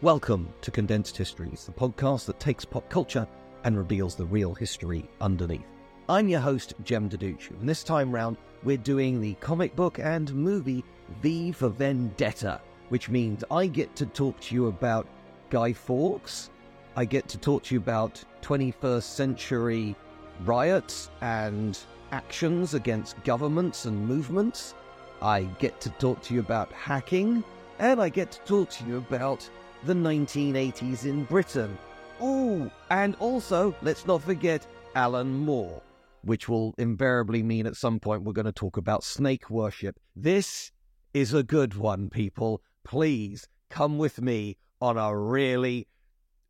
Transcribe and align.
Welcome 0.00 0.48
to 0.60 0.70
Condensed 0.70 1.16
Histories, 1.16 1.64
the 1.64 1.72
podcast 1.72 2.26
that 2.26 2.38
takes 2.38 2.64
pop 2.64 2.88
culture 2.88 3.26
and 3.64 3.76
reveals 3.76 4.14
the 4.14 4.26
real 4.26 4.54
history 4.54 5.10
underneath. 5.20 5.66
I'm 6.08 6.28
your 6.28 6.38
host, 6.38 6.74
Jem 6.84 7.10
Duducu, 7.10 7.58
and 7.58 7.68
this 7.68 7.82
time 7.82 8.12
round 8.12 8.36
we're 8.62 8.76
doing 8.76 9.20
the 9.20 9.34
comic 9.40 9.74
book 9.74 9.98
and 9.98 10.32
movie 10.32 10.84
V 11.20 11.50
for 11.50 11.68
Vendetta, 11.68 12.60
which 12.90 13.08
means 13.08 13.42
I 13.50 13.66
get 13.66 13.96
to 13.96 14.06
talk 14.06 14.38
to 14.42 14.54
you 14.54 14.68
about 14.68 15.08
Guy 15.50 15.72
Fawkes, 15.72 16.50
I 16.94 17.04
get 17.04 17.26
to 17.30 17.36
talk 17.36 17.64
to 17.64 17.74
you 17.74 17.80
about 17.80 18.22
21st 18.42 19.02
century 19.02 19.96
riots 20.44 21.10
and 21.22 21.76
actions 22.12 22.74
against 22.74 23.20
governments 23.24 23.86
and 23.86 24.06
movements, 24.06 24.76
I 25.20 25.42
get 25.58 25.80
to 25.80 25.90
talk 25.90 26.22
to 26.22 26.34
you 26.34 26.38
about 26.38 26.70
hacking, 26.70 27.42
and 27.80 28.00
I 28.00 28.10
get 28.10 28.30
to 28.30 28.38
talk 28.44 28.70
to 28.70 28.84
you 28.84 28.98
about 28.98 29.50
the 29.84 29.94
1980s 29.94 31.04
in 31.04 31.24
Britain. 31.24 31.76
Oh, 32.20 32.70
and 32.90 33.14
also, 33.16 33.74
let's 33.82 34.06
not 34.06 34.22
forget 34.22 34.66
Alan 34.94 35.32
Moore, 35.32 35.82
which 36.22 36.48
will 36.48 36.74
invariably 36.78 37.42
mean 37.42 37.66
at 37.66 37.76
some 37.76 38.00
point 38.00 38.22
we're 38.22 38.32
going 38.32 38.46
to 38.46 38.52
talk 38.52 38.76
about 38.76 39.04
snake 39.04 39.50
worship. 39.50 40.00
This 40.16 40.72
is 41.14 41.32
a 41.32 41.42
good 41.42 41.74
one, 41.74 42.10
people. 42.10 42.60
Please 42.84 43.46
come 43.70 43.98
with 43.98 44.20
me 44.20 44.56
on 44.80 44.96
a 44.96 45.16
really 45.16 45.86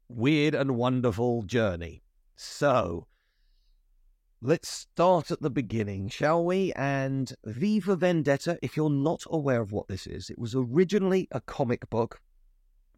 weird 0.09 0.55
and 0.55 0.77
wonderful 0.77 1.43
journey. 1.43 2.03
So, 2.35 3.07
let's 4.41 4.69
start 4.69 5.31
at 5.31 5.43
the 5.43 5.51
beginning, 5.51 6.09
shall 6.09 6.45
we? 6.45 6.73
And 6.75 7.33
V 7.45 7.81
for 7.81 7.97
Vendetta, 7.97 8.59
if 8.63 8.77
you're 8.77 8.89
not 8.89 9.25
aware 9.27 9.61
of 9.61 9.73
what 9.73 9.89
this 9.89 10.07
is, 10.07 10.31
it 10.31 10.39
was 10.39 10.55
originally 10.55 11.29
a 11.31 11.41
comic 11.41 11.91
book 11.91 12.21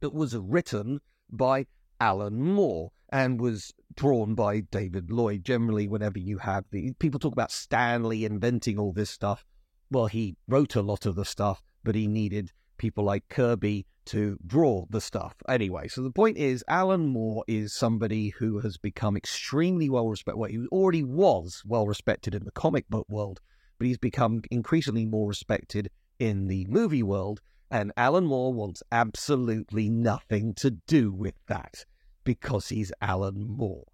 that 0.01 0.15
was 0.15 0.37
written 0.37 1.01
by 1.31 1.67
Alan 2.01 2.41
Moore 2.41 2.93
and 3.11 3.41
was 3.41 3.73
drawn 3.95 4.34
by 4.34 4.61
David 4.61 5.11
Lloyd. 5.11 5.45
Generally, 5.45 5.89
whenever 5.89 6.19
you 6.19 6.39
have 6.39 6.65
the 6.70 6.92
people 6.98 7.20
talk 7.20 7.33
about 7.33 7.53
Stan 7.53 8.05
Lee 8.05 8.25
inventing 8.25 8.79
all 8.79 8.92
this 8.92 9.11
stuff, 9.11 9.45
well, 9.91 10.07
he 10.07 10.37
wrote 10.47 10.77
a 10.77 10.83
lot 10.83 11.07
of 11.07 11.17
the 11.17 11.24
stuff, 11.24 11.63
but 11.83 11.95
he 11.95 12.07
needed 12.07 12.52
people 12.79 13.05
like 13.05 13.29
Kirby 13.29 13.86
to 14.07 14.39
draw 14.47 14.86
the 14.89 15.01
stuff. 15.01 15.35
Anyway, 15.48 15.89
so 15.89 16.03
the 16.03 16.11
point 16.11 16.39
is, 16.39 16.64
Alan 16.69 17.07
Moore 17.07 17.45
is 17.47 17.74
somebody 17.74 18.30
who 18.30 18.61
has 18.61 18.79
become 18.79 19.17
extremely 19.17 19.91
well 19.91 20.08
respected. 20.08 20.39
Well, 20.39 20.51
he 20.51 20.67
already 20.73 21.03
was 21.03 21.63
well 21.67 21.86
respected 21.86 22.35
in 22.35 22.45
the 22.45 22.51
comic 22.53 22.89
book 22.89 23.07
world, 23.08 23.41
but 23.79 23.86
he's 23.86 23.98
become 23.98 24.42
increasingly 24.51 25.05
more 25.05 25.29
respected 25.29 25.91
in 26.19 26.47
the 26.47 26.67
movie 26.69 27.03
world 27.03 27.41
and 27.70 27.92
Alan 27.97 28.27
Moore 28.27 28.53
wants 28.53 28.83
absolutely 28.91 29.89
nothing 29.89 30.55
to 30.55 30.70
do 30.70 31.13
with 31.13 31.35
that 31.47 31.85
because 32.25 32.69
he's 32.69 32.92
Alan 33.01 33.47
Moore. 33.48 33.85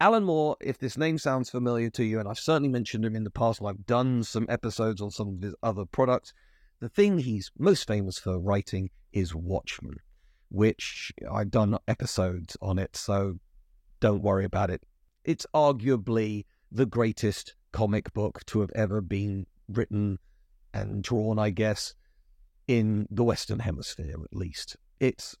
Alan 0.00 0.22
Moore, 0.22 0.56
if 0.60 0.78
this 0.78 0.96
name 0.96 1.18
sounds 1.18 1.50
familiar 1.50 1.90
to 1.90 2.04
you, 2.04 2.20
and 2.20 2.28
I've 2.28 2.38
certainly 2.38 2.68
mentioned 2.68 3.04
him 3.04 3.16
in 3.16 3.24
the 3.24 3.30
past 3.30 3.60
I've 3.60 3.86
done 3.86 4.22
some 4.22 4.46
episodes 4.48 5.00
on 5.00 5.10
some 5.10 5.28
of 5.28 5.42
his 5.42 5.56
other 5.62 5.84
products, 5.84 6.32
the 6.78 6.88
thing 6.88 7.18
he's 7.18 7.50
most 7.58 7.88
famous 7.88 8.18
for 8.18 8.38
writing 8.38 8.90
is 9.12 9.34
Watchmen, 9.34 9.96
which 10.50 11.12
I've 11.28 11.50
done 11.50 11.76
episodes 11.88 12.56
on 12.62 12.78
it, 12.78 12.94
so 12.96 13.40
don't 13.98 14.22
worry 14.22 14.44
about 14.44 14.70
it. 14.70 14.84
It's 15.24 15.46
arguably 15.52 16.44
the 16.70 16.86
greatest 16.86 17.56
comic 17.72 18.12
book 18.12 18.46
to 18.46 18.60
have 18.60 18.70
ever 18.76 19.00
been 19.00 19.46
written 19.68 20.20
and 20.72 21.02
drawn, 21.02 21.40
I 21.40 21.50
guess 21.50 21.94
in 22.68 23.06
the 23.10 23.24
Western 23.24 23.58
Hemisphere, 23.58 24.14
at 24.22 24.36
least. 24.36 24.76
It's 25.00 25.36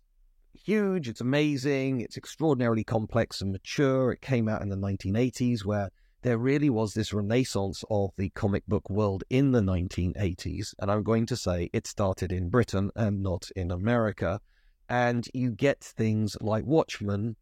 huge, 0.52 1.08
it's 1.08 1.20
amazing, 1.20 2.00
it's 2.00 2.16
extraordinarily 2.16 2.82
complex 2.82 3.40
and 3.40 3.52
mature. 3.52 4.10
It 4.12 4.22
came 4.22 4.48
out 4.48 4.62
in 4.62 4.70
the 4.70 4.76
1980s, 4.76 5.64
where 5.64 5.90
there 6.22 6.38
really 6.38 6.70
was 6.70 6.94
this 6.94 7.12
renaissance 7.12 7.84
of 7.90 8.10
the 8.16 8.30
comic 8.30 8.66
book 8.66 8.90
world 8.90 9.22
in 9.30 9.52
the 9.52 9.60
1980s. 9.60 10.74
And 10.80 10.90
I'm 10.90 11.04
going 11.04 11.26
to 11.26 11.36
say 11.36 11.70
it 11.72 11.86
started 11.86 12.32
in 12.32 12.48
Britain 12.48 12.90
and 12.96 13.22
not 13.22 13.50
in 13.54 13.70
America. 13.70 14.40
And 14.88 15.28
you 15.34 15.50
get 15.50 15.84
things 15.84 16.36
like 16.40 16.64
Watchmen, 16.64 17.36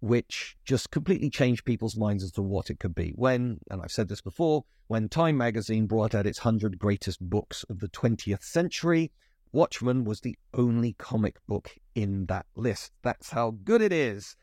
which 0.00 0.56
just 0.64 0.90
completely 0.90 1.30
changed 1.30 1.64
people's 1.64 1.96
minds 1.96 2.22
as 2.22 2.32
to 2.32 2.42
what 2.42 2.70
it 2.70 2.78
could 2.78 2.94
be. 2.94 3.12
When, 3.16 3.58
and 3.70 3.80
I've 3.82 3.92
said 3.92 4.08
this 4.08 4.20
before, 4.20 4.64
when 4.88 5.08
Time 5.08 5.36
magazine 5.36 5.86
brought 5.86 6.14
out 6.14 6.26
its 6.26 6.44
100 6.44 6.78
greatest 6.78 7.20
books 7.20 7.64
of 7.68 7.80
the 7.80 7.88
20th 7.88 8.42
century, 8.42 9.10
Watchmen 9.52 10.04
was 10.04 10.20
the 10.20 10.36
only 10.54 10.92
comic 10.94 11.38
book 11.46 11.74
in 11.94 12.26
that 12.26 12.46
list. 12.56 12.92
That's 13.02 13.30
how 13.30 13.52
good 13.64 13.80
it 13.80 13.92
is. 13.92 14.36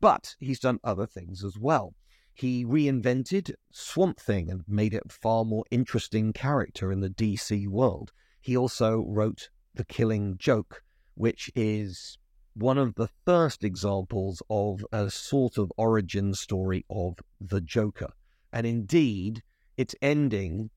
But 0.00 0.34
he's 0.38 0.60
done 0.60 0.80
other 0.82 1.06
things 1.06 1.44
as 1.44 1.56
well. 1.56 1.94
He 2.34 2.64
reinvented 2.64 3.54
Swamp 3.72 4.20
Thing 4.20 4.50
and 4.50 4.62
made 4.68 4.92
it 4.92 5.04
a 5.06 5.08
far 5.08 5.44
more 5.44 5.64
interesting 5.70 6.34
character 6.34 6.92
in 6.92 7.00
the 7.00 7.08
DC 7.08 7.66
world. 7.68 8.12
He 8.40 8.56
also 8.56 9.04
wrote 9.06 9.48
The 9.74 9.84
Killing 9.84 10.36
Joke, 10.36 10.82
which 11.14 11.50
is 11.54 12.18
one 12.56 12.78
of 12.78 12.94
the 12.94 13.08
first 13.26 13.62
examples 13.62 14.42
of 14.48 14.84
a 14.90 15.10
sort 15.10 15.58
of 15.58 15.70
origin 15.76 16.32
story 16.32 16.84
of 16.88 17.16
the 17.38 17.60
Joker. 17.60 18.08
And 18.52 18.66
indeed, 18.66 19.42
its 19.76 19.94
ending 20.00 20.70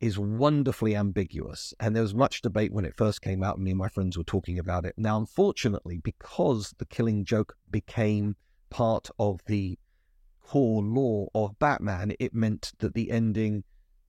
is 0.00 0.18
wonderfully 0.18 0.94
ambiguous. 0.94 1.74
And 1.80 1.94
there 1.94 2.02
was 2.02 2.14
much 2.14 2.42
debate 2.42 2.72
when 2.72 2.84
it 2.84 2.96
first 2.96 3.20
came 3.20 3.42
out, 3.42 3.56
and 3.56 3.64
me 3.64 3.72
and 3.72 3.78
my 3.78 3.88
friends 3.88 4.16
were 4.16 4.24
talking 4.24 4.58
about 4.58 4.84
it. 4.84 4.94
Now, 4.96 5.18
unfortunately, 5.18 5.98
because 5.98 6.72
the 6.78 6.86
killing 6.86 7.24
joke 7.24 7.56
became 7.68 8.36
part 8.70 9.08
of 9.18 9.40
the 9.46 9.78
core 10.40 10.82
lore 10.82 11.30
of 11.34 11.58
Batman, 11.58 12.12
it 12.20 12.34
meant 12.34 12.72
that 12.78 12.94
the 12.94 13.10
ending 13.10 13.64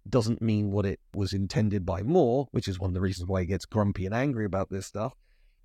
doesn't 0.08 0.42
mean 0.42 0.70
what 0.70 0.86
it 0.86 1.00
was 1.16 1.34
intended 1.34 1.86
by 1.86 2.04
Moore, 2.04 2.48
which 2.52 2.68
is 2.68 2.80
one 2.80 2.92
of 2.92 2.94
the 2.94 3.02
reasons 3.02 3.28
why 3.28 3.42
he 3.42 3.48
gets 3.48 3.66
grumpy 3.66 4.06
and 4.06 4.14
angry 4.14 4.46
about 4.46 4.70
this 4.70 4.86
stuff. 4.86 5.16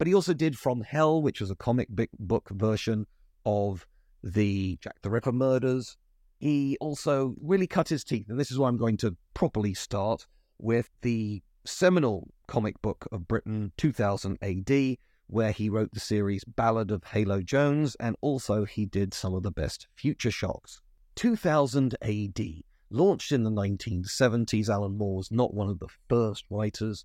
But 0.00 0.06
he 0.06 0.14
also 0.14 0.32
did 0.32 0.56
From 0.56 0.80
Hell, 0.80 1.20
which 1.20 1.42
was 1.42 1.50
a 1.50 1.54
comic 1.54 1.88
book 2.18 2.48
version 2.48 3.06
of 3.44 3.86
the 4.22 4.78
Jack 4.80 5.02
the 5.02 5.10
Ripper 5.10 5.30
murders. 5.30 5.98
He 6.38 6.78
also 6.80 7.34
really 7.38 7.66
cut 7.66 7.90
his 7.90 8.02
teeth, 8.02 8.30
and 8.30 8.40
this 8.40 8.50
is 8.50 8.58
why 8.58 8.68
I'm 8.68 8.78
going 8.78 8.96
to 8.96 9.14
properly 9.34 9.74
start 9.74 10.26
with 10.58 10.88
the 11.02 11.42
seminal 11.66 12.32
comic 12.46 12.80
book 12.80 13.08
of 13.12 13.28
Britain, 13.28 13.72
2000 13.76 14.38
AD, 14.40 14.96
where 15.26 15.52
he 15.52 15.68
wrote 15.68 15.92
the 15.92 16.00
series 16.00 16.44
Ballad 16.44 16.90
of 16.90 17.04
Halo 17.04 17.42
Jones, 17.42 17.94
and 18.00 18.16
also 18.22 18.64
he 18.64 18.86
did 18.86 19.12
some 19.12 19.34
of 19.34 19.42
the 19.42 19.52
best 19.52 19.86
future 19.94 20.30
shocks. 20.30 20.80
2000 21.16 21.94
AD, 22.00 22.40
launched 22.88 23.32
in 23.32 23.44
the 23.44 23.50
1970s, 23.50 24.70
Alan 24.70 24.96
Moore 24.96 25.16
was 25.16 25.30
not 25.30 25.52
one 25.52 25.68
of 25.68 25.78
the 25.78 25.88
first 26.08 26.46
writers 26.48 27.04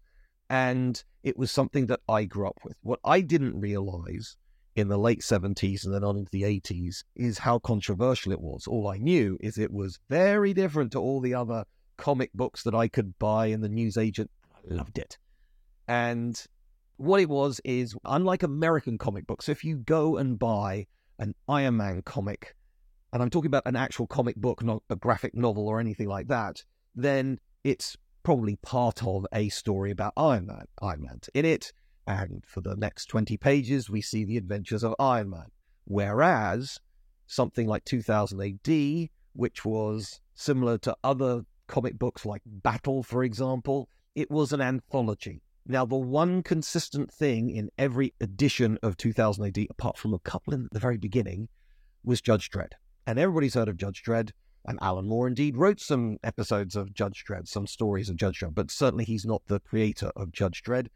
and 0.50 1.04
it 1.24 1.38
was 1.38 1.52
something 1.52 1.88
that 1.88 2.02
I 2.08 2.26
grew 2.26 2.48
up 2.48 2.60
with. 2.64 2.78
What 2.84 3.00
I 3.04 3.22
didn't 3.22 3.60
realize 3.60 4.38
in 4.76 4.90
the 4.90 4.98
late 4.98 5.22
70s 5.22 5.86
and 5.86 5.94
then 5.94 6.04
on 6.04 6.18
into 6.18 6.32
the 6.32 6.44
80s 6.44 7.04
is 7.16 7.38
how 7.38 7.60
controversial 7.60 8.32
it 8.32 8.42
was. 8.42 8.68
All 8.68 8.88
I 8.88 8.98
knew 8.98 9.38
is 9.40 9.58
it 9.58 9.72
was 9.72 10.00
very 10.10 10.54
different 10.54 10.92
to 10.92 11.00
all 11.00 11.22
the 11.22 11.34
other 11.34 11.66
comic 11.98 12.32
books 12.34 12.64
that 12.64 12.76
I 12.76 12.88
could 12.88 13.18
buy 13.18 13.48
in 13.48 13.62
the 13.62 13.70
newsagent. 13.70 14.30
I 14.54 14.74
loved 14.74 14.98
it. 14.98 15.18
And 15.88 16.42
what 16.98 17.22
it 17.22 17.30
was 17.30 17.62
is 17.64 17.96
unlike 18.06 18.44
American 18.44 18.98
comic 18.98 19.26
books, 19.28 19.50
if 19.50 19.64
you 19.64 19.78
go 19.78 20.18
and 20.18 20.38
buy 20.38 20.88
an 21.20 21.34
Iron 21.48 21.78
Man 21.78 22.02
comic, 22.02 22.56
and 23.14 23.24
I'm 23.24 23.30
talking 23.30 23.48
about 23.48 23.64
an 23.66 23.78
actual 23.78 24.08
comic 24.08 24.36
book, 24.36 24.62
not 24.62 24.84
a 24.90 24.96
graphic 24.96 25.36
novel 25.36 25.68
or 25.68 25.80
anything 25.80 26.10
like 26.10 26.28
that, 26.28 26.64
then 26.96 27.40
it's 27.64 27.96
probably 28.25 28.56
part 28.57 29.04
of 29.04 29.24
a 29.31 29.48
story 29.50 29.92
about 29.92 30.12
Iron 30.18 30.48
Man. 30.48 30.66
Iron 30.81 31.04
Man's 31.04 31.30
in 31.36 31.45
it, 31.45 31.72
and 32.07 32.44
for 32.48 32.60
the 32.60 32.75
next 32.75 33.06
20 33.06 33.38
pages, 33.38 33.88
we 33.88 34.01
see 34.01 34.25
the 34.25 34.36
adventures 34.36 34.83
of 34.83 34.95
Iron 34.98 35.30
Man. 35.30 35.51
Whereas 35.86 36.80
something 37.27 37.68
like 37.68 37.86
2000 37.86 38.42
AD, 38.42 39.10
which 39.33 39.63
was 39.63 40.22
similar 40.33 40.80
to 40.80 40.98
other 41.04 41.44
comic 41.68 42.00
books 42.00 42.25
like 42.25 42.42
Battle, 42.45 43.04
for 43.04 43.24
example, 43.24 43.89
it 44.16 44.31
was 44.31 44.51
an 44.51 44.62
anthology. 44.62 45.44
Now, 45.68 45.86
the 45.86 45.95
one 45.95 46.42
consistent 46.42 47.13
thing 47.13 47.51
in 47.51 47.69
every 47.77 48.16
edition 48.22 48.80
of 48.81 48.98
2000 48.98 49.45
AD, 49.45 49.68
apart 49.69 50.00
from 50.00 50.16
a 50.16 50.19
couple 50.19 50.54
in 50.54 50.68
the 50.72 50.80
very 50.80 50.98
beginning, 50.98 51.48
was 52.04 52.22
Judge 52.22 52.50
Dredd. 52.50 52.72
And 53.06 53.19
everybody's 53.19 53.54
heard 53.54 53.69
of 53.69 53.77
Judge 53.77 54.01
Dredd. 54.04 54.31
And 54.68 54.80
Alan 54.82 55.08
Moore 55.08 55.28
indeed 55.28 55.58
wrote 55.58 55.80
some 55.80 56.18
episodes 56.24 56.76
of 56.76 56.94
Judge 56.94 57.24
Dredd, 57.24 57.48
some 57.48 57.68
stories 57.68 58.10
of 58.10 58.16
Judge 58.16 58.40
Dredd, 58.40 58.56
but 58.56 58.72
certainly 58.72 59.06
he's 59.06 59.26
not 59.26 59.44
the 59.46 59.60
creator 59.60 60.12
of 60.16 60.32
Judge 60.32 60.64
Dredd. 60.64 60.88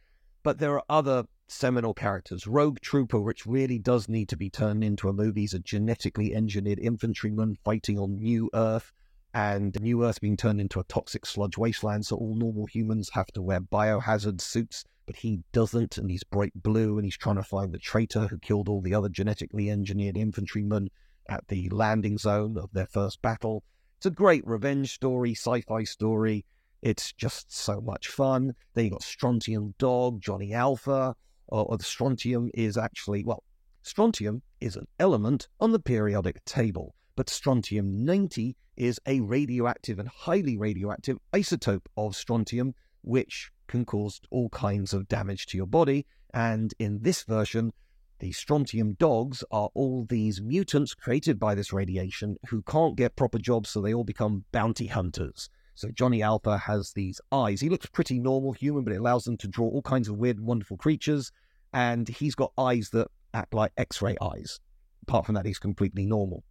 But 0.42 0.58
there 0.58 0.74
are 0.74 0.84
other 0.90 1.26
seminal 1.48 1.94
characters. 1.94 2.48
Rogue 2.48 2.80
Trooper, 2.82 3.20
which 3.20 3.46
really 3.46 3.78
does 3.78 4.10
need 4.10 4.30
to 4.30 4.38
be 4.38 4.50
turned 4.50 4.84
into 4.84 5.10
a 5.10 5.14
movie, 5.14 5.44
is 5.44 5.54
a 5.54 5.60
genetically 5.60 6.34
engineered 6.34 6.80
infantryman 6.80 7.58
fighting 7.64 8.00
on 8.00 8.16
New 8.16 8.50
Earth, 8.54 8.92
and 9.34 9.80
New 9.80 10.04
Earth 10.04 10.20
being 10.22 10.38
turned 10.38 10.62
into 10.62 10.80
a 10.80 10.86
toxic 10.86 11.26
sludge 11.26 11.58
wasteland. 11.58 12.06
So 12.06 12.16
all 12.16 12.36
normal 12.36 12.66
humans 12.66 13.12
have 13.14 13.28
to 13.34 13.42
wear 13.42 13.62
biohazard 13.62 14.42
suits, 14.42 14.84
but 15.06 15.18
he 15.18 15.42
doesn't, 15.52 15.98
and 15.98 16.10
he's 16.10 16.24
bright 16.24 16.54
blue, 16.56 16.98
and 16.98 17.06
he's 17.06 17.18
trying 17.18 17.36
to 17.36 17.44
find 17.44 17.72
the 17.72 17.78
traitor 17.78 18.28
who 18.28 18.40
killed 18.40 18.70
all 18.70 18.82
the 18.82 18.96
other 18.96 19.10
genetically 19.10 19.70
engineered 19.70 20.18
infantrymen 20.18 20.90
at 21.30 21.48
the 21.48 21.70
landing 21.70 22.18
zone 22.18 22.58
of 22.58 22.72
their 22.74 22.88
first 22.88 23.22
battle. 23.22 23.64
It's 23.98 24.06
a 24.06 24.12
great 24.12 24.46
revenge 24.46 24.94
story, 24.94 25.32
sci 25.32 25.62
fi 25.62 25.84
story. 25.84 26.46
It's 26.82 27.14
just 27.14 27.52
so 27.54 27.82
much 27.82 28.08
fun. 28.08 28.56
Then 28.74 28.86
you 28.86 28.92
got 28.92 29.04
Strontium 29.04 29.76
Dog, 29.78 30.22
Johnny 30.22 30.54
Alpha, 30.54 31.16
or, 31.48 31.66
or 31.66 31.78
the 31.78 31.84
Strontium 31.84 32.50
is 32.54 32.78
actually, 32.78 33.24
well, 33.24 33.44
Strontium 33.84 34.42
is 34.60 34.76
an 34.76 34.88
element 35.00 35.48
on 35.60 35.72
the 35.72 35.80
periodic 35.80 36.44
table, 36.46 36.96
but 37.16 37.30
Strontium 37.30 38.06
90 38.06 38.56
is 38.80 39.00
a 39.06 39.20
radioactive 39.20 40.00
and 40.00 40.08
highly 40.08 40.58
radioactive 40.58 41.18
isotope 41.34 41.86
of 41.98 42.16
strontium, 42.16 42.74
which 43.02 43.52
can 43.68 43.84
cause 43.86 44.22
all 44.32 44.50
kinds 44.50 44.94
of 44.94 45.08
damage 45.08 45.46
to 45.48 45.58
your 45.58 45.68
body. 45.68 46.06
And 46.34 46.74
in 46.80 47.02
this 47.02 47.24
version, 47.24 47.74
the 48.20 48.32
strontium 48.34 48.94
dogs 48.94 49.44
are 49.52 49.70
all 49.74 50.06
these 50.06 50.42
mutants 50.42 50.94
created 50.94 51.40
by 51.40 51.56
this 51.56 51.72
radiation 51.72 52.36
who 52.50 52.62
can't 52.62 52.98
get 52.98 53.16
proper 53.16 53.40
jobs, 53.40 53.70
so 53.70 53.82
they 53.82 53.94
all 53.94 54.04
become 54.04 54.44
bounty 54.52 54.88
hunters. 54.88 55.50
So 55.76 55.90
Johnny 55.92 56.22
Alpha 56.22 56.58
has 56.58 56.92
these 56.92 57.22
eyes. 57.32 57.62
He 57.62 57.70
looks 57.70 57.86
pretty 57.86 58.20
normal 58.20 58.52
human, 58.52 58.84
but 58.84 58.92
it 58.92 58.98
allows 58.98 59.24
them 59.24 59.38
to 59.38 59.48
draw 59.48 59.68
all 59.68 59.82
kinds 59.82 60.10
of 60.10 60.18
weird, 60.18 60.42
wonderful 60.42 60.76
creatures. 60.76 61.32
And 61.72 62.10
he's 62.10 62.36
got 62.36 62.52
eyes 62.58 62.90
that 62.90 63.08
act 63.34 63.54
like 63.54 63.72
X 63.78 64.02
ray 64.02 64.18
eyes. 64.22 64.60
Apart 65.04 65.26
from 65.26 65.36
that, 65.36 65.46
he's 65.46 65.60
completely 65.60 66.06
normal. 66.06 66.44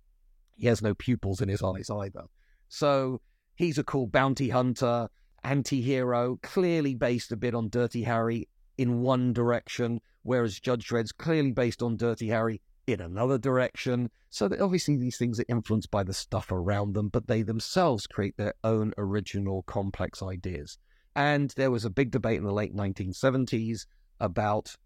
He 0.56 0.66
has 0.68 0.80
no 0.80 0.94
pupils 0.94 1.42
in 1.42 1.50
his 1.50 1.62
eyes 1.62 1.90
either. 1.90 2.24
So 2.68 3.20
he's 3.54 3.76
a 3.76 3.84
cool 3.84 4.06
bounty 4.06 4.48
hunter, 4.48 5.10
anti 5.44 5.82
hero, 5.82 6.38
clearly 6.42 6.94
based 6.94 7.30
a 7.30 7.36
bit 7.36 7.54
on 7.54 7.68
Dirty 7.68 8.04
Harry 8.04 8.48
in 8.78 9.02
one 9.02 9.32
direction, 9.32 10.00
whereas 10.22 10.58
Judge 10.60 10.88
Dredd's 10.88 11.12
clearly 11.12 11.52
based 11.52 11.82
on 11.82 11.96
Dirty 11.96 12.28
Harry 12.28 12.62
in 12.86 13.00
another 13.00 13.36
direction. 13.36 14.10
So 14.30 14.48
that 14.48 14.60
obviously 14.60 14.96
these 14.96 15.18
things 15.18 15.38
are 15.40 15.44
influenced 15.48 15.90
by 15.90 16.02
the 16.02 16.14
stuff 16.14 16.50
around 16.50 16.94
them, 16.94 17.08
but 17.08 17.26
they 17.26 17.42
themselves 17.42 18.06
create 18.06 18.36
their 18.36 18.54
own 18.64 18.92
original 18.96 19.62
complex 19.62 20.22
ideas. 20.22 20.78
And 21.16 21.52
there 21.56 21.70
was 21.70 21.84
a 21.84 21.90
big 21.90 22.10
debate 22.10 22.38
in 22.38 22.44
the 22.44 22.52
late 22.52 22.74
1970s 22.74 23.86
about 24.20 24.76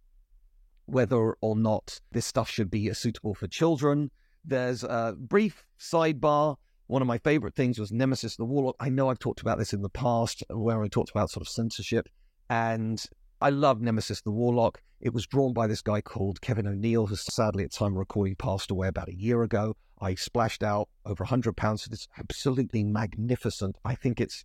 whether 0.87 1.37
or 1.41 1.57
not 1.57 2.01
this 2.11 2.27
stuff 2.27 2.51
should 2.51 2.71
be 2.71 2.93
suitable 2.93 3.35
for 3.35 3.47
children. 3.47 4.11
There's 4.45 4.83
a 4.83 5.15
brief 5.19 5.65
sidebar. 5.79 6.57
One 6.87 7.03
of 7.03 7.09
my 7.09 7.19
favorite 7.19 7.55
things 7.55 7.79
was 7.79 7.93
Nemesis 7.93 8.37
the 8.37 8.45
Warlock. 8.45 8.77
I 8.81 8.89
know 8.89 9.11
I've 9.11 9.19
talked 9.19 9.41
about 9.41 9.59
this 9.59 9.73
in 9.73 9.83
the 9.83 9.89
past 9.89 10.43
where 10.51 10.83
I 10.83 10.89
talked 10.89 11.11
about 11.11 11.31
sort 11.31 11.47
of 11.47 11.49
censorship. 11.49 12.09
And 12.51 13.05
I 13.43 13.51
love 13.51 13.81
Nemesis 13.81 14.21
the 14.21 14.31
Warlock. 14.31 14.81
It 15.01 15.13
was 15.13 15.27
drawn 15.27 15.53
by 15.53 15.67
this 15.67 15.83
guy 15.83 16.01
called 16.01 16.41
Kevin 16.41 16.69
O'Neill, 16.69 17.09
who 17.09 17.17
sadly 17.17 17.65
at 17.65 17.73
time 17.73 17.95
of 17.95 17.99
recording 17.99 18.37
passed 18.37 18.71
away 18.71 18.87
about 18.87 19.09
a 19.09 19.17
year 19.17 19.43
ago. 19.43 19.75
I 20.01 20.15
splashed 20.15 20.63
out 20.63 20.89
over 21.05 21.25
£100 21.25 21.83
for 21.83 21.89
this 21.89 22.07
absolutely 22.17 22.85
magnificent, 22.85 23.79
I 23.85 23.97
think 23.97 24.21
it's 24.21 24.45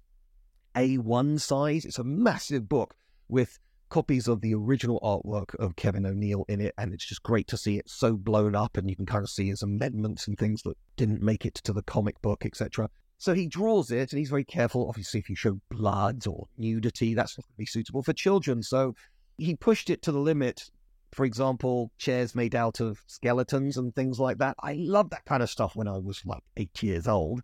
A1 0.76 1.40
size. 1.40 1.86
It's 1.86 2.00
a 2.00 2.04
massive 2.04 2.68
book 2.68 2.96
with 3.30 3.60
copies 3.90 4.28
of 4.28 4.42
the 4.42 4.56
original 4.56 5.00
artwork 5.02 5.54
of 5.60 5.76
Kevin 5.76 6.08
O'Neill 6.08 6.46
in 6.50 6.60
it, 6.60 6.74
and 6.80 6.92
it's 6.92 7.06
just 7.06 7.22
great 7.22 7.48
to 7.50 7.58
see 7.58 7.78
it 7.78 7.88
so 7.88 8.18
blown 8.18 8.56
up, 8.56 8.78
and 8.78 8.90
you 8.90 8.96
can 8.96 9.06
kind 9.06 9.24
of 9.24 9.30
see 9.30 9.50
his 9.50 9.62
amendments 9.62 10.28
and 10.28 10.40
things 10.40 10.64
that 10.64 10.76
didn't 10.96 11.22
make 11.22 11.46
it 11.46 11.54
to 11.54 11.72
the 11.72 11.84
comic 11.84 12.20
book, 12.24 12.48
etc. 12.48 12.90
So 13.18 13.34
he 13.34 13.48
draws 13.48 13.92
it 13.92 14.12
and 14.12 14.20
he's 14.20 14.30
very 14.30 14.44
careful. 14.44 14.88
Obviously, 14.88 15.20
if 15.20 15.30
you 15.30 15.36
show 15.36 15.60
blood 15.70 16.28
or 16.28 16.48
nudity, 16.58 17.14
that's 17.14 17.38
not 17.38 17.46
going 17.46 17.54
to 17.54 17.58
be 17.58 17.66
suitable 17.66 18.04
for 18.04 18.14
children. 18.14 18.62
So 18.62 18.94
he 19.38 19.56
pushed 19.56 19.90
it 19.90 20.02
to 20.04 20.12
the 20.12 20.20
limit. 20.20 20.70
For 21.14 21.26
example, 21.26 21.92
chairs 21.98 22.36
made 22.36 22.54
out 22.54 22.80
of 22.80 23.02
skeletons 23.08 23.78
and 23.78 23.96
things 23.96 24.20
like 24.20 24.38
that. 24.38 24.56
I 24.62 24.74
loved 24.74 25.12
that 25.12 25.26
kind 25.26 25.42
of 25.42 25.50
stuff 25.50 25.76
when 25.76 25.88
I 25.88 25.98
was 25.98 26.22
like 26.26 26.44
eight 26.58 26.84
years 26.84 27.08
old. 27.08 27.42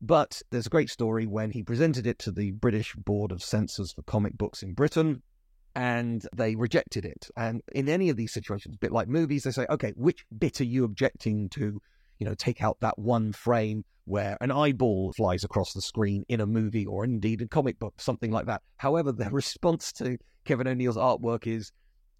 But 0.00 0.40
there's 0.50 0.66
a 0.66 0.70
great 0.70 0.90
story 0.90 1.26
when 1.26 1.50
he 1.50 1.62
presented 1.64 2.06
it 2.06 2.20
to 2.20 2.30
the 2.30 2.52
British 2.52 2.94
Board 2.94 3.32
of 3.32 3.42
Censors 3.42 3.92
for 3.92 4.02
Comic 4.02 4.38
Books 4.38 4.62
in 4.62 4.72
Britain, 4.72 5.22
and 5.74 6.24
they 6.36 6.54
rejected 6.54 7.04
it. 7.04 7.28
And 7.36 7.62
in 7.72 7.88
any 7.88 8.08
of 8.08 8.16
these 8.16 8.32
situations, 8.32 8.76
a 8.76 8.78
bit 8.78 8.92
like 8.92 9.08
movies, 9.08 9.42
they 9.42 9.50
say, 9.50 9.66
okay, 9.68 9.92
which 9.96 10.24
bit 10.38 10.60
are 10.60 10.64
you 10.64 10.84
objecting 10.84 11.48
to? 11.50 11.82
You 12.18 12.26
know, 12.26 12.34
take 12.34 12.62
out 12.62 12.78
that 12.80 12.98
one 12.98 13.32
frame 13.32 13.84
where 14.04 14.38
an 14.40 14.50
eyeball 14.50 15.12
flies 15.12 15.44
across 15.44 15.72
the 15.72 15.82
screen 15.82 16.24
in 16.28 16.40
a 16.40 16.46
movie 16.46 16.86
or 16.86 17.04
indeed 17.04 17.42
a 17.42 17.46
comic 17.46 17.78
book, 17.78 17.94
something 18.00 18.30
like 18.30 18.46
that. 18.46 18.62
However, 18.78 19.12
the 19.12 19.30
response 19.30 19.92
to 19.94 20.18
Kevin 20.44 20.66
O'Neill's 20.66 20.96
artwork 20.96 21.46
is 21.46 21.72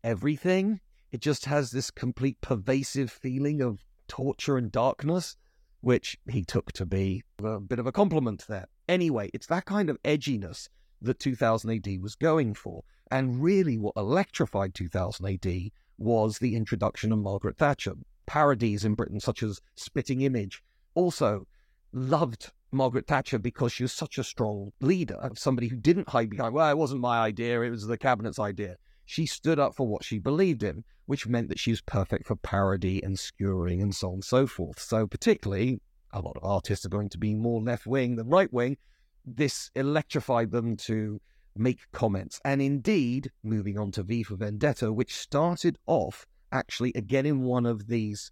everything. 0.05 0.81
It 1.13 1.21
just 1.21 1.47
has 1.47 1.71
this 1.71 1.91
complete 1.91 2.39
pervasive 2.43 3.11
feeling 3.11 3.63
of 3.63 3.83
torture 4.07 4.59
and 4.59 4.71
darkness, 4.71 5.37
which 5.81 6.19
he 6.29 6.45
took 6.45 6.73
to 6.73 6.85
be 6.85 7.23
a 7.43 7.59
bit 7.59 7.79
of 7.79 7.87
a 7.87 7.93
compliment 7.93 8.45
there. 8.49 8.67
Anyway, 8.89 9.31
it's 9.33 9.47
that 9.47 9.65
kind 9.65 9.89
of 9.89 10.03
edginess 10.03 10.69
that 11.01 11.19
2000 11.19 11.71
AD 11.71 12.03
was 12.03 12.15
going 12.15 12.55
for. 12.55 12.83
And 13.11 13.43
really, 13.43 13.79
what 13.79 13.95
electrified 13.97 14.75
2000 14.75 15.27
AD 15.27 15.71
was 15.97 16.39
the 16.39 16.55
introduction 16.55 17.13
of 17.13 17.19
Margaret 17.19 17.57
Thatcher. 17.57 17.95
Parodies 18.29 18.85
in 18.85 18.95
Britain, 18.95 19.21
such 19.21 19.43
as 19.43 19.61
Spitting 19.75 20.21
Image, 20.21 20.63
also 20.95 21.47
loved 21.93 22.53
Margaret 22.71 23.07
Thatcher 23.07 23.39
because 23.39 23.73
she 23.73 23.85
was 23.85 23.93
such 23.93 24.19
a 24.19 24.23
strong 24.23 24.71
leader, 24.83 25.31
somebody 25.35 25.69
who 25.69 25.77
didn't 25.77 26.11
hide 26.11 26.29
behind, 26.29 26.53
well, 26.53 26.71
it 26.71 26.77
wasn't 26.77 27.01
my 27.01 27.19
idea, 27.21 27.63
it 27.63 27.71
was 27.71 27.87
the 27.87 27.97
cabinet's 27.97 28.39
idea. 28.39 28.77
She 29.07 29.25
stood 29.25 29.59
up 29.59 29.75
for 29.75 29.89
what 29.89 30.05
she 30.05 30.19
believed 30.19 30.63
in, 30.63 30.85
which 31.07 31.27
meant 31.27 31.49
that 31.49 31.59
she 31.59 31.71
was 31.71 31.81
perfect 31.81 32.27
for 32.27 32.37
parody 32.37 33.03
and 33.03 33.19
skewering 33.19 33.81
and 33.81 33.95
so 33.95 34.09
on 34.09 34.15
and 34.15 34.25
so 34.25 34.47
forth. 34.47 34.79
So, 34.79 35.07
particularly, 35.07 35.81
a 36.13 36.21
lot 36.21 36.37
of 36.37 36.45
artists 36.45 36.85
are 36.85 36.91
going 36.91 37.09
to 37.09 37.19
be 37.19 37.35
more 37.35 37.63
left 37.63 37.87
wing 37.87 38.17
than 38.17 38.29
right 38.29 38.53
wing. 38.53 38.77
This 39.25 39.71
electrified 39.75 40.51
them 40.51 40.77
to 40.89 41.19
make 41.57 41.91
comments. 41.93 42.39
And 42.45 42.61
indeed, 42.61 43.31
moving 43.43 43.79
on 43.79 43.91
to 43.93 44.03
V 44.03 44.23
for 44.23 44.37
Vendetta, 44.37 44.93
which 44.93 45.17
started 45.17 45.79
off 45.87 46.27
actually 46.53 46.93
again 46.95 47.27
in 47.27 47.43
one 47.43 47.67
of 47.67 47.87
these 47.87 48.31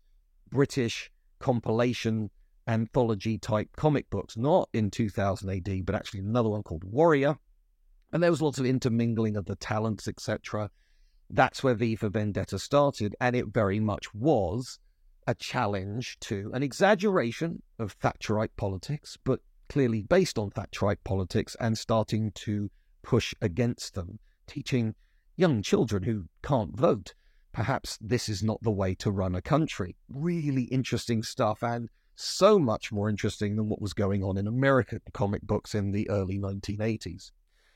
British 0.51 1.11
compilation 1.39 2.31
anthology 2.67 3.39
type 3.39 3.69
comic 3.77 4.09
books, 4.11 4.37
not 4.37 4.69
in 4.73 4.91
2000 4.91 5.49
AD, 5.49 5.87
but 5.87 5.95
actually 5.95 6.21
another 6.21 6.49
one 6.49 6.63
called 6.63 6.85
Warrior. 6.85 7.37
And 8.13 8.23
there 8.23 8.31
was 8.31 8.43
lots 8.43 8.59
of 8.59 8.67
intermingling 8.67 9.37
of 9.37 9.47
the 9.47 9.57
talents, 9.57 10.09
etc. 10.09 10.71
That's 11.29 11.63
where 11.63 11.75
V 11.75 11.97
for 11.97 12.09
Vendetta 12.09 12.59
started, 12.59 13.15
and 13.21 13.37
it 13.37 13.47
very 13.49 13.81
much 13.81 14.15
was 14.15 14.79
a 15.27 15.35
challenge 15.35 16.19
to 16.21 16.51
an 16.55 16.63
exaggeration 16.63 17.63
of 17.79 17.99
Thatcherite 17.99 18.57
politics, 18.57 19.19
but 19.25 19.41
clearly 19.69 20.03
based 20.03 20.39
on 20.39 20.51
Thatcherite 20.51 21.03
politics 21.05 21.57
and 21.59 21.77
starting 21.77 22.31
to 22.33 22.71
push 23.03 23.35
against 23.43 23.95
them, 23.95 24.21
teaching 24.47 24.95
young 25.37 25.63
children 25.63 26.05
who 26.05 26.27
can't 26.43 26.77
vote. 26.77 27.15
Perhaps 27.57 27.97
this 28.03 28.29
is 28.29 28.43
not 28.43 28.61
the 28.61 28.71
way 28.71 28.95
to 28.97 29.11
run 29.11 29.35
a 29.35 29.41
country. 29.41 29.97
Really 30.11 30.65
interesting 30.65 31.23
stuff. 31.23 31.63
And 31.63 31.89
so 32.15 32.59
much 32.59 32.93
more 32.93 33.09
interesting 33.09 33.57
than 33.57 33.71
what 33.71 33.81
was 33.81 33.95
going 33.95 34.23
on 34.23 34.37
in 34.37 34.47
American 34.47 35.01
comic 35.15 35.41
books 35.41 35.75
in 35.75 35.91
the 35.91 36.07
early 36.11 36.39
1980s. 36.39 37.31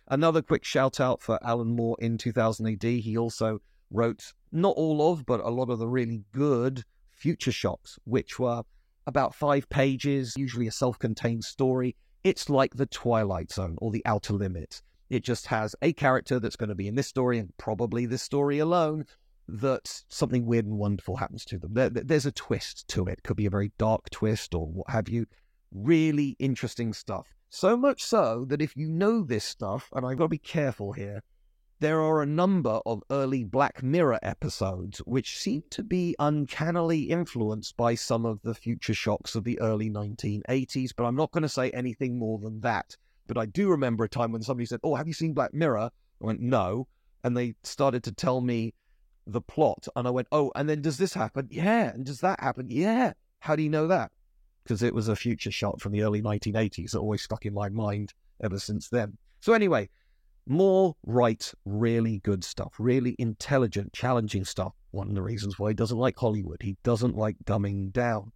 Another 0.07 0.43
quick 0.43 0.67
shout 0.67 1.01
out 1.01 1.23
for 1.23 1.39
Alan 1.43 1.75
Moore 1.75 1.97
in 1.99 2.19
2000 2.19 2.67
AD. 2.67 2.83
He 2.83 3.17
also 3.17 3.63
wrote 3.91 4.35
not 4.53 4.77
all 4.77 5.15
of, 5.15 5.25
but 5.25 5.41
a 5.41 5.49
lot 5.49 5.71
of 5.71 5.79
the 5.79 5.89
really 5.89 6.25
good 6.31 6.85
Future 7.11 7.51
Shocks, 7.51 7.99
which 8.05 8.39
were 8.39 8.65
about 9.07 9.35
five 9.35 9.67
pages, 9.71 10.35
usually 10.37 10.67
a 10.67 10.73
self 10.73 10.99
contained 10.99 11.45
story. 11.45 11.97
It's 12.23 12.51
like 12.51 12.75
the 12.75 12.85
Twilight 12.85 13.51
Zone 13.51 13.79
or 13.81 13.91
the 13.91 14.05
Outer 14.05 14.35
Limits. 14.35 14.83
It 15.09 15.25
just 15.25 15.47
has 15.47 15.75
a 15.81 15.95
character 15.95 16.39
that's 16.39 16.57
going 16.57 16.69
to 16.69 16.75
be 16.75 16.87
in 16.87 16.97
this 16.97 17.09
story 17.09 17.39
and 17.39 17.57
probably 17.57 18.05
this 18.05 18.21
story 18.21 18.59
alone 18.59 19.07
that 19.59 20.05
something 20.09 20.47
weird 20.47 20.67
and 20.67 20.79
wonderful 20.79 21.17
happens 21.17 21.45
to 21.47 21.59
them. 21.59 21.75
There, 21.75 21.91
there's 21.91 22.27
a 22.27 22.33
twist 22.33 22.89
to 22.89 23.07
it. 23.07 23.23
Could 23.23 23.37
be 23.37 23.47
a 23.47 23.51
very 23.51 23.73
dark 23.79 24.11
twist 24.11 24.55
or 24.55 24.67
what 24.67 24.91
have 24.91 25.09
you. 25.09 25.27
Really 25.73 26.37
interesting 26.39 26.93
stuff. 26.93 27.35
So 27.49 27.77
much 27.77 28.05
so 28.05 28.45
that 28.49 28.63
if 28.63 28.77
you 28.77 28.89
know 28.89 29.23
this 29.23 29.45
stuff, 29.45 29.91
and 29.93 30.07
I've 30.07 30.19
got 30.19 30.25
to 30.25 30.29
be 30.29 30.39
careful 30.39 30.93
here, 30.93 31.23
there 31.81 32.01
are 32.03 32.21
a 32.21 32.27
number 32.27 32.79
of 32.85 33.03
early 33.11 33.43
Black 33.43 33.83
Mirror 33.83 34.19
episodes 34.23 34.99
which 34.99 35.39
seem 35.39 35.63
to 35.71 35.83
be 35.83 36.15
uncannily 36.19 37.05
influenced 37.05 37.75
by 37.77 37.95
some 37.95 38.27
of 38.27 38.43
the 38.43 38.55
future 38.55 38.93
shocks 38.93 39.35
of 39.35 39.45
the 39.45 39.59
early 39.61 39.89
1980s, 39.89 40.91
but 40.95 41.05
I'm 41.05 41.17
not 41.17 41.33
going 41.33 41.43
to 41.43 41.49
say 41.49 41.71
anything 41.71 42.19
more 42.19 42.39
than 42.39 42.61
that. 42.61 42.97
But 43.27 43.39
I 43.39 43.47
do 43.47 43.71
remember 43.71 44.05
a 44.05 44.09
time 44.09 44.31
when 44.31 44.43
somebody 44.43 44.67
said, 44.67 44.81
Oh, 44.85 44.95
have 44.95 45.09
you 45.09 45.15
seen 45.15 45.33
Black 45.33 45.55
Mirror? 45.55 45.91
I 46.21 46.27
went, 46.27 46.41
No. 46.41 46.87
And 47.25 47.37
they 47.37 47.55
started 47.63 48.03
to 48.05 48.13
tell 48.13 48.41
me 48.43 48.75
the 49.33 49.41
plot. 49.41 49.87
And 49.97 50.07
I 50.07 50.11
went, 50.11 50.29
Oh, 50.33 50.53
and 50.55 50.69
then 50.69 50.83
does 50.83 50.99
this 50.99 51.15
happen? 51.15 51.49
Yeah. 51.51 51.91
And 51.91 52.05
does 52.05 52.21
that 52.21 52.41
happen? 52.41 52.67
Yeah. 52.69 53.13
How 53.41 53.57
do 53.57 53.63
you 53.63 53.71
know 53.71 53.87
that? 53.89 54.11
Because 54.63 54.83
it 54.83 54.95
was 54.95 55.09
a 55.09 55.17
future 55.17 55.51
shock 55.51 55.81
from 55.81 55.93
the 55.93 56.03
early 56.03 56.23
1980s 56.23 56.93
that 56.93 56.99
always 56.99 57.23
stuck 57.23 57.47
in 57.47 57.55
my 57.55 57.69
mind 57.69 58.13
ever 58.43 58.59
since 58.59 58.89
then. 58.89 59.17
So, 59.41 59.55
anyway, 59.55 59.89
Moore 60.47 60.97
right, 61.07 61.53
really 61.65 62.19
good 62.19 62.45
stuff, 62.45 62.75
really 62.79 63.17
intelligent, 63.19 63.93
challenging 63.93 64.45
stuff. 64.45 64.75
One 64.91 65.09
of 65.09 65.15
the 65.15 65.23
reasons 65.23 65.59
why 65.59 65.71
he 65.71 65.75
doesn't 65.75 65.97
like 65.97 66.19
Hollywood. 66.19 66.63
He 66.63 66.77
doesn't 66.83 67.17
like 67.17 67.37
dumbing 67.45 67.93
down. 67.93 68.33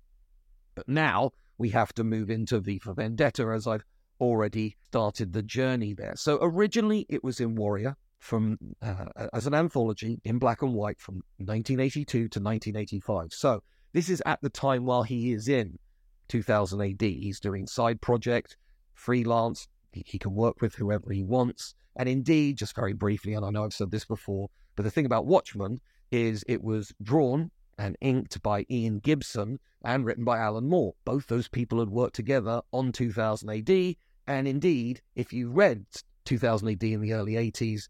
But 0.74 0.88
now 0.88 1.32
we 1.58 1.70
have 1.70 1.92
to 1.94 2.04
move 2.04 2.30
into 2.30 2.60
V 2.60 2.78
for 2.78 2.94
Vendetta, 2.94 3.46
as 3.48 3.66
I've 3.66 3.84
already 4.20 4.76
started 4.86 5.32
the 5.32 5.42
journey 5.42 5.92
there. 5.92 6.14
So 6.16 6.38
originally 6.40 7.06
it 7.08 7.24
was 7.24 7.40
in 7.40 7.56
Warrior 7.56 7.96
from 8.24 8.56
uh, 8.80 9.04
as 9.34 9.46
an 9.46 9.52
anthology 9.52 10.18
in 10.24 10.38
black 10.38 10.62
and 10.62 10.72
white 10.72 10.98
from 10.98 11.16
1982 11.36 12.04
to 12.04 12.40
1985. 12.40 13.34
So 13.34 13.62
this 13.92 14.08
is 14.08 14.22
at 14.24 14.40
the 14.40 14.48
time 14.48 14.86
while 14.86 15.02
he 15.02 15.32
is 15.32 15.46
in 15.46 15.78
2000 16.28 16.80
AD. 16.80 17.02
He's 17.02 17.38
doing 17.38 17.66
side 17.66 18.00
project, 18.00 18.56
freelance. 18.94 19.68
He, 19.92 20.02
he 20.06 20.18
can 20.18 20.34
work 20.34 20.62
with 20.62 20.74
whoever 20.74 21.12
he 21.12 21.22
wants. 21.22 21.74
And 21.96 22.08
indeed, 22.08 22.56
just 22.56 22.74
very 22.74 22.94
briefly, 22.94 23.34
and 23.34 23.44
I 23.44 23.50
know 23.50 23.62
I've 23.62 23.74
said 23.74 23.90
this 23.90 24.06
before, 24.06 24.48
but 24.74 24.84
the 24.84 24.90
thing 24.90 25.04
about 25.04 25.26
Watchmen 25.26 25.80
is 26.10 26.42
it 26.48 26.64
was 26.64 26.94
drawn 27.02 27.50
and 27.78 27.94
inked 28.00 28.42
by 28.42 28.64
Ian 28.70 29.00
Gibson 29.00 29.58
and 29.84 30.06
written 30.06 30.24
by 30.24 30.38
Alan 30.38 30.66
Moore. 30.66 30.94
Both 31.04 31.26
those 31.26 31.48
people 31.48 31.78
had 31.78 31.90
worked 31.90 32.16
together 32.16 32.62
on 32.72 32.90
2000 32.90 33.50
AD. 33.50 33.96
And 34.26 34.48
indeed, 34.48 35.02
if 35.14 35.30
you 35.34 35.50
read 35.50 35.84
2000 36.24 36.68
AD 36.68 36.82
in 36.84 37.02
the 37.02 37.12
early 37.12 37.34
80s, 37.34 37.88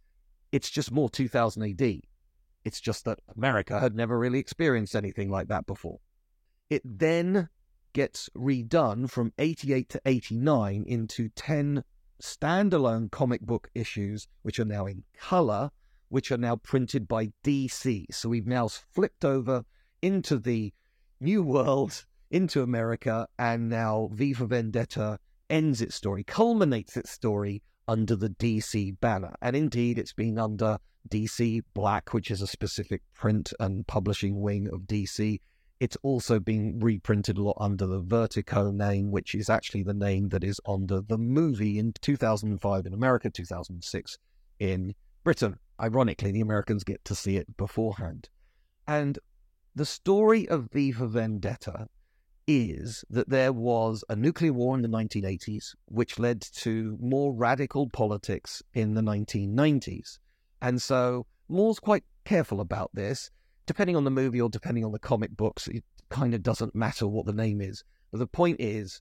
it's 0.55 0.71
just 0.71 0.93
more 0.93 1.11
2000 1.11 1.65
AD. 1.65 2.01
It's 2.65 2.81
just 2.81 3.05
that 3.07 3.19
America 3.37 3.81
had 3.81 3.97
never 3.97 4.17
really 4.17 4.39
experienced 4.39 4.95
anything 4.95 5.29
like 5.29 5.49
that 5.49 5.67
before. 5.67 5.99
It 6.71 6.81
then 6.85 7.49
gets 7.93 8.31
redone 8.37 9.11
from 9.11 9.33
88 9.37 9.89
to 9.89 10.01
89 10.07 10.85
into 10.87 11.29
10 11.31 11.83
standalone 12.23 13.11
comic 13.11 13.41
book 13.41 13.69
issues, 13.75 14.29
which 14.43 14.61
are 14.61 14.65
now 14.65 14.87
in 14.87 15.03
color, 15.19 15.73
which 16.09 16.31
are 16.31 16.39
now 16.39 16.55
printed 16.55 17.09
by 17.09 17.33
DC. 17.43 18.07
So 18.13 18.29
we've 18.29 18.47
now 18.47 18.69
flipped 18.69 19.25
over 19.25 19.65
into 20.03 20.39
the 20.39 20.73
new 21.21 21.43
world, 21.43 22.05
into 22.31 22.63
America, 22.63 23.27
and 23.41 23.69
now 23.69 24.09
V 24.13 24.33
for 24.33 24.47
Vendetta 24.47 25.19
ends 25.51 25.83
its 25.83 25.97
story, 25.97 26.23
culminates 26.23 26.97
its 26.97 27.11
story 27.11 27.61
under 27.89 28.17
the 28.17 28.31
DC 28.31 28.99
banner. 29.01 29.35
And 29.41 29.55
indeed, 29.55 29.99
it's 29.99 30.13
been 30.13 30.39
under 30.39 30.79
DC 31.09 31.63
Black, 31.75 32.13
which 32.13 32.31
is 32.31 32.43
a 32.43 32.47
specific 32.47 33.03
print 33.15 33.53
and 33.61 33.87
publishing 33.87 34.41
wing 34.41 34.69
of 34.73 34.83
DC. 34.83 35.41
It's 35.81 35.97
also 36.03 36.41
been 36.41 36.79
reprinted 36.79 37.37
a 37.37 37.43
lot 37.43 37.57
under 37.61 37.87
the 37.87 38.01
Vertigo 38.01 38.71
name, 38.71 39.11
which 39.11 39.35
is 39.35 39.51
actually 39.51 39.83
the 39.83 39.95
name 39.95 40.29
that 40.31 40.45
is 40.45 40.61
under 40.67 41.01
the 41.01 41.19
movie 41.19 41.79
in 41.79 41.93
2005 42.01 42.87
in 42.87 42.95
America, 42.95 43.29
2006 43.29 44.19
in 44.61 44.95
Britain. 45.25 45.59
Ironically, 45.81 46.33
the 46.33 46.41
Americans 46.41 46.85
get 46.85 47.05
to 47.05 47.15
see 47.15 47.37
it 47.37 47.57
beforehand. 47.57 48.29
And 48.87 49.19
the 49.75 49.85
story 49.85 50.49
of 50.49 50.71
V 50.71 50.93
for 50.93 51.07
Vendetta 51.07 51.89
is 52.47 53.05
that 53.11 53.29
there 53.29 53.53
was 53.53 54.05
a 54.09 54.17
nuclear 54.17 54.53
war 54.53 54.77
in 54.77 54.83
the 54.83 54.89
1980s, 54.89 55.75
which 55.87 56.19
led 56.19 56.41
to 56.41 56.99
more 57.01 57.33
radical 57.33 57.89
politics 57.89 58.63
in 58.75 58.95
the 58.95 59.01
1990s. 59.01 60.19
And 60.61 60.81
so 60.81 61.27
Moore's 61.49 61.81
quite 61.81 62.05
careful 62.25 62.61
about 62.61 62.91
this 62.95 63.31
depending 63.67 63.97
on 63.97 64.05
the 64.05 64.11
movie 64.11 64.41
or 64.41 64.49
depending 64.49 64.85
on 64.85 64.93
the 64.93 64.99
comic 64.99 65.37
books, 65.37 65.69
it 65.69 65.85
kind 66.11 66.35
of 66.35 66.43
doesn't 66.43 66.75
matter 66.75 67.07
what 67.07 67.27
the 67.27 67.33
name 67.33 67.61
is. 67.61 67.83
But 68.11 68.19
the 68.19 68.27
point 68.27 68.61
is, 68.61 69.01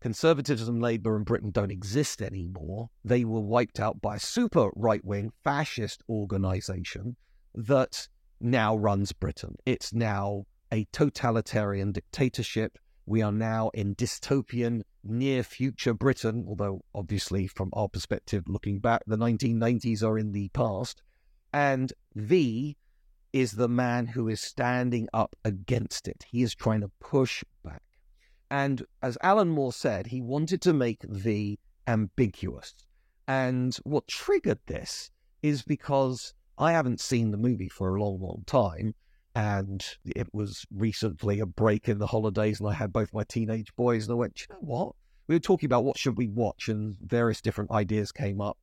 conservatism, 0.00 0.80
Labour, 0.80 1.16
and 1.16 1.24
Britain 1.24 1.50
don't 1.50 1.70
exist 1.70 2.22
anymore. 2.22 2.88
They 3.04 3.24
were 3.24 3.40
wiped 3.40 3.80
out 3.80 4.00
by 4.00 4.16
a 4.16 4.20
super 4.20 4.70
right 4.76 5.04
wing 5.04 5.32
fascist 5.44 6.02
organization 6.08 7.16
that 7.54 8.08
now 8.40 8.76
runs 8.76 9.12
Britain. 9.12 9.56
It's 9.66 9.92
now 9.92 10.46
a 10.72 10.86
totalitarian 10.92 11.92
dictatorship. 11.92 12.78
We 13.06 13.22
are 13.22 13.32
now 13.32 13.70
in 13.74 13.94
dystopian, 13.94 14.82
near 15.02 15.42
future 15.42 15.94
Britain, 15.94 16.44
although 16.46 16.84
obviously, 16.94 17.46
from 17.46 17.70
our 17.72 17.88
perspective, 17.88 18.44
looking 18.46 18.78
back, 18.78 19.02
the 19.06 19.16
1990s 19.16 20.02
are 20.02 20.18
in 20.18 20.32
the 20.32 20.48
past. 20.50 21.02
And 21.52 21.92
V 22.14 22.76
is 23.32 23.52
the 23.52 23.68
man 23.68 24.06
who 24.06 24.28
is 24.28 24.40
standing 24.40 25.08
up 25.12 25.36
against 25.44 26.08
it. 26.08 26.26
He 26.30 26.42
is 26.42 26.54
trying 26.54 26.80
to 26.80 26.90
push 27.00 27.44
back. 27.64 27.82
And 28.50 28.84
as 29.02 29.16
Alan 29.22 29.48
Moore 29.48 29.72
said, 29.72 30.08
he 30.08 30.20
wanted 30.20 30.60
to 30.62 30.72
make 30.72 31.02
V 31.04 31.58
ambiguous. 31.86 32.74
And 33.28 33.76
what 33.84 34.08
triggered 34.08 34.58
this 34.66 35.10
is 35.42 35.62
because 35.62 36.34
I 36.58 36.72
haven't 36.72 37.00
seen 37.00 37.30
the 37.30 37.36
movie 37.36 37.68
for 37.68 37.94
a 37.94 38.02
long, 38.02 38.20
long 38.20 38.42
time. 38.46 38.94
And 39.34 39.84
it 40.04 40.26
was 40.32 40.66
recently 40.74 41.38
a 41.40 41.46
break 41.46 41.88
in 41.88 41.98
the 41.98 42.06
holidays, 42.06 42.58
and 42.60 42.68
I 42.68 42.72
had 42.72 42.92
both 42.92 43.14
my 43.14 43.24
teenage 43.24 43.74
boys, 43.76 44.06
and 44.06 44.12
I 44.12 44.16
went, 44.16 44.40
you 44.40 44.46
know 44.50 44.60
what? 44.60 44.92
We 45.28 45.36
were 45.36 45.40
talking 45.40 45.66
about 45.66 45.84
what 45.84 45.96
should 45.96 46.16
we 46.16 46.26
watch, 46.26 46.68
and 46.68 46.96
various 47.00 47.40
different 47.40 47.70
ideas 47.70 48.10
came 48.10 48.40
up. 48.40 48.58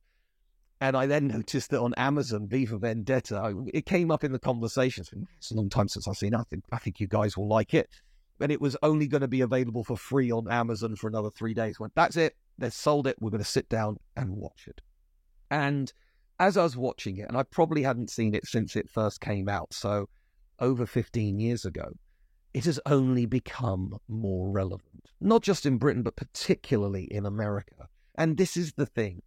And 0.80 0.96
I 0.96 1.06
then 1.06 1.28
noticed 1.28 1.70
that 1.70 1.80
on 1.80 1.94
Amazon, 1.96 2.46
V 2.46 2.66
for 2.66 2.78
Vendetta, 2.78 3.54
it 3.72 3.86
came 3.86 4.10
up 4.10 4.22
in 4.22 4.32
the 4.32 4.38
conversations. 4.38 5.10
It's 5.38 5.50
a 5.50 5.54
long 5.54 5.70
time 5.70 5.88
since 5.88 6.06
I've 6.06 6.16
seen 6.16 6.34
it. 6.34 6.38
I 6.38 6.44
think, 6.44 6.64
I 6.70 6.78
think 6.78 7.00
you 7.00 7.08
guys 7.08 7.36
will 7.36 7.48
like 7.48 7.74
it. 7.74 7.88
And 8.38 8.52
it 8.52 8.60
was 8.60 8.76
only 8.82 9.08
going 9.08 9.22
to 9.22 9.28
be 9.28 9.40
available 9.40 9.82
for 9.82 9.96
free 9.96 10.30
on 10.30 10.48
Amazon 10.48 10.94
for 10.94 11.08
another 11.08 11.30
three 11.30 11.54
days. 11.54 11.80
Went, 11.80 11.94
that's 11.96 12.16
it. 12.16 12.36
They've 12.58 12.72
sold 12.72 13.08
it. 13.08 13.16
We're 13.18 13.30
going 13.30 13.42
to 13.42 13.48
sit 13.48 13.68
down 13.68 13.96
and 14.16 14.36
watch 14.36 14.68
it. 14.68 14.80
And 15.50 15.92
as 16.38 16.56
I 16.56 16.62
was 16.62 16.76
watching 16.76 17.16
it, 17.16 17.26
and 17.26 17.36
I 17.36 17.42
probably 17.42 17.82
hadn't 17.82 18.10
seen 18.10 18.34
it 18.34 18.46
since 18.46 18.76
it 18.76 18.88
first 18.88 19.20
came 19.20 19.48
out, 19.48 19.74
so 19.74 20.08
over 20.60 20.86
15 20.86 21.38
years 21.38 21.64
ago, 21.64 21.92
it 22.54 22.64
has 22.64 22.80
only 22.86 23.26
become 23.26 23.98
more 24.08 24.50
relevant, 24.50 25.10
not 25.20 25.42
just 25.42 25.66
in 25.66 25.78
Britain, 25.78 26.02
but 26.02 26.16
particularly 26.16 27.04
in 27.04 27.26
America. 27.26 27.88
And 28.16 28.36
this 28.36 28.56
is 28.56 28.72
the 28.72 28.86
thing 28.86 29.22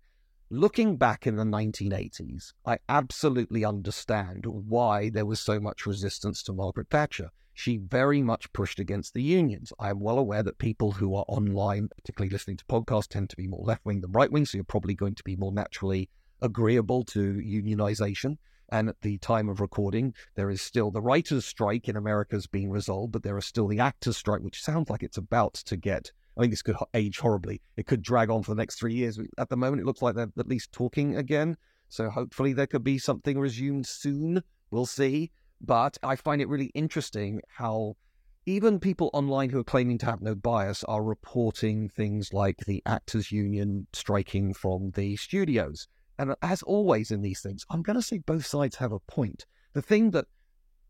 looking 0.51 0.97
back 0.97 1.25
in 1.25 1.37
the 1.37 1.45
1980s, 1.45 2.51
I 2.65 2.79
absolutely 2.89 3.63
understand 3.63 4.45
why 4.45 5.09
there 5.09 5.25
was 5.25 5.39
so 5.39 5.59
much 5.61 5.85
resistance 5.85 6.43
to 6.43 6.53
Margaret 6.53 6.89
Thatcher. 6.89 7.29
She 7.53 7.77
very 7.77 8.21
much 8.21 8.51
pushed 8.51 8.79
against 8.79 9.13
the 9.13 9.23
unions. 9.23 9.71
I 9.79 9.89
am 9.89 10.01
well 10.01 10.17
aware 10.17 10.43
that 10.43 10.57
people 10.57 10.91
who 10.91 11.15
are 11.15 11.25
online, 11.27 11.87
particularly 11.95 12.31
listening 12.31 12.57
to 12.57 12.65
podcasts, 12.65 13.07
tend 13.07 13.29
to 13.29 13.37
be 13.37 13.47
more 13.47 13.63
left 13.63 13.85
wing 13.85 14.01
than 14.01 14.11
right 14.11 14.31
wing, 14.31 14.45
so 14.45 14.57
you're 14.57 14.65
probably 14.65 14.93
going 14.93 15.15
to 15.15 15.23
be 15.23 15.37
more 15.37 15.53
naturally 15.53 16.09
agreeable 16.41 17.03
to 17.05 17.35
unionization. 17.35 18.37
And 18.71 18.87
at 18.87 19.01
the 19.01 19.17
time 19.17 19.49
of 19.49 19.59
recording, 19.59 20.13
there 20.35 20.49
is 20.49 20.61
still 20.61 20.91
the 20.91 21.01
writers' 21.01 21.45
strike 21.45 21.89
in 21.89 21.97
America 21.97 22.39
been 22.51 22.71
resolved, 22.71 23.11
but 23.11 23.23
there 23.23 23.37
is 23.37 23.45
still 23.45 23.67
the 23.67 23.79
actors' 23.79 24.17
strike, 24.17 24.41
which 24.41 24.63
sounds 24.63 24.89
like 24.89 25.03
it's 25.03 25.17
about 25.17 25.55
to 25.55 25.75
get 25.75 26.11
I 26.37 26.41
mean, 26.41 26.49
this 26.49 26.61
could 26.61 26.77
age 26.93 27.19
horribly. 27.19 27.61
It 27.75 27.87
could 27.87 28.01
drag 28.01 28.29
on 28.29 28.43
for 28.43 28.51
the 28.51 28.61
next 28.61 28.79
three 28.79 28.93
years. 28.93 29.19
At 29.37 29.49
the 29.49 29.57
moment, 29.57 29.81
it 29.81 29.85
looks 29.85 30.01
like 30.01 30.15
they're 30.15 30.31
at 30.39 30.47
least 30.47 30.71
talking 30.71 31.17
again. 31.17 31.57
So 31.89 32.09
hopefully 32.09 32.53
there 32.53 32.67
could 32.67 32.83
be 32.83 32.97
something 32.97 33.37
resumed 33.37 33.85
soon. 33.85 34.41
We'll 34.69 34.85
see. 34.85 35.31
But 35.59 35.97
I 36.01 36.15
find 36.15 36.41
it 36.41 36.47
really 36.47 36.71
interesting 36.73 37.41
how 37.47 37.97
even 38.45 38.79
people 38.79 39.11
online 39.13 39.49
who 39.49 39.59
are 39.59 39.63
claiming 39.63 39.97
to 39.99 40.05
have 40.05 40.21
no 40.21 40.33
bias 40.33 40.83
are 40.85 41.03
reporting 41.03 41.89
things 41.89 42.33
like 42.33 42.57
the 42.65 42.81
actors 42.85 43.31
union 43.31 43.87
striking 43.93 44.53
from 44.53 44.91
the 44.91 45.17
studios. 45.17 45.87
And 46.21 46.29
uh, 46.29 46.35
as 46.43 46.61
always 46.61 47.09
in 47.09 47.23
these 47.23 47.41
things, 47.41 47.65
I'm 47.71 47.81
going 47.81 47.95
to 47.95 48.01
say 48.01 48.19
both 48.19 48.45
sides 48.45 48.75
have 48.75 48.91
a 48.91 48.99
point. 48.99 49.47
The 49.73 49.81
thing 49.81 50.11
that 50.11 50.25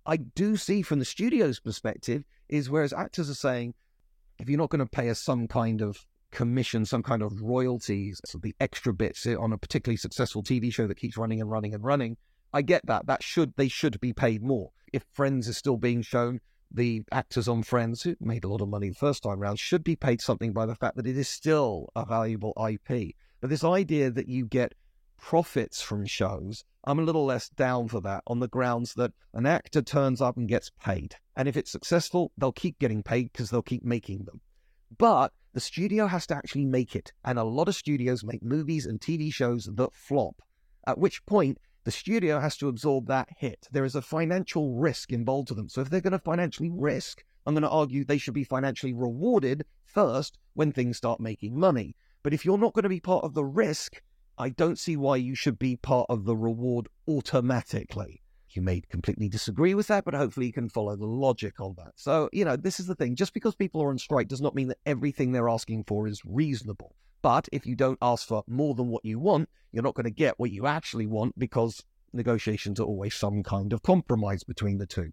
I 0.05 0.17
do 0.17 0.57
see 0.57 0.81
from 0.81 1.00
the 1.00 1.05
studio's 1.05 1.61
perspective 1.61 2.25
is 2.50 2.69
whereas 2.69 2.91
actors 2.91 3.29
are 3.29 3.35
saying, 3.35 3.73
if 4.39 4.50
you're 4.50 4.57
not 4.57 4.71
going 4.71 4.85
to 4.85 4.85
pay 4.85 5.09
us 5.09 5.21
some 5.21 5.47
kind 5.47 5.81
of 5.81 6.05
commission, 6.31 6.85
some 6.85 7.01
kind 7.01 7.21
of 7.21 7.41
royalties, 7.41 8.19
so 8.25 8.39
the 8.39 8.53
extra 8.59 8.93
bits 8.93 9.25
eh, 9.25 9.35
on 9.35 9.53
a 9.53 9.57
particularly 9.57 9.95
successful 9.95 10.43
TV 10.43 10.73
show 10.73 10.85
that 10.85 10.97
keeps 10.97 11.15
running 11.15 11.39
and 11.39 11.50
running 11.50 11.73
and 11.73 11.83
running, 11.85 12.17
I 12.51 12.61
get 12.61 12.85
that. 12.88 13.07
That 13.07 13.23
should 13.23 13.53
they 13.55 13.69
should 13.69 14.01
be 14.01 14.11
paid 14.11 14.43
more. 14.43 14.71
If 14.91 15.05
Friends 15.13 15.47
is 15.47 15.55
still 15.55 15.77
being 15.77 16.01
shown, 16.01 16.41
the 16.69 17.03
actors 17.09 17.47
on 17.47 17.63
Friends 17.63 18.03
who 18.03 18.17
made 18.19 18.43
a 18.43 18.50
lot 18.50 18.59
of 18.59 18.67
money 18.67 18.89
the 18.89 18.95
first 18.95 19.23
time 19.23 19.39
round 19.39 19.59
should 19.59 19.85
be 19.85 19.95
paid 19.95 20.19
something 20.19 20.51
by 20.51 20.65
the 20.65 20.75
fact 20.75 20.97
that 20.97 21.07
it 21.07 21.17
is 21.17 21.29
still 21.29 21.88
a 21.95 22.05
valuable 22.05 22.53
IP. 22.69 23.15
But 23.39 23.50
this 23.50 23.63
idea 23.63 24.11
that 24.11 24.27
you 24.27 24.45
get 24.45 24.73
profits 25.22 25.82
from 25.82 26.06
shows, 26.06 26.66
I'm 26.84 27.00
a 27.00 27.04
little 27.04 27.25
less 27.25 27.48
down 27.48 27.88
for 27.88 28.01
that 28.01 28.24
on 28.28 28.40
the 28.40 28.48
grounds 28.48 28.96
that 28.96 29.13
an 29.34 29.46
actor 29.46 29.82
turns 29.82 30.20
up 30.20 30.36
and 30.36 30.50
gets 30.50 30.72
paid. 30.84 31.16
And 31.38 31.48
if 31.48 31.56
it's 31.56 31.72
successful, 31.72 32.32
they'll 32.38 32.51
keep 32.51 32.80
getting 32.80 33.04
paid 33.04 33.32
because 33.32 33.50
they'll 33.50 33.62
keep 33.62 33.86
making 33.86 34.25
them. 34.25 34.42
But 34.98 35.32
the 35.54 35.60
studio 35.60 36.08
has 36.08 36.25
to 36.28 36.36
actually 36.36 36.66
make 36.66 36.96
it. 36.96 37.13
And 37.24 37.38
a 37.38 37.44
lot 37.44 37.68
of 37.70 37.75
studios 37.75 38.24
make 38.24 38.44
movies 38.44 38.86
and 38.86 39.00
TV 39.00 39.32
shows 39.32 39.70
that 39.72 39.94
flop, 39.94 40.42
at 40.86 40.98
which 40.98 41.25
point 41.25 41.60
the 41.84 41.92
studio 41.92 42.40
has 42.40 42.58
to 42.58 42.68
absorb 42.68 43.08
that 43.08 43.30
hit. 43.38 43.68
There 43.72 43.86
is 43.86 43.96
a 43.96 44.01
financial 44.01 44.74
risk 44.75 45.12
involved 45.12 45.50
to 45.50 45.54
them. 45.54 45.70
So 45.70 45.82
if 45.82 45.90
they're 45.90 46.01
going 46.01 46.12
to 46.12 46.20
financially 46.20 46.72
risk, 46.74 47.24
I'm 47.46 47.54
going 47.54 47.63
to 47.63 47.70
argue 47.70 48.04
they 48.04 48.18
should 48.18 48.34
be 48.34 48.44
financially 48.44 48.94
rewarded 48.94 49.66
first 49.86 50.38
when 50.54 50.72
things 50.72 50.98
start 50.98 51.20
making 51.20 51.60
money. 51.60 51.96
But 52.24 52.34
if 52.34 52.46
you're 52.46 52.58
not 52.58 52.74
going 52.74 52.84
to 52.84 52.90
be 52.90 53.00
part 53.00 53.24
of 53.24 53.34
the 53.34 53.46
risk, 53.46 54.01
I 54.41 54.50
don't 54.50 54.79
see 54.79 54.98
why 54.98 55.17
you 55.17 55.36
should 55.36 55.60
be 55.60 55.75
part 55.75 56.07
of 56.10 56.25
the 56.25 56.36
reward 56.36 56.88
automatically. 57.07 58.24
You 58.50 58.63
may 58.63 58.81
completely 58.81 59.29
disagree 59.29 59.75
with 59.75 59.86
that, 59.89 60.03
but 60.03 60.15
hopefully 60.15 60.48
you 60.48 60.51
can 60.51 60.67
follow 60.67 60.95
the 60.95 61.05
logic 61.05 61.62
on 61.62 61.75
that. 61.77 61.91
So, 61.95 62.27
you 62.33 62.43
know, 62.43 62.55
this 62.55 62.79
is 62.79 62.88
the 62.88 62.95
thing. 62.95 63.15
Just 63.15 63.36
because 63.36 63.53
people 63.53 63.83
are 63.83 63.91
on 63.91 64.00
strike 64.00 64.27
does 64.27 64.41
not 64.41 64.55
mean 64.55 64.69
that 64.69 64.79
everything 64.83 65.31
they're 65.31 65.48
asking 65.48 65.83
for 65.83 66.07
is 66.07 66.24
reasonable. 66.25 66.95
But 67.21 67.50
if 67.51 67.67
you 67.67 67.75
don't 67.75 68.00
ask 68.01 68.27
for 68.27 68.43
more 68.48 68.74
than 68.74 68.88
what 68.88 69.05
you 69.05 69.19
want, 69.19 69.48
you're 69.71 69.83
not 69.83 69.93
going 69.93 70.05
to 70.05 70.10
get 70.10 70.39
what 70.39 70.50
you 70.50 70.65
actually 70.65 71.05
want 71.05 71.38
because 71.38 71.83
negotiations 72.12 72.79
are 72.79 72.86
always 72.86 73.13
some 73.13 73.43
kind 73.43 73.71
of 73.74 73.83
compromise 73.83 74.43
between 74.43 74.79
the 74.79 74.88
two. 74.88 75.12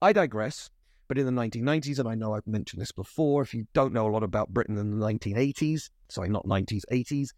I 0.00 0.14
digress. 0.14 0.70
But 1.08 1.18
in 1.18 1.26
the 1.26 1.42
1990s, 1.42 1.98
and 1.98 2.08
I 2.08 2.14
know 2.14 2.32
I've 2.32 2.46
mentioned 2.46 2.80
this 2.80 2.90
before, 2.90 3.42
if 3.42 3.52
you 3.52 3.66
don't 3.74 3.92
know 3.92 4.08
a 4.08 4.10
lot 4.10 4.22
about 4.22 4.48
Britain 4.48 4.78
in 4.78 4.98
the 4.98 5.06
1980s, 5.06 5.90
sorry, 6.08 6.30
not 6.30 6.46
90s, 6.46 6.84
80s, 6.90 7.28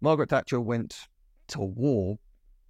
Margaret 0.00 0.30
Thatcher 0.30 0.60
went 0.60 1.08
to 1.48 1.60
war, 1.60 2.18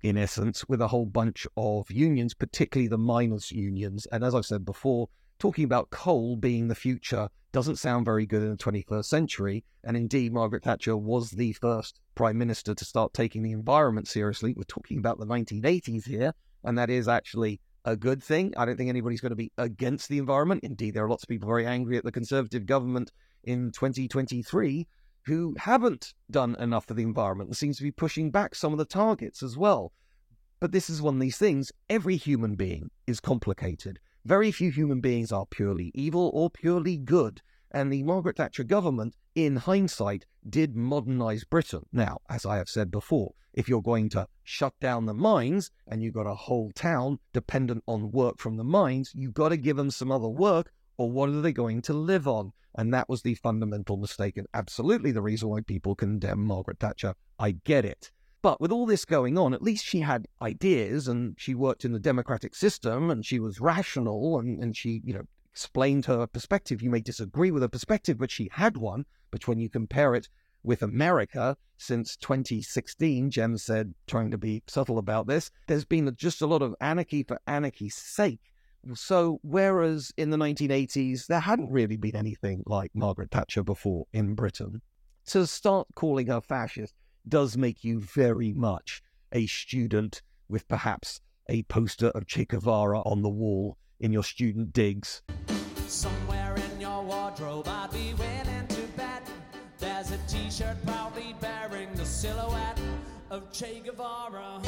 in 0.02 0.16
essence, 0.16 0.68
with 0.68 0.80
a 0.80 0.88
whole 0.88 1.06
bunch 1.06 1.46
of 1.56 1.90
unions, 1.90 2.34
particularly 2.34 2.88
the 2.88 2.98
miners' 2.98 3.50
unions. 3.50 4.06
And 4.12 4.22
as 4.22 4.34
I've 4.34 4.46
said 4.46 4.64
before, 4.64 5.08
talking 5.38 5.64
about 5.64 5.90
coal 5.90 6.36
being 6.36 6.68
the 6.68 6.74
future 6.74 7.28
doesn't 7.52 7.76
sound 7.76 8.04
very 8.04 8.26
good 8.26 8.42
in 8.42 8.50
the 8.50 8.56
21st 8.56 9.04
century. 9.06 9.64
And 9.82 9.96
indeed, 9.96 10.32
Margaret 10.32 10.62
Thatcher 10.62 10.96
was 10.96 11.30
the 11.30 11.52
first 11.54 12.00
prime 12.14 12.38
minister 12.38 12.74
to 12.74 12.84
start 12.84 13.12
taking 13.12 13.42
the 13.42 13.52
environment 13.52 14.08
seriously. 14.08 14.54
We're 14.56 14.64
talking 14.64 14.98
about 14.98 15.18
the 15.18 15.26
1980s 15.26 16.06
here, 16.06 16.32
and 16.64 16.78
that 16.78 16.90
is 16.90 17.08
actually 17.08 17.60
a 17.84 17.96
good 17.96 18.22
thing. 18.22 18.52
I 18.56 18.66
don't 18.66 18.76
think 18.76 18.90
anybody's 18.90 19.20
going 19.20 19.30
to 19.30 19.36
be 19.36 19.52
against 19.58 20.08
the 20.08 20.18
environment. 20.18 20.64
Indeed, 20.64 20.94
there 20.94 21.04
are 21.04 21.08
lots 21.08 21.24
of 21.24 21.28
people 21.28 21.48
very 21.48 21.66
angry 21.66 21.96
at 21.96 22.04
the 22.04 22.12
Conservative 22.12 22.66
government 22.66 23.10
in 23.42 23.72
2023 23.72 24.86
who 25.26 25.54
haven't 25.58 26.14
done 26.30 26.56
enough 26.58 26.86
for 26.86 26.94
the 26.94 27.02
environment 27.02 27.48
and 27.48 27.56
seems 27.56 27.76
to 27.76 27.82
be 27.82 27.90
pushing 27.90 28.30
back 28.30 28.54
some 28.54 28.72
of 28.72 28.78
the 28.78 28.84
targets 28.84 29.42
as 29.42 29.56
well. 29.56 29.92
But 30.60 30.72
this 30.72 30.88
is 30.88 31.02
one 31.02 31.14
of 31.14 31.20
these 31.20 31.36
things. 31.36 31.72
Every 31.90 32.16
human 32.16 32.54
being 32.54 32.90
is 33.06 33.20
complicated. 33.20 33.98
Very 34.24 34.50
few 34.50 34.70
human 34.70 35.00
beings 35.00 35.32
are 35.32 35.46
purely 35.46 35.90
evil 35.94 36.30
or 36.32 36.48
purely 36.48 36.96
good. 36.96 37.42
And 37.72 37.92
the 37.92 38.04
Margaret 38.04 38.36
Thatcher 38.36 38.64
government, 38.64 39.14
in 39.34 39.56
hindsight, 39.56 40.24
did 40.48 40.76
modernize 40.76 41.44
Britain. 41.44 41.82
Now, 41.92 42.20
as 42.30 42.46
I 42.46 42.56
have 42.56 42.68
said 42.68 42.90
before, 42.90 43.34
if 43.52 43.68
you're 43.68 43.82
going 43.82 44.08
to 44.10 44.28
shut 44.44 44.74
down 44.80 45.06
the 45.06 45.14
mines 45.14 45.70
and 45.88 46.02
you've 46.02 46.14
got 46.14 46.26
a 46.26 46.34
whole 46.34 46.70
town 46.74 47.18
dependent 47.32 47.82
on 47.86 48.12
work 48.12 48.38
from 48.38 48.56
the 48.56 48.64
mines, 48.64 49.12
you've 49.14 49.34
got 49.34 49.48
to 49.48 49.56
give 49.56 49.76
them 49.76 49.90
some 49.90 50.12
other 50.12 50.28
work, 50.28 50.72
or 50.96 51.10
what 51.10 51.28
are 51.28 51.40
they 51.40 51.52
going 51.52 51.82
to 51.82 51.92
live 51.92 52.26
on? 52.26 52.52
And 52.74 52.92
that 52.92 53.08
was 53.08 53.22
the 53.22 53.34
fundamental 53.34 53.96
mistake, 53.96 54.36
and 54.36 54.46
absolutely 54.52 55.10
the 55.10 55.22
reason 55.22 55.48
why 55.48 55.60
people 55.62 55.94
condemn 55.94 56.44
Margaret 56.44 56.78
Thatcher. 56.78 57.14
I 57.38 57.52
get 57.52 57.84
it. 57.84 58.10
But 58.42 58.60
with 58.60 58.70
all 58.70 58.86
this 58.86 59.04
going 59.04 59.38
on, 59.38 59.54
at 59.54 59.62
least 59.62 59.84
she 59.84 60.00
had 60.00 60.28
ideas 60.40 61.08
and 61.08 61.34
she 61.38 61.54
worked 61.54 61.84
in 61.84 61.92
the 61.92 61.98
democratic 61.98 62.54
system 62.54 63.10
and 63.10 63.24
she 63.24 63.40
was 63.40 63.60
rational 63.60 64.38
and, 64.38 64.62
and 64.62 64.76
she, 64.76 65.00
you 65.04 65.14
know, 65.14 65.24
explained 65.50 66.06
her 66.06 66.26
perspective. 66.26 66.82
You 66.82 66.90
may 66.90 67.00
disagree 67.00 67.50
with 67.50 67.62
her 67.62 67.68
perspective, 67.68 68.18
but 68.18 68.30
she 68.30 68.50
had 68.52 68.76
one. 68.76 69.06
But 69.30 69.48
when 69.48 69.58
you 69.58 69.68
compare 69.68 70.14
it 70.14 70.28
with 70.62 70.82
America 70.82 71.56
since 71.78 72.16
2016, 72.18 73.30
Jem 73.30 73.56
said, 73.56 73.94
trying 74.06 74.30
to 74.30 74.38
be 74.38 74.62
subtle 74.66 74.98
about 74.98 75.26
this, 75.26 75.50
there's 75.66 75.84
been 75.84 76.14
just 76.14 76.42
a 76.42 76.46
lot 76.46 76.62
of 76.62 76.74
anarchy 76.80 77.22
for 77.22 77.40
anarchy's 77.46 77.96
sake. 77.96 78.52
So, 78.94 79.40
whereas 79.42 80.12
in 80.16 80.30
the 80.30 80.36
1980s, 80.36 81.26
there 81.26 81.40
hadn't 81.40 81.70
really 81.70 81.96
been 81.96 82.14
anything 82.14 82.62
like 82.66 82.92
Margaret 82.94 83.30
Thatcher 83.30 83.64
before 83.64 84.06
in 84.12 84.34
Britain, 84.34 84.80
to 85.26 85.46
start 85.46 85.88
calling 85.94 86.28
her 86.28 86.40
fascist 86.40 86.94
does 87.28 87.56
make 87.56 87.82
you 87.82 88.00
very 88.00 88.52
much 88.52 89.02
a 89.32 89.46
student 89.46 90.22
with 90.48 90.68
perhaps 90.68 91.20
a 91.48 91.64
poster 91.64 92.08
of 92.08 92.26
Che 92.26 92.44
Guevara 92.44 93.00
on 93.00 93.22
the 93.22 93.28
wall 93.28 93.76
in 93.98 94.12
your 94.12 94.22
student 94.22 94.72
digs. 94.72 95.22
Somewhere 95.88 96.54
in 96.54 96.80
your 96.80 97.02
wardrobe, 97.02 97.66
I'd 97.66 97.90
be 97.92 98.14
willing 98.14 98.66
to 98.68 98.80
bet 98.96 99.28
there's 99.78 100.12
a 100.12 100.18
t 100.28 100.50
shirt 100.50 100.76
proudly 100.86 101.34
bearing 101.40 101.92
the 101.94 102.04
silhouette 102.04 102.78
of 103.30 103.52
Che 103.52 103.82
Guevara. 103.84 104.62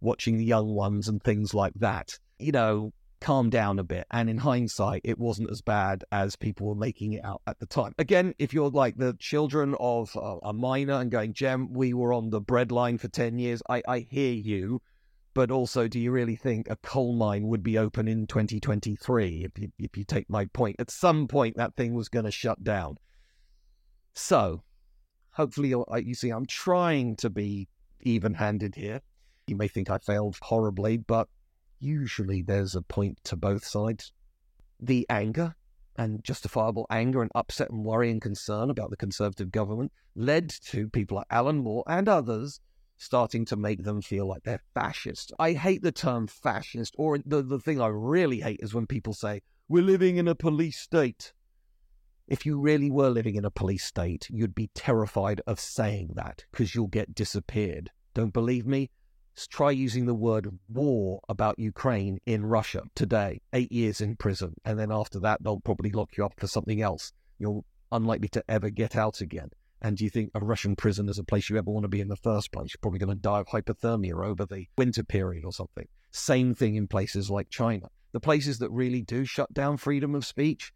Watching 0.00 0.36
the 0.36 0.44
young 0.44 0.74
ones 0.74 1.08
and 1.08 1.22
things 1.22 1.54
like 1.54 1.74
that. 1.76 2.18
You 2.38 2.52
know, 2.52 2.92
calm 3.20 3.50
down 3.50 3.78
a 3.78 3.84
bit. 3.84 4.06
And 4.10 4.28
in 4.28 4.38
hindsight, 4.38 5.02
it 5.04 5.18
wasn't 5.18 5.50
as 5.50 5.62
bad 5.62 6.04
as 6.12 6.36
people 6.36 6.68
were 6.68 6.74
making 6.74 7.14
it 7.14 7.24
out 7.24 7.42
at 7.46 7.58
the 7.58 7.66
time. 7.66 7.92
Again, 7.98 8.34
if 8.38 8.52
you're 8.52 8.70
like 8.70 8.96
the 8.96 9.16
children 9.18 9.74
of 9.80 10.16
a 10.42 10.52
miner 10.52 10.94
and 10.94 11.10
going, 11.10 11.32
Jem, 11.32 11.72
we 11.72 11.92
were 11.92 12.12
on 12.12 12.30
the 12.30 12.40
bread 12.40 12.70
line 12.70 12.98
for 12.98 13.08
10 13.08 13.38
years, 13.38 13.62
I, 13.68 13.82
I 13.88 14.00
hear 14.00 14.32
you. 14.32 14.80
But 15.34 15.50
also, 15.50 15.86
do 15.86 16.00
you 16.00 16.12
really 16.12 16.36
think 16.36 16.70
a 16.70 16.76
coal 16.76 17.14
mine 17.14 17.48
would 17.48 17.62
be 17.62 17.76
open 17.76 18.08
in 18.08 18.26
2023? 18.26 19.44
If 19.44 19.62
you, 19.62 19.70
if 19.78 19.96
you 19.96 20.04
take 20.04 20.30
my 20.30 20.46
point, 20.46 20.76
at 20.78 20.90
some 20.90 21.28
point 21.28 21.56
that 21.56 21.76
thing 21.76 21.92
was 21.92 22.08
going 22.08 22.24
to 22.24 22.30
shut 22.30 22.64
down. 22.64 22.96
So, 24.14 24.62
hopefully, 25.32 25.74
you 26.02 26.14
see, 26.14 26.30
I'm 26.30 26.46
trying 26.46 27.16
to 27.16 27.28
be 27.28 27.68
even 28.00 28.32
handed 28.32 28.74
here. 28.74 29.02
You 29.46 29.56
may 29.56 29.68
think 29.68 29.90
I 29.90 29.98
failed 29.98 30.38
horribly, 30.40 30.96
but 30.96 31.28
usually 31.78 32.42
there's 32.42 32.74
a 32.74 32.82
point 32.82 33.18
to 33.24 33.36
both 33.36 33.64
sides. 33.64 34.12
The 34.80 35.06
anger 35.08 35.54
and 35.96 36.22
justifiable 36.22 36.86
anger 36.90 37.22
and 37.22 37.30
upset 37.34 37.70
and 37.70 37.84
worry 37.84 38.10
and 38.10 38.20
concern 38.20 38.70
about 38.70 38.90
the 38.90 38.96
Conservative 38.96 39.50
government 39.50 39.92
led 40.14 40.50
to 40.70 40.88
people 40.88 41.16
like 41.16 41.26
Alan 41.30 41.58
Moore 41.58 41.84
and 41.86 42.08
others 42.08 42.60
starting 42.98 43.44
to 43.46 43.56
make 43.56 43.84
them 43.84 44.00
feel 44.00 44.26
like 44.26 44.42
they're 44.42 44.62
fascist. 44.74 45.32
I 45.38 45.52
hate 45.52 45.82
the 45.82 45.92
term 45.92 46.26
fascist, 46.26 46.94
or 46.98 47.18
the, 47.24 47.42
the 47.42 47.58
thing 47.58 47.80
I 47.80 47.88
really 47.88 48.40
hate 48.40 48.60
is 48.62 48.74
when 48.74 48.86
people 48.86 49.12
say, 49.12 49.42
we're 49.68 49.82
living 49.82 50.16
in 50.16 50.28
a 50.28 50.34
police 50.34 50.78
state. 50.78 51.32
If 52.28 52.46
you 52.46 52.58
really 52.58 52.90
were 52.90 53.10
living 53.10 53.36
in 53.36 53.44
a 53.44 53.50
police 53.50 53.84
state, 53.84 54.28
you'd 54.30 54.54
be 54.54 54.70
terrified 54.74 55.40
of 55.46 55.60
saying 55.60 56.12
that 56.14 56.44
because 56.50 56.74
you'll 56.74 56.86
get 56.88 57.14
disappeared. 57.14 57.90
Don't 58.14 58.32
believe 58.32 58.66
me? 58.66 58.90
Try 59.50 59.70
using 59.70 60.06
the 60.06 60.14
word 60.14 60.58
war 60.68 61.20
about 61.28 61.58
Ukraine 61.58 62.18
in 62.24 62.46
Russia 62.46 62.82
today, 62.94 63.40
eight 63.52 63.70
years 63.70 64.00
in 64.00 64.16
prison. 64.16 64.54
And 64.64 64.78
then 64.78 64.90
after 64.90 65.20
that, 65.20 65.42
they'll 65.42 65.60
probably 65.60 65.90
lock 65.90 66.16
you 66.16 66.24
up 66.24 66.34
for 66.38 66.46
something 66.46 66.80
else. 66.80 67.12
You're 67.38 67.62
unlikely 67.92 68.28
to 68.28 68.44
ever 68.48 68.70
get 68.70 68.96
out 68.96 69.20
again. 69.20 69.50
And 69.82 69.96
do 69.96 70.04
you 70.04 70.10
think 70.10 70.30
a 70.34 70.40
Russian 70.40 70.74
prison 70.74 71.08
is 71.08 71.18
a 71.18 71.24
place 71.24 71.50
you 71.50 71.58
ever 71.58 71.70
want 71.70 71.84
to 71.84 71.88
be 71.88 72.00
in 72.00 72.08
the 72.08 72.16
first 72.16 72.50
place? 72.50 72.70
You're 72.72 72.80
probably 72.80 72.98
going 72.98 73.14
to 73.14 73.20
die 73.20 73.40
of 73.40 73.48
hypothermia 73.48 74.24
over 74.24 74.46
the 74.46 74.66
winter 74.78 75.04
period 75.04 75.44
or 75.44 75.52
something. 75.52 75.86
Same 76.10 76.54
thing 76.54 76.76
in 76.76 76.88
places 76.88 77.28
like 77.28 77.50
China. 77.50 77.88
The 78.12 78.20
places 78.20 78.58
that 78.60 78.70
really 78.70 79.02
do 79.02 79.26
shut 79.26 79.52
down 79.52 79.76
freedom 79.76 80.14
of 80.14 80.24
speech, 80.24 80.72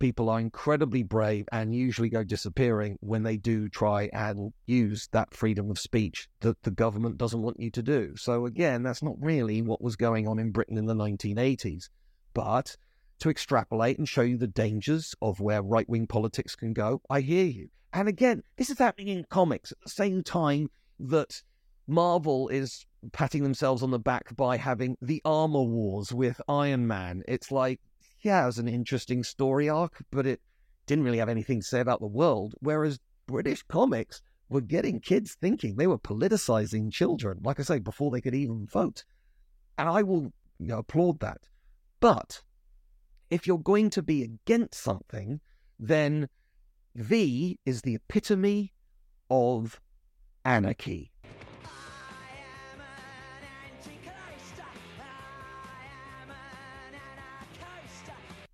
people 0.00 0.28
are 0.28 0.40
incredibly 0.40 1.04
brave 1.04 1.46
and 1.52 1.74
usually 1.74 2.08
go 2.08 2.24
disappearing 2.24 2.98
when 3.00 3.22
they 3.22 3.36
do 3.36 3.68
try 3.68 4.10
and 4.12 4.52
use 4.66 5.08
that 5.12 5.32
freedom 5.32 5.70
of 5.70 5.78
speech 5.78 6.28
that 6.40 6.60
the 6.62 6.70
government 6.70 7.18
doesn't 7.18 7.42
want 7.42 7.60
you 7.60 7.70
to 7.70 7.82
do. 7.82 8.16
So, 8.16 8.46
again, 8.46 8.82
that's 8.82 9.02
not 9.02 9.14
really 9.20 9.62
what 9.62 9.82
was 9.82 9.94
going 9.94 10.26
on 10.26 10.38
in 10.38 10.50
Britain 10.50 10.78
in 10.78 10.86
the 10.86 10.94
1980s. 10.94 11.88
But 12.34 12.76
to 13.20 13.30
extrapolate 13.30 13.98
and 13.98 14.08
show 14.08 14.22
you 14.22 14.38
the 14.38 14.46
dangers 14.46 15.14
of 15.22 15.40
where 15.40 15.62
right 15.62 15.88
wing 15.88 16.06
politics 16.06 16.56
can 16.56 16.72
go, 16.72 17.02
I 17.08 17.20
hear 17.20 17.44
you. 17.44 17.68
And 17.92 18.08
again, 18.08 18.42
this 18.56 18.70
is 18.70 18.78
happening 18.78 19.08
in 19.08 19.24
comics 19.28 19.72
at 19.72 19.80
the 19.84 19.90
same 19.90 20.22
time 20.22 20.70
that 20.98 21.42
Marvel 21.86 22.48
is 22.48 22.86
patting 23.12 23.42
themselves 23.42 23.82
on 23.82 23.90
the 23.90 23.98
back 23.98 24.34
by 24.36 24.56
having 24.56 24.96
the 25.02 25.20
armor 25.24 25.62
wars 25.62 26.12
with 26.12 26.40
Iron 26.48 26.86
Man. 26.86 27.22
It's 27.26 27.50
like, 27.50 27.80
yeah, 28.22 28.42
it 28.42 28.46
was 28.46 28.58
an 28.58 28.68
interesting 28.68 29.24
story 29.24 29.68
arc, 29.68 30.04
but 30.10 30.26
it 30.26 30.40
didn't 30.86 31.04
really 31.04 31.18
have 31.18 31.28
anything 31.28 31.60
to 31.60 31.66
say 31.66 31.80
about 31.80 32.00
the 32.00 32.06
world. 32.06 32.54
Whereas 32.60 32.98
British 33.26 33.62
comics 33.62 34.22
were 34.48 34.60
getting 34.60 35.00
kids 35.00 35.36
thinking, 35.40 35.76
they 35.76 35.86
were 35.86 35.98
politicizing 35.98 36.92
children, 36.92 37.38
like 37.42 37.60
I 37.60 37.62
say, 37.62 37.78
before 37.78 38.10
they 38.10 38.20
could 38.20 38.34
even 38.34 38.66
vote. 38.66 39.04
And 39.78 39.88
I 39.88 40.02
will 40.02 40.32
you 40.58 40.66
know, 40.66 40.78
applaud 40.78 41.20
that. 41.20 41.48
But 42.00 42.42
if 43.30 43.46
you're 43.46 43.58
going 43.58 43.90
to 43.90 44.02
be 44.02 44.22
against 44.22 44.74
something, 44.74 45.40
then 45.78 46.28
V 46.96 47.58
is 47.64 47.82
the 47.82 47.94
epitome 47.94 48.72
of 49.30 49.80
anarchy. 50.44 51.12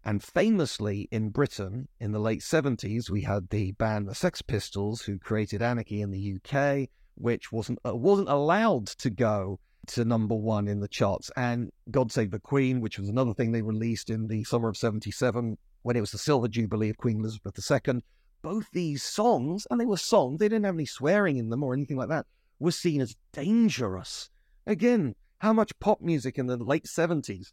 And 0.06 0.22
famously 0.22 1.08
in 1.10 1.30
Britain 1.30 1.88
in 1.98 2.12
the 2.12 2.20
late 2.20 2.38
70s, 2.38 3.10
we 3.10 3.22
had 3.22 3.50
the 3.50 3.72
band 3.72 4.06
the 4.06 4.14
Sex 4.14 4.40
Pistols 4.40 5.02
who 5.02 5.18
created 5.18 5.62
Anarchy 5.62 6.00
in 6.00 6.12
the 6.12 6.36
UK, 6.36 6.88
which 7.16 7.50
wasn't 7.50 7.80
uh, 7.84 7.96
wasn't 7.96 8.28
allowed 8.28 8.86
to 8.86 9.10
go 9.10 9.58
to 9.88 10.04
number 10.04 10.36
one 10.36 10.68
in 10.68 10.78
the 10.78 10.86
charts. 10.86 11.32
And 11.36 11.72
God 11.90 12.12
Save 12.12 12.30
the 12.30 12.38
Queen, 12.38 12.80
which 12.80 13.00
was 13.00 13.08
another 13.08 13.34
thing 13.34 13.50
they 13.50 13.62
released 13.62 14.08
in 14.08 14.28
the 14.28 14.44
summer 14.44 14.68
of 14.68 14.76
77 14.76 15.58
when 15.82 15.96
it 15.96 16.00
was 16.00 16.12
the 16.12 16.18
silver 16.18 16.46
jubilee 16.46 16.90
of 16.90 16.98
Queen 16.98 17.18
Elizabeth 17.18 17.58
II. 17.58 18.00
Both 18.42 18.70
these 18.70 19.02
songs, 19.02 19.66
and 19.72 19.80
they 19.80 19.86
were 19.86 19.96
songs, 19.96 20.38
they 20.38 20.48
didn't 20.48 20.66
have 20.66 20.76
any 20.76 20.86
swearing 20.86 21.36
in 21.36 21.48
them 21.48 21.64
or 21.64 21.74
anything 21.74 21.96
like 21.96 22.10
that, 22.10 22.26
were 22.60 22.70
seen 22.70 23.00
as 23.00 23.16
dangerous. 23.32 24.30
Again, 24.68 25.16
how 25.38 25.52
much 25.52 25.76
pop 25.80 26.00
music 26.00 26.38
in 26.38 26.46
the 26.46 26.56
late 26.56 26.84
70s? 26.84 27.48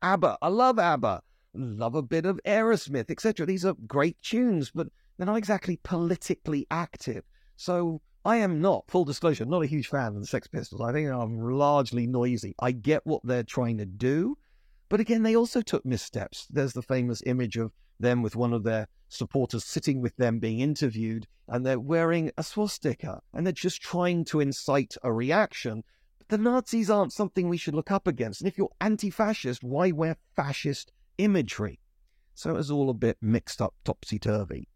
ABBA, 0.00 0.38
I 0.40 0.48
love 0.48 0.78
ABBA 0.78 1.22
love 1.54 1.94
a 1.94 2.02
bit 2.02 2.26
of 2.26 2.40
Aerosmith, 2.46 3.10
etc. 3.10 3.46
These 3.46 3.64
are 3.64 3.74
great 3.86 4.20
tunes, 4.22 4.70
but 4.74 4.88
they're 5.16 5.26
not 5.26 5.38
exactly 5.38 5.78
politically 5.82 6.66
active. 6.70 7.24
So 7.56 8.00
I 8.24 8.36
am 8.36 8.60
not, 8.60 8.84
full 8.88 9.04
disclosure, 9.04 9.44
not 9.44 9.62
a 9.62 9.66
huge 9.66 9.88
fan 9.88 10.14
of 10.14 10.20
the 10.20 10.26
Sex 10.26 10.48
Pistols. 10.48 10.80
I 10.80 10.92
think 10.92 11.10
I'm 11.10 11.38
largely 11.40 12.06
noisy. 12.06 12.54
I 12.58 12.72
get 12.72 13.06
what 13.06 13.20
they're 13.24 13.42
trying 13.42 13.78
to 13.78 13.86
do, 13.86 14.36
but 14.88 15.00
again, 15.00 15.22
they 15.22 15.36
also 15.36 15.60
took 15.60 15.84
missteps. 15.84 16.46
There's 16.50 16.72
the 16.72 16.82
famous 16.82 17.22
image 17.26 17.56
of 17.56 17.72
them 18.00 18.22
with 18.22 18.34
one 18.34 18.52
of 18.52 18.64
their 18.64 18.88
supporters 19.08 19.64
sitting 19.64 20.00
with 20.00 20.16
them 20.16 20.38
being 20.38 20.60
interviewed, 20.60 21.26
and 21.48 21.64
they're 21.64 21.80
wearing 21.80 22.32
a 22.36 22.42
swastika, 22.42 23.20
and 23.32 23.46
they're 23.46 23.52
just 23.52 23.80
trying 23.80 24.24
to 24.26 24.40
incite 24.40 24.96
a 25.02 25.12
reaction. 25.12 25.84
But 26.18 26.28
the 26.28 26.38
Nazis 26.38 26.90
aren't 26.90 27.12
something 27.12 27.48
we 27.48 27.56
should 27.56 27.74
look 27.74 27.90
up 27.90 28.06
against. 28.06 28.40
And 28.40 28.48
if 28.48 28.56
you're 28.56 28.72
anti 28.80 29.10
fascist, 29.10 29.62
why 29.62 29.90
wear 29.90 30.16
fascist 30.34 30.92
imagery. 31.18 31.80
So 32.34 32.50
it 32.50 32.54
was 32.54 32.70
all 32.70 32.90
a 32.90 32.94
bit 32.94 33.16
mixed 33.20 33.62
up, 33.62 33.74
topsy 33.84 34.18
turvy. 34.18 34.68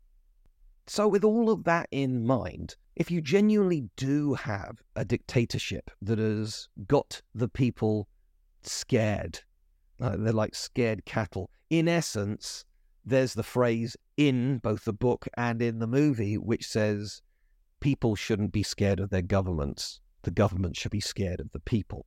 So, 0.86 1.06
with 1.06 1.22
all 1.22 1.50
of 1.50 1.64
that 1.64 1.86
in 1.90 2.24
mind, 2.24 2.76
if 2.96 3.10
you 3.10 3.20
genuinely 3.20 3.90
do 3.96 4.32
have 4.34 4.82
a 4.96 5.04
dictatorship 5.04 5.90
that 6.00 6.18
has 6.18 6.68
got 6.86 7.20
the 7.34 7.48
people 7.48 8.08
scared, 8.62 9.40
uh, 10.00 10.16
they're 10.16 10.32
like 10.32 10.54
scared 10.54 11.04
cattle. 11.04 11.50
In 11.68 11.88
essence, 11.88 12.64
there's 13.04 13.34
the 13.34 13.42
phrase 13.42 13.98
in 14.16 14.58
both 14.58 14.84
the 14.84 14.94
book 14.94 15.28
and 15.36 15.60
in 15.60 15.78
the 15.78 15.86
movie, 15.86 16.38
which 16.38 16.66
says 16.66 17.20
people 17.80 18.16
shouldn't 18.16 18.52
be 18.52 18.62
scared 18.62 18.98
of 18.98 19.10
their 19.10 19.22
governments. 19.22 20.00
The 20.22 20.30
government 20.30 20.76
should 20.76 20.90
be 20.90 21.00
scared 21.00 21.40
of 21.40 21.52
the 21.52 21.60
people. 21.60 22.06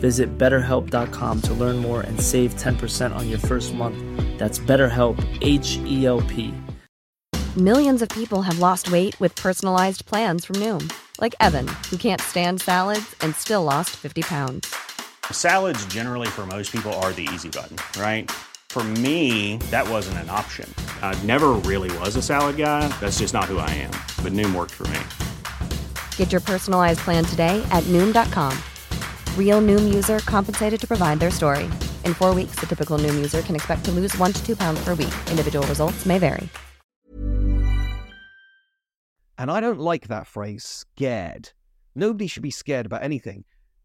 Visit 0.00 0.38
betterhelp.com 0.38 1.40
to 1.42 1.54
learn 1.54 1.76
more 1.76 2.00
and 2.00 2.20
save 2.20 2.54
10% 2.54 3.14
on 3.14 3.28
your 3.28 3.38
first 3.38 3.74
month. 3.74 3.96
That's 4.38 4.58
BetterHelp, 4.58 5.18
H 5.42 5.78
E 5.84 6.06
L 6.06 6.20
P. 6.22 6.54
Millions 7.56 8.02
of 8.02 8.10
people 8.10 8.42
have 8.42 8.58
lost 8.58 8.90
weight 8.92 9.18
with 9.18 9.34
personalized 9.34 10.04
plans 10.04 10.44
from 10.44 10.56
Noom, 10.56 10.92
like 11.22 11.34
Evan, 11.40 11.66
who 11.90 11.96
can't 11.96 12.20
stand 12.20 12.60
salads 12.60 13.16
and 13.22 13.34
still 13.34 13.62
lost 13.62 13.96
50 13.96 14.22
pounds. 14.24 14.74
Salads, 15.32 15.84
generally, 15.86 16.28
for 16.28 16.46
most 16.46 16.70
people, 16.70 16.92
are 17.00 17.12
the 17.12 17.26
easy 17.32 17.48
button, 17.48 17.78
right? 17.98 18.30
For 18.68 18.84
me, 18.84 19.56
that 19.70 19.88
wasn't 19.88 20.18
an 20.18 20.28
option. 20.28 20.68
I 21.00 21.18
never 21.24 21.52
really 21.64 21.90
was 22.00 22.14
a 22.16 22.22
salad 22.22 22.58
guy. 22.58 22.88
That's 23.00 23.20
just 23.20 23.32
not 23.32 23.44
who 23.44 23.56
I 23.56 23.70
am. 23.70 23.92
But 24.22 24.34
Noom 24.34 24.54
worked 24.54 24.72
for 24.72 24.86
me. 24.88 25.00
Get 26.18 26.32
your 26.32 26.42
personalized 26.42 27.00
plan 27.00 27.24
today 27.24 27.66
at 27.70 27.84
Noom.com. 27.84 28.52
Real 29.36 29.62
Noom 29.62 29.94
user 29.94 30.18
compensated 30.18 30.78
to 30.78 30.86
provide 30.86 31.18
their 31.18 31.30
story. 31.30 31.64
In 32.04 32.12
four 32.12 32.34
weeks, 32.34 32.56
the 32.56 32.66
typical 32.66 32.98
Noom 32.98 33.14
user 33.14 33.40
can 33.40 33.54
expect 33.54 33.86
to 33.86 33.92
lose 33.92 34.14
one 34.18 34.34
to 34.34 34.46
two 34.46 34.54
pounds 34.54 34.84
per 34.84 34.90
week. 34.90 35.14
Individual 35.30 35.66
results 35.66 36.04
may 36.04 36.18
vary. 36.18 36.50
And 39.38 39.50
I 39.50 39.60
don't 39.60 39.80
like 39.80 40.08
that 40.08 40.26
phrase, 40.26 40.64
scared. 40.64 41.52
Nobody 41.94 42.26
should 42.26 42.42
be 42.42 42.50
scared 42.50 42.84
about 42.84 43.02
anything. 43.02 43.44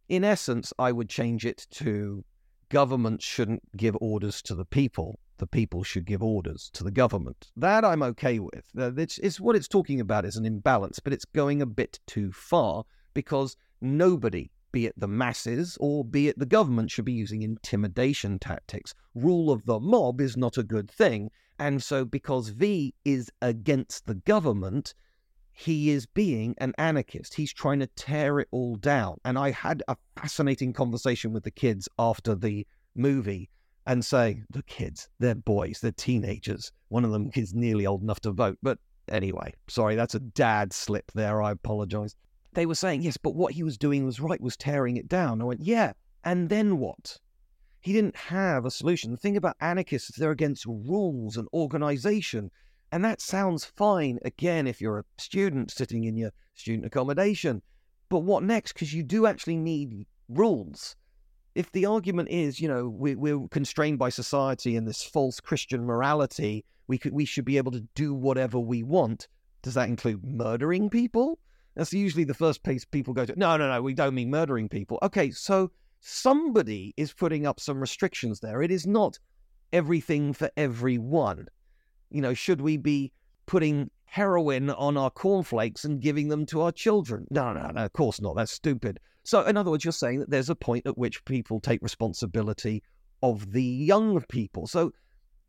In 0.10 0.24
essence, 0.24 0.74
I 0.78 0.92
would 0.92 1.10
change 1.10 1.46
it 1.46 1.68
to 1.72 2.26
governments 2.70 3.26
shouldn't 3.26 3.64
give 3.76 3.96
orders 4.02 4.42
to 4.42 4.56
the 4.56 4.66
people. 4.66 5.20
The 5.38 5.48
people 5.48 5.84
should 5.84 6.06
give 6.06 6.22
orders 6.22 6.70
to 6.74 6.84
the 6.84 6.92
government. 6.92 7.52
That 7.58 7.84
I'm 7.84 8.04
okay 8.04 8.40
with. 8.40 8.64
It's, 8.76 9.18
it's 9.18 9.40
what 9.40 9.56
it's 9.56 9.68
talking 9.68 10.00
about 10.00 10.26
is 10.26 10.38
an 10.38 10.46
imbalance, 10.46 11.00
but 11.00 11.14
it's 11.14 11.26
going 11.26 11.62
a 11.62 11.66
bit 11.66 12.00
too 12.08 12.32
far 12.32 12.84
because 13.14 13.58
nobody, 13.82 14.52
be 14.72 14.86
it 14.86 14.94
the 14.98 15.08
masses 15.08 15.78
or 15.80 16.04
be 16.04 16.28
it 16.28 16.40
the 16.40 16.46
government, 16.46 16.92
should 16.92 17.06
be 17.06 17.14
using 17.14 17.42
intimidation 17.42 18.40
tactics. 18.40 18.94
Rule 19.16 19.52
of 19.52 19.66
the 19.66 19.80
mob 19.80 20.22
is 20.22 20.38
not 20.38 20.58
a 20.58 20.64
good 20.64 20.90
thing. 20.90 21.30
And 21.60 21.82
so, 21.82 22.06
because 22.06 22.50
V 22.50 22.94
is 23.06 23.32
against 23.42 24.08
the 24.08 24.16
government, 24.16 24.94
he 25.54 25.92
is 25.92 26.06
being 26.06 26.56
an 26.58 26.74
anarchist. 26.78 27.34
He's 27.34 27.54
trying 27.54 27.80
to 27.80 27.88
tear 27.88 28.40
it 28.40 28.48
all 28.52 28.76
down. 28.78 29.18
And 29.26 29.38
I 29.38 29.52
had 29.52 29.84
a 29.88 29.98
fascinating 30.16 30.74
conversation 30.74 31.34
with 31.34 31.44
the 31.44 31.52
kids 31.52 31.88
after 32.00 32.36
the 32.36 32.66
movie 32.96 33.50
and 33.86 34.04
saying, 34.04 34.46
the 34.50 34.64
kids, 34.64 35.10
they're 35.20 35.36
boys, 35.36 35.80
they're 35.82 35.92
teenagers. 35.92 36.72
One 36.90 37.06
of 37.06 37.12
them 37.12 37.30
is 37.36 37.54
nearly 37.54 37.86
old 37.86 38.02
enough 38.02 38.22
to 38.22 38.32
vote. 38.32 38.58
But 38.64 38.80
anyway, 39.10 39.54
sorry, 39.68 39.96
that's 39.96 40.16
a 40.16 40.20
dad 40.20 40.74
slip 40.74 41.12
there. 41.14 41.42
I 41.42 41.52
apologize. 41.52 42.16
They 42.54 42.66
were 42.66 42.76
saying, 42.76 43.02
yes, 43.02 43.18
but 43.18 43.36
what 43.36 43.54
he 43.54 43.64
was 43.64 43.78
doing 43.78 44.06
was 44.06 44.20
right, 44.20 44.42
was 44.42 44.58
tearing 44.58 44.98
it 44.98 45.08
down. 45.08 45.42
I 45.42 45.46
went, 45.46 45.62
yeah. 45.62 45.94
And 46.24 46.50
then 46.50 46.78
what? 46.78 47.18
he 47.82 47.94
didn't 47.94 48.16
have 48.16 48.64
a 48.64 48.72
solution. 48.72 49.12
The 49.12 49.18
thing 49.18 49.36
about 49.36 49.58
anarchists 49.60 50.12
is 50.12 50.16
they're 50.16 50.32
against 50.32 50.66
rules 50.66 51.36
and 51.36 51.48
organization. 51.52 52.52
And 52.92 53.04
that 53.04 53.22
sounds 53.22 53.66
fine, 53.66 54.20
again, 54.24 54.68
if 54.68 54.80
you're 54.80 55.00
a 55.00 55.06
student 55.18 55.72
sitting 55.72 56.04
in 56.04 56.16
your 56.16 56.32
student 56.54 56.86
accommodation. 56.86 57.62
But 58.10 58.20
what 58.20 58.44
next? 58.44 58.74
Because 58.74 58.94
you 58.94 59.02
do 59.02 59.26
actually 59.26 59.58
need 59.58 60.06
rules. 60.30 60.96
If 61.56 61.72
the 61.72 61.86
argument 61.86 62.30
is, 62.30 62.60
you 62.60 62.68
know, 62.68 62.88
we, 62.88 63.16
we're 63.16 63.48
constrained 63.48 63.98
by 63.98 64.10
society 64.10 64.76
and 64.76 64.88
this 64.88 65.04
false 65.04 65.40
Christian 65.40 65.84
morality, 65.84 66.64
we 66.88 66.98
could 66.98 67.14
we 67.14 67.26
should 67.26 67.46
be 67.46 67.58
able 67.58 67.72
to 67.72 67.86
do 67.96 68.14
whatever 68.14 68.60
we 68.60 68.84
want. 68.84 69.28
Does 69.64 69.74
that 69.74 69.90
include 69.90 70.24
murdering 70.24 70.90
people? 70.90 71.40
That's 71.82 71.94
usually 71.94 72.26
the 72.26 72.36
first 72.36 72.62
place 72.62 72.86
people 72.86 73.12
go 73.12 73.26
to. 73.26 73.34
No, 73.36 73.58
no, 73.58 73.68
no, 73.68 73.82
we 73.82 73.96
don't 73.96 74.14
mean 74.14 74.30
murdering 74.30 74.70
people. 74.70 75.00
Okay, 75.02 75.32
so 75.32 75.72
somebody 76.00 76.94
is 76.96 77.12
putting 77.12 77.48
up 77.48 77.60
some 77.60 77.80
restrictions 77.80 78.40
there. 78.40 78.62
It 78.62 78.70
is 78.70 78.86
not 78.86 79.18
everything 79.74 80.32
for 80.32 80.52
everyone. 80.56 81.48
You 82.12 82.22
know, 82.22 82.36
should 82.36 82.62
we 82.62 82.78
be 82.78 83.12
putting 83.48 83.90
heroin 84.04 84.70
on 84.70 84.96
our 84.96 85.10
cornflakes 85.10 85.84
and 85.84 86.00
giving 86.00 86.28
them 86.28 86.46
to 86.46 86.62
our 86.62 86.72
children? 86.72 87.26
No, 87.32 87.52
no, 87.52 87.72
no, 87.72 87.86
of 87.86 87.94
course 87.94 88.22
not. 88.22 88.36
That's 88.36 88.52
stupid. 88.52 89.00
So, 89.24 89.42
in 89.42 89.58
other 89.58 89.72
words, 89.72 89.84
you're 89.84 89.92
saying 89.92 90.20
that 90.20 90.30
there's 90.30 90.52
a 90.52 90.56
point 90.56 90.86
at 90.86 91.00
which 91.00 91.26
people 91.26 91.60
take 91.60 91.82
responsibility 91.82 92.84
of 93.24 93.54
the 93.54 93.64
young 93.64 94.22
people. 94.30 94.68
So, 94.68 94.94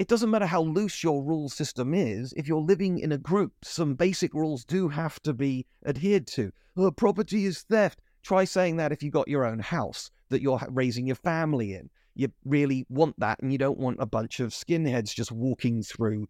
it 0.03 0.09
doesn't 0.09 0.31
matter 0.31 0.47
how 0.47 0.62
loose 0.62 1.05
your 1.05 1.23
rule 1.23 1.49
system 1.49 1.95
is, 1.95 2.35
if 2.37 2.49
you're 2.49 2.61
living 2.61 2.99
in 2.99 3.12
a 3.12 3.19
group, 3.19 3.53
some 3.62 3.95
basic 3.95 4.35
rules 4.35 4.65
do 4.65 4.88
have 4.88 5.23
to 5.23 5.33
be 5.33 5.65
adhered 5.87 6.27
to. 6.27 6.51
Oh, 6.77 6.91
property 6.91 7.45
is 7.45 7.62
theft. 7.62 8.01
Try 8.25 8.43
saying 8.43 8.79
that 8.79 8.91
if 8.91 9.01
you 9.05 9.12
got 9.12 9.29
your 9.29 9.47
own 9.47 9.61
house 9.61 10.11
that 10.31 10.43
you're 10.43 10.61
raising 10.71 11.07
your 11.07 11.15
family 11.15 11.75
in. 11.75 11.88
You 12.17 12.33
really 12.45 12.85
want 12.88 13.21
that, 13.21 13.38
and 13.41 13.53
you 13.53 13.59
don't 13.59 13.79
want 13.79 13.99
a 14.01 14.07
bunch 14.07 14.41
of 14.41 14.51
skinheads 14.51 15.15
just 15.15 15.31
walking 15.31 15.85
through 15.85 16.27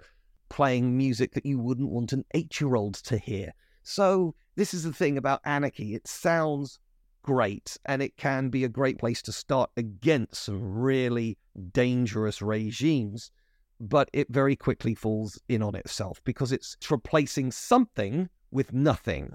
playing 0.51 0.95
music 0.95 1.33
that 1.33 1.47
you 1.47 1.59
wouldn't 1.59 1.89
want 1.89 2.13
an 2.13 2.27
eight 2.35 2.61
year 2.61 2.75
old 2.75 2.97
to 3.05 3.17
hear. 3.17 3.55
So, 3.83 4.35
this 4.55 4.75
is 4.75 4.83
the 4.83 4.93
thing 4.93 5.17
about 5.17 5.41
anarchy. 5.47 5.95
It 5.95 6.07
sounds 6.07 6.79
great, 7.23 7.79
and 7.87 8.03
it 8.03 8.19
can 8.19 8.51
be 8.51 8.65
a 8.65 8.69
great 8.69 8.99
place 8.99 9.23
to 9.23 9.33
start 9.33 9.71
against 9.79 10.45
some 10.45 10.61
really 10.61 11.39
dangerous 11.73 12.43
regimes, 12.43 13.31
but 13.83 14.09
it 14.13 14.29
very 14.31 14.55
quickly 14.55 14.95
falls 14.95 15.39
in 15.49 15.61
on 15.61 15.75
itself 15.75 16.21
because 16.23 16.53
it's 16.53 16.77
replacing 16.89 17.51
something 17.51 18.29
with 18.53 18.73
nothing, 18.73 19.35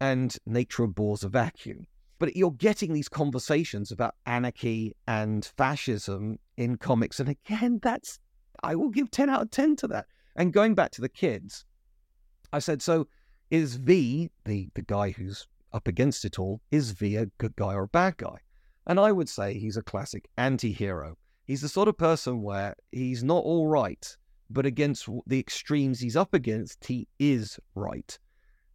and 0.00 0.36
nature 0.44 0.84
abhors 0.84 1.24
a 1.24 1.28
vacuum. 1.30 1.86
But 2.18 2.36
you're 2.36 2.52
getting 2.52 2.92
these 2.92 3.08
conversations 3.08 3.90
about 3.90 4.14
anarchy 4.26 4.94
and 5.08 5.44
fascism 5.56 6.38
in 6.58 6.76
comics. 6.76 7.20
And 7.20 7.30
again, 7.30 7.78
that's, 7.82 8.18
I 8.62 8.74
will 8.74 8.90
give 8.90 9.10
10 9.10 9.30
out 9.30 9.42
of 9.42 9.50
10 9.50 9.76
to 9.76 9.88
that. 9.88 10.06
And 10.36 10.52
going 10.52 10.74
back 10.74 10.90
to 10.92 11.00
the 11.00 11.08
kids, 11.08 11.64
I 12.52 12.58
said, 12.58 12.82
so 12.82 13.08
is 13.50 13.76
V, 13.76 14.30
the, 14.44 14.68
the 14.74 14.82
guy 14.82 15.10
who's 15.10 15.46
up 15.72 15.88
against 15.88 16.24
it 16.26 16.38
all, 16.38 16.60
is 16.70 16.90
V 16.90 17.16
a 17.16 17.26
good 17.38 17.56
guy 17.56 17.72
or 17.74 17.84
a 17.84 17.88
bad 17.88 18.18
guy? 18.18 18.36
And 18.86 19.00
I 19.00 19.12
would 19.12 19.28
say 19.28 19.54
he's 19.54 19.78
a 19.78 19.82
classic 19.82 20.28
anti 20.36 20.72
hero. 20.72 21.16
He's 21.46 21.60
the 21.60 21.68
sort 21.68 21.88
of 21.88 21.96
person 21.96 22.42
where 22.42 22.74
he's 22.90 23.22
not 23.22 23.44
all 23.44 23.68
right, 23.68 24.16
but 24.50 24.66
against 24.66 25.08
the 25.26 25.38
extremes 25.38 26.00
he's 26.00 26.16
up 26.16 26.34
against, 26.34 26.84
he 26.84 27.06
is 27.18 27.58
right. 27.74 28.18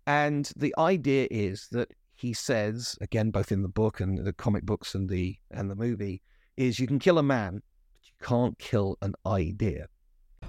And 0.08 0.50
the 0.56 0.74
idea 0.78 1.28
is 1.30 1.68
that 1.72 1.92
he 2.14 2.34
says 2.34 2.98
again, 3.02 3.32
both 3.32 3.52
in 3.52 3.62
the 3.62 3.68
book 3.68 4.00
and 4.00 4.26
the 4.26 4.34
comic 4.34 4.64
books 4.64 4.96
and 4.96 5.10
the 5.10 5.38
and 5.50 5.70
the 5.70 5.76
movie, 5.76 6.22
is 6.56 6.80
you 6.80 6.88
can 6.88 7.00
kill 7.00 7.18
a 7.18 7.24
man, 7.24 7.62
but 7.94 8.08
you 8.08 8.14
can't 8.26 8.58
kill 8.58 8.98
an 9.02 9.16
idea. 9.26 9.88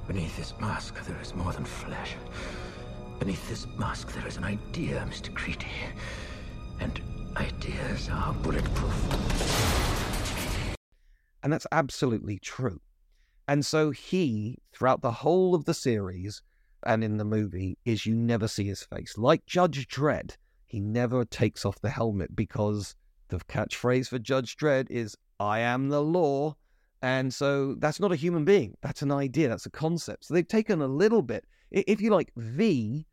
Beneath 0.07 0.37
this 0.37 0.55
mask, 0.61 1.05
there 1.07 1.21
is 1.21 1.35
more 1.35 1.53
than 1.53 1.65
flesh. 1.65 2.15
Beneath 3.19 3.49
this 3.49 3.67
mask, 3.79 4.13
there 4.13 4.27
is 4.27 4.37
an 4.37 4.45
idea, 4.45 5.07
Mr. 5.09 5.33
Creedy. 5.33 5.67
And 6.81 7.01
ideas 7.37 8.09
are 8.13 8.35
bulletproof. 8.35 9.82
And 11.43 11.53
that's 11.53 11.67
absolutely 11.73 12.39
true. 12.39 12.81
And 13.49 13.67
so 13.67 13.91
he, 13.91 14.59
throughout 14.73 15.03
the 15.03 15.11
whole 15.11 15.55
of 15.55 15.65
the 15.65 15.75
series 15.75 16.43
and 16.85 17.03
in 17.03 17.17
the 17.17 17.25
movie, 17.25 17.77
is 17.85 18.07
you 18.07 18.15
never 18.15 18.49
see 18.49 18.65
his 18.65 18.83
face. 18.83 19.19
Like 19.19 19.45
Judge 19.47 19.89
Dredd, 19.89 20.37
he 20.67 20.81
never 20.81 21.25
takes 21.25 21.65
off 21.65 21.81
the 21.81 21.91
helmet 21.91 22.35
because 22.35 22.95
the 23.29 23.39
catchphrase 23.39 24.09
for 24.09 24.19
Judge 24.19 24.57
Dredd 24.57 24.91
is, 24.91 25.17
I 25.41 25.61
am 25.61 25.89
the 25.89 26.03
law. 26.03 26.55
And 27.03 27.35
so 27.35 27.75
that's 27.75 27.99
not 27.99 28.13
a 28.13 28.17
human 28.17 28.45
being. 28.45 28.77
That's 28.81 29.03
an 29.03 29.11
idea. 29.11 29.49
That's 29.49 29.67
a 29.67 29.71
concept. 29.71 30.27
So 30.27 30.35
they've 30.35 30.47
taken 30.47 30.81
a 30.81 30.87
little 30.87 31.23
bit. 31.23 31.45
If 31.73 32.01
you 32.01 32.11
like, 32.11 32.33
V 32.37 33.07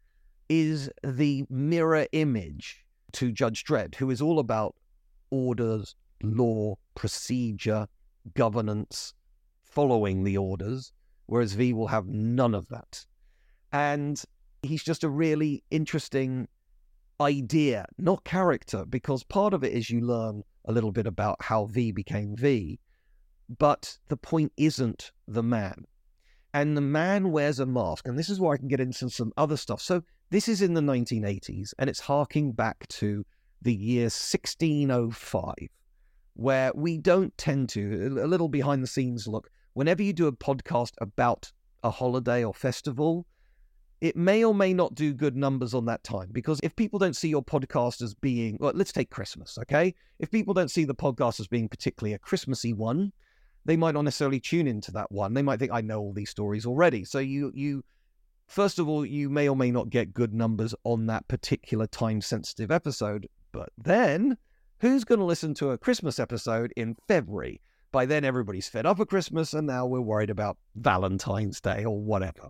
is 0.47 0.89
the 1.03 1.45
mirror 1.49 2.05
image 2.11 2.85
to 3.13 3.31
Judge 3.31 3.63
Dredd, 3.63 3.95
who 3.95 4.11
is 4.11 4.21
all 4.21 4.37
about 4.37 4.75
orders, 5.31 5.95
law, 6.21 6.75
procedure, 6.95 7.87
governance, 8.33 9.13
following 9.63 10.23
the 10.23 10.37
orders, 10.37 10.91
whereas 11.25 11.53
V 11.53 11.73
will 11.73 11.87
have 11.87 12.07
none 12.07 12.55
of 12.55 12.67
that. 12.69 13.05
And 13.71 14.21
he's 14.61 14.83
just 14.83 15.03
a 15.03 15.09
really 15.09 15.63
interesting 15.69 16.47
idea, 17.21 17.85
not 17.97 18.23
character, 18.23 18.85
because 18.85 19.23
part 19.23 19.53
of 19.53 19.63
it 19.63 19.73
is 19.73 19.89
you 19.89 20.01
learn 20.01 20.43
a 20.65 20.71
little 20.71 20.91
bit 20.91 21.07
about 21.07 21.37
how 21.41 21.65
V 21.65 21.91
became 21.91 22.35
V, 22.35 22.79
but 23.57 23.97
the 24.07 24.17
point 24.17 24.51
isn't 24.57 25.11
the 25.27 25.43
man. 25.43 25.85
And 26.53 26.75
the 26.75 26.81
man 26.81 27.31
wears 27.31 27.59
a 27.59 27.65
mask, 27.65 28.07
and 28.07 28.17
this 28.17 28.29
is 28.29 28.39
where 28.39 28.53
I 28.53 28.57
can 28.57 28.67
get 28.67 28.79
into 28.79 29.09
some 29.09 29.31
other 29.37 29.57
stuff. 29.57 29.81
So 29.81 30.01
this 30.31 30.47
is 30.47 30.61
in 30.61 30.73
the 30.73 30.81
1980s, 30.81 31.73
and 31.77 31.89
it's 31.89 31.99
harking 31.99 32.53
back 32.53 32.87
to 32.87 33.25
the 33.61 33.73
year 33.73 34.05
1605, 34.05 35.53
where 36.39 36.71
we 36.73 36.97
don't 36.97 37.37
tend 37.37 37.67
to, 37.67 38.17
a 38.21 38.27
little 38.27 38.47
behind 38.47 38.81
the 38.81 38.87
scenes 38.87 39.27
look, 39.27 39.49
whenever 39.73 40.01
you 40.01 40.13
do 40.13 40.27
a 40.27 40.31
podcast 40.31 40.93
about 41.01 41.51
a 41.83 41.91
holiday 41.91 42.45
or 42.45 42.53
festival, 42.53 43.25
it 43.99 44.15
may 44.15 44.45
or 44.45 44.55
may 44.55 44.73
not 44.73 44.95
do 44.95 45.13
good 45.13 45.35
numbers 45.35 45.73
on 45.73 45.85
that 45.85 46.01
time 46.05 46.29
because 46.31 46.61
if 46.63 46.73
people 46.77 46.97
don't 46.97 47.17
see 47.17 47.27
your 47.27 47.43
podcast 47.43 48.01
as 48.01 48.13
being, 48.13 48.55
well, 48.61 48.71
let's 48.73 48.93
take 48.93 49.09
Christmas, 49.09 49.57
okay? 49.59 49.93
If 50.19 50.31
people 50.31 50.53
don't 50.53 50.71
see 50.71 50.85
the 50.85 50.95
podcast 50.95 51.41
as 51.41 51.47
being 51.47 51.67
particularly 51.67 52.13
a 52.13 52.19
Christmassy 52.19 52.71
one, 52.71 53.11
they 53.65 53.75
might 53.75 53.93
not 53.93 54.03
necessarily 54.03 54.39
tune 54.39 54.65
into 54.67 54.93
that 54.93 55.11
one. 55.11 55.33
They 55.33 55.41
might 55.41 55.59
think, 55.59 55.73
I 55.73 55.81
know 55.81 55.99
all 55.99 56.13
these 56.13 56.29
stories 56.29 56.65
already. 56.65 57.03
So 57.03 57.19
you, 57.19 57.51
you, 57.53 57.83
first 58.47 58.79
of 58.79 58.87
all, 58.87 59.05
you 59.05 59.29
may 59.29 59.49
or 59.49 59.57
may 59.57 59.71
not 59.71 59.89
get 59.89 60.13
good 60.13 60.33
numbers 60.33 60.73
on 60.85 61.05
that 61.07 61.27
particular 61.27 61.85
time 61.85 62.21
sensitive 62.21 62.71
episode. 62.71 63.27
But 63.51 63.71
then, 63.77 64.37
who's 64.79 65.03
going 65.03 65.19
to 65.19 65.25
listen 65.25 65.53
to 65.55 65.71
a 65.71 65.77
Christmas 65.77 66.19
episode 66.19 66.73
in 66.75 66.95
February? 67.07 67.61
By 67.91 68.05
then, 68.05 68.23
everybody's 68.23 68.69
fed 68.69 68.85
up 68.85 68.99
of 68.99 69.07
Christmas, 69.07 69.53
and 69.53 69.67
now 69.67 69.85
we're 69.85 70.01
worried 70.01 70.29
about 70.29 70.57
Valentine's 70.75 71.59
Day 71.59 71.85
or 71.85 71.99
whatever. 71.99 72.49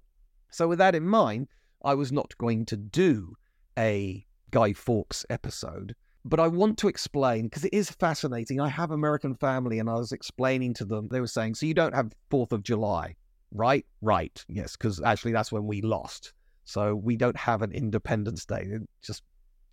So, 0.52 0.68
with 0.68 0.80
that 0.80 0.96
in 0.96 1.08
mind, 1.08 1.48
I 1.84 1.94
was 1.94 2.12
not 2.12 2.38
going 2.38 2.66
to 2.66 2.78
do 2.78 3.36
a 3.78 4.26
Guy 4.52 4.74
Fawkes 4.74 5.26
episode, 5.30 5.96
but 6.26 6.40
I 6.40 6.48
want 6.48 6.78
to 6.80 6.90
explain 6.90 7.44
because 7.44 7.64
it 7.64 7.74
is 7.74 7.90
fascinating. 7.90 8.60
I 8.60 8.68
have 8.68 8.92
American 8.92 9.36
family, 9.36 9.80
and 9.80 9.90
I 9.90 9.96
was 9.96 10.12
explaining 10.12 10.74
to 10.76 10.86
them, 10.86 11.08
they 11.10 11.22
were 11.22 11.28
saying, 11.28 11.56
So 11.56 11.66
you 11.66 11.74
don't 11.74 11.96
have 11.96 12.12
4th 12.30 12.52
of 12.52 12.64
July, 12.64 13.16
right? 13.52 13.86
Right. 14.02 14.44
Yes, 14.50 14.76
because 14.76 15.02
actually 15.02 15.32
that's 15.32 15.52
when 15.52 15.66
we 15.66 15.82
lost. 15.82 16.34
So 16.66 16.96
we 16.96 17.16
don't 17.16 17.38
have 17.38 17.62
an 17.62 17.72
Independence 17.72 18.46
Day. 18.46 18.68
It 18.70 18.82
just 19.02 19.24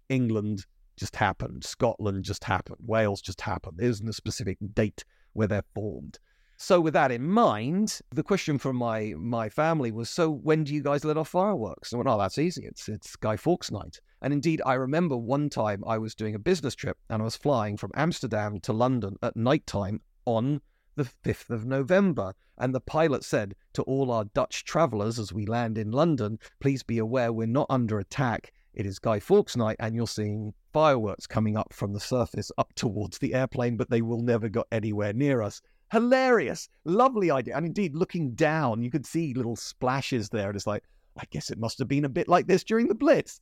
England 0.09 0.64
just 0.96 1.16
happened, 1.16 1.64
Scotland 1.64 2.24
just 2.24 2.44
happened, 2.44 2.78
Wales 2.85 3.20
just 3.20 3.40
happened. 3.40 3.78
There 3.78 3.88
isn't 3.88 4.09
a 4.09 4.12
specific 4.12 4.59
date 4.74 5.04
where 5.32 5.46
they're 5.46 5.64
formed. 5.74 6.18
So 6.59 6.80
with 6.80 6.94
that 6.94 7.12
in 7.12 7.28
mind, 7.28 8.00
the 8.14 8.22
question 8.22 8.56
from 8.56 8.76
my 8.76 9.12
my 9.18 9.50
family 9.50 9.92
was, 9.92 10.09
so 10.09 10.30
when 10.30 10.64
do 10.64 10.74
you 10.74 10.82
guys 10.82 11.04
let 11.04 11.18
off 11.18 11.28
fireworks? 11.28 11.92
I 11.92 11.98
went, 11.98 12.09
oh, 12.09 12.18
that's 12.18 12.38
easy. 12.38 12.64
It's 12.64 12.88
it's 12.88 13.14
Guy 13.14 13.37
Fawkes 13.37 13.70
night. 13.70 14.00
And 14.22 14.32
indeed, 14.32 14.62
I 14.64 14.74
remember 14.74 15.18
one 15.18 15.50
time 15.50 15.85
I 15.87 15.98
was 15.98 16.14
doing 16.14 16.35
a 16.35 16.38
business 16.38 16.74
trip 16.74 16.96
and 17.11 17.20
I 17.20 17.24
was 17.26 17.37
flying 17.37 17.76
from 17.76 17.90
Amsterdam 17.94 18.59
to 18.61 18.72
London 18.72 19.16
at 19.22 19.37
night 19.37 19.66
time 19.66 20.00
on 20.24 20.62
the 20.96 21.04
5th 21.24 21.50
of 21.50 21.66
November. 21.66 22.32
And 22.56 22.74
the 22.74 22.80
pilot 22.80 23.22
said 23.22 23.54
to 23.74 23.82
all 23.82 24.11
our 24.11 24.24
Dutch 24.24 24.64
travelers 24.64 25.18
as 25.18 25.35
we 25.35 25.44
land 25.44 25.76
in 25.76 25.90
London, 25.90 26.38
please 26.61 26.82
be 26.82 26.96
aware 26.96 27.30
we're 27.35 27.46
not 27.46 27.66
under 27.68 27.98
attack. 27.98 28.50
It 28.77 28.85
is 28.85 28.99
Guy 28.99 29.21
Fawkes 29.21 29.57
night, 29.57 29.77
and 29.81 29.95
you're 29.95 30.07
seeing 30.07 30.53
fireworks 30.75 31.27
coming 31.27 31.57
up 31.57 31.73
from 31.73 31.95
the 31.95 32.01
surface 32.01 32.53
up 32.59 32.75
towards 32.75 33.17
the 33.17 33.33
airplane, 33.33 33.79
but 33.79 33.89
they 33.89 34.03
will 34.03 34.21
never 34.21 34.51
get 34.51 34.67
anywhere 34.71 35.15
near 35.15 35.41
us. 35.41 35.62
Hilarious, 35.93 36.69
lovely 36.85 37.31
idea. 37.31 37.57
And 37.57 37.65
indeed, 37.65 37.97
looking 37.97 38.35
down, 38.35 38.83
you 38.83 38.91
could 38.91 39.07
see 39.07 39.33
little 39.33 39.57
splashes 39.57 40.29
there. 40.29 40.49
And 40.49 40.57
it's 40.57 40.67
like, 40.67 40.85
I 41.17 41.25
guess 41.31 41.51
it 41.51 41.59
must 41.59 41.79
have 41.79 41.89
been 41.89 42.05
a 42.05 42.11
bit 42.11 42.29
like 42.29 42.47
this 42.47 42.65
during 42.65 42.87
the 42.87 42.95
Blitz. 42.95 43.41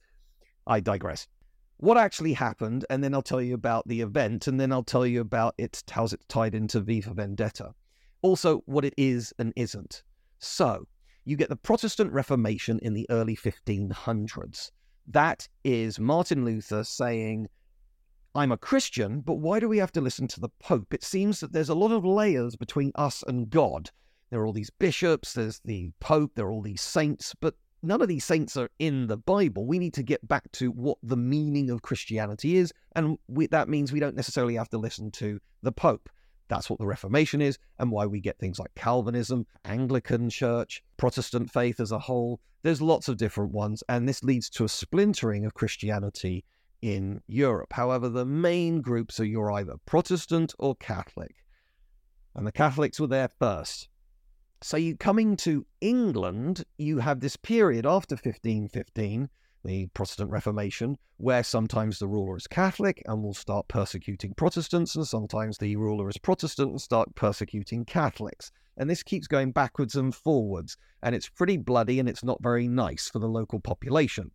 I 0.68 0.78
digress. 0.78 1.26
What 1.78 1.98
actually 1.98 2.34
happened, 2.34 2.84
and 2.88 3.02
then 3.02 3.12
I'll 3.12 3.20
tell 3.20 3.42
you 3.42 3.54
about 3.54 3.88
the 3.88 4.02
event, 4.02 4.46
and 4.46 4.60
then 4.60 4.70
I'll 4.70 4.84
tell 4.84 5.04
you 5.04 5.20
about 5.20 5.54
its 5.58 5.82
how's 5.90 6.12
it 6.12 6.24
tied 6.28 6.54
into 6.54 6.78
V 6.78 7.00
for 7.00 7.12
Vendetta. 7.12 7.74
also 8.22 8.62
what 8.66 8.84
it 8.84 8.94
is 8.96 9.34
and 9.38 9.52
isn't. 9.56 10.04
So, 10.38 10.86
you 11.24 11.36
get 11.36 11.48
the 11.48 11.56
Protestant 11.56 12.12
Reformation 12.12 12.78
in 12.78 12.94
the 12.94 13.06
early 13.10 13.34
1500s. 13.34 14.70
That 15.06 15.48
is 15.64 16.00
Martin 16.00 16.44
Luther 16.44 16.82
saying, 16.84 17.48
I'm 18.34 18.52
a 18.52 18.58
Christian, 18.58 19.20
but 19.20 19.34
why 19.34 19.60
do 19.60 19.68
we 19.68 19.78
have 19.78 19.92
to 19.92 20.00
listen 20.00 20.26
to 20.28 20.40
the 20.40 20.48
Pope? 20.48 20.92
It 20.92 21.04
seems 21.04 21.40
that 21.40 21.52
there's 21.52 21.68
a 21.68 21.74
lot 21.74 21.92
of 21.92 22.04
layers 22.04 22.56
between 22.56 22.90
us 22.94 23.22
and 23.26 23.48
God. 23.48 23.90
There 24.30 24.40
are 24.40 24.46
all 24.46 24.52
these 24.52 24.70
bishops, 24.70 25.34
there's 25.34 25.60
the 25.64 25.92
Pope, 26.00 26.32
there 26.34 26.46
are 26.46 26.50
all 26.50 26.62
these 26.62 26.80
saints, 26.80 27.34
but 27.40 27.54
none 27.82 28.02
of 28.02 28.08
these 28.08 28.24
saints 28.24 28.56
are 28.56 28.70
in 28.78 29.06
the 29.06 29.16
Bible. 29.16 29.66
We 29.66 29.78
need 29.78 29.94
to 29.94 30.02
get 30.02 30.26
back 30.26 30.50
to 30.52 30.70
what 30.72 30.98
the 31.02 31.16
meaning 31.16 31.70
of 31.70 31.82
Christianity 31.82 32.56
is, 32.56 32.72
and 32.96 33.18
we, 33.28 33.46
that 33.48 33.68
means 33.68 33.92
we 33.92 34.00
don't 34.00 34.16
necessarily 34.16 34.56
have 34.56 34.70
to 34.70 34.78
listen 34.78 35.10
to 35.12 35.38
the 35.62 35.72
Pope. 35.72 36.08
That's 36.48 36.68
what 36.68 36.78
the 36.78 36.86
Reformation 36.86 37.40
is, 37.40 37.58
and 37.78 37.90
why 37.90 38.06
we 38.06 38.20
get 38.20 38.38
things 38.38 38.58
like 38.58 38.74
Calvinism, 38.74 39.46
Anglican 39.64 40.30
Church, 40.30 40.82
Protestant 40.96 41.50
faith 41.50 41.80
as 41.80 41.92
a 41.92 41.98
whole. 41.98 42.40
There's 42.62 42.82
lots 42.82 43.08
of 43.08 43.16
different 43.16 43.52
ones, 43.52 43.82
and 43.88 44.08
this 44.08 44.22
leads 44.22 44.50
to 44.50 44.64
a 44.64 44.68
splintering 44.68 45.44
of 45.44 45.54
Christianity 45.54 46.44
in 46.82 47.22
Europe. 47.26 47.72
However, 47.72 48.08
the 48.08 48.26
main 48.26 48.82
groups 48.82 49.18
are 49.18 49.24
you're 49.24 49.52
either 49.52 49.76
Protestant 49.86 50.54
or 50.58 50.74
Catholic. 50.76 51.34
And 52.34 52.46
the 52.46 52.52
Catholics 52.52 53.00
were 53.00 53.06
there 53.06 53.28
first. 53.28 53.88
So 54.60 54.76
you 54.76 54.96
coming 54.96 55.36
to 55.38 55.66
England, 55.80 56.64
you 56.78 56.98
have 56.98 57.20
this 57.20 57.36
period 57.36 57.86
after 57.86 58.14
1515, 58.14 59.28
the 59.64 59.86
Protestant 59.94 60.30
Reformation, 60.30 60.96
where 61.16 61.42
sometimes 61.42 61.98
the 61.98 62.06
ruler 62.06 62.36
is 62.36 62.46
Catholic 62.46 63.02
and 63.06 63.22
will 63.22 63.34
start 63.34 63.66
persecuting 63.68 64.34
Protestants, 64.34 64.94
and 64.94 65.06
sometimes 65.06 65.58
the 65.58 65.76
ruler 65.76 66.08
is 66.08 66.18
Protestant 66.18 66.70
and 66.70 66.80
start 66.80 67.14
persecuting 67.14 67.84
Catholics. 67.84 68.52
And 68.76 68.90
this 68.90 69.02
keeps 69.02 69.26
going 69.26 69.52
backwards 69.52 69.94
and 69.94 70.14
forwards, 70.14 70.76
and 71.02 71.14
it's 71.14 71.28
pretty 71.28 71.56
bloody 71.56 71.98
and 71.98 72.08
it's 72.08 72.24
not 72.24 72.42
very 72.42 72.68
nice 72.68 73.08
for 73.08 73.18
the 73.18 73.28
local 73.28 73.60
population. 73.60 74.30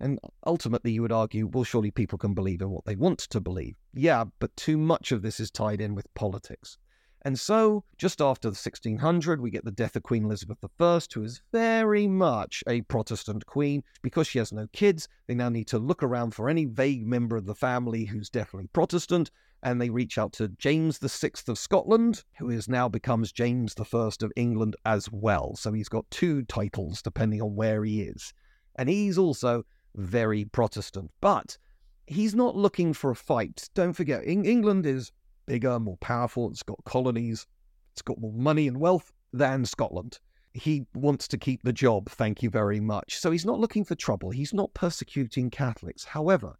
And 0.00 0.18
ultimately, 0.46 0.92
you 0.92 1.02
would 1.02 1.12
argue, 1.12 1.46
well, 1.46 1.64
surely 1.64 1.90
people 1.90 2.16
can 2.16 2.32
believe 2.32 2.62
in 2.62 2.70
what 2.70 2.86
they 2.86 2.96
want 2.96 3.18
to 3.18 3.40
believe. 3.40 3.76
Yeah, 3.92 4.24
but 4.38 4.56
too 4.56 4.78
much 4.78 5.12
of 5.12 5.20
this 5.20 5.40
is 5.40 5.50
tied 5.50 5.80
in 5.80 5.94
with 5.94 6.12
politics. 6.14 6.78
And 7.22 7.38
so, 7.38 7.84
just 7.98 8.22
after 8.22 8.48
the 8.48 8.54
1600, 8.54 9.40
we 9.40 9.50
get 9.50 9.64
the 9.64 9.70
death 9.70 9.94
of 9.94 10.02
Queen 10.02 10.24
Elizabeth 10.24 10.58
I, 10.64 11.00
who 11.12 11.22
is 11.22 11.42
very 11.52 12.06
much 12.06 12.64
a 12.66 12.80
Protestant 12.82 13.44
queen. 13.44 13.82
Because 14.00 14.26
she 14.26 14.38
has 14.38 14.52
no 14.52 14.66
kids, 14.72 15.06
they 15.26 15.34
now 15.34 15.50
need 15.50 15.66
to 15.68 15.78
look 15.78 16.02
around 16.02 16.34
for 16.34 16.48
any 16.48 16.64
vague 16.64 17.06
member 17.06 17.36
of 17.36 17.44
the 17.44 17.54
family 17.54 18.06
who's 18.06 18.30
definitely 18.30 18.68
Protestant, 18.68 19.30
and 19.62 19.78
they 19.78 19.90
reach 19.90 20.16
out 20.16 20.32
to 20.32 20.48
James 20.48 20.96
VI 20.96 21.32
of 21.48 21.58
Scotland, 21.58 22.24
who 22.38 22.48
is 22.48 22.68
now 22.68 22.88
becomes 22.88 23.32
James 23.32 23.74
I 23.78 23.84
of 24.22 24.32
England 24.34 24.76
as 24.86 25.10
well. 25.12 25.54
So 25.56 25.72
he's 25.72 25.90
got 25.90 26.10
two 26.10 26.44
titles 26.44 27.02
depending 27.02 27.42
on 27.42 27.54
where 27.54 27.84
he 27.84 28.00
is. 28.00 28.32
And 28.76 28.88
he's 28.88 29.18
also 29.18 29.64
very 29.94 30.46
Protestant. 30.46 31.10
But 31.20 31.58
he's 32.06 32.34
not 32.34 32.56
looking 32.56 32.94
for 32.94 33.10
a 33.10 33.16
fight. 33.16 33.68
Don't 33.74 33.92
forget, 33.92 34.26
England 34.26 34.86
is 34.86 35.12
bigger, 35.50 35.80
more 35.80 35.96
powerful, 35.96 36.48
it's 36.48 36.62
got 36.62 36.78
colonies, 36.84 37.44
it's 37.92 38.02
got 38.02 38.20
more 38.20 38.32
money 38.32 38.68
and 38.68 38.78
wealth 38.78 39.10
than 39.32 39.64
Scotland. 39.64 40.20
He 40.52 40.86
wants 40.94 41.26
to 41.26 41.38
keep 41.38 41.64
the 41.64 41.72
job, 41.72 42.08
thank 42.08 42.40
you 42.40 42.50
very 42.50 42.78
much. 42.78 43.18
So 43.18 43.32
he's 43.32 43.44
not 43.44 43.58
looking 43.58 43.84
for 43.84 43.96
trouble. 43.96 44.30
He's 44.30 44.54
not 44.54 44.72
persecuting 44.74 45.50
Catholics. 45.50 46.04
However, 46.04 46.54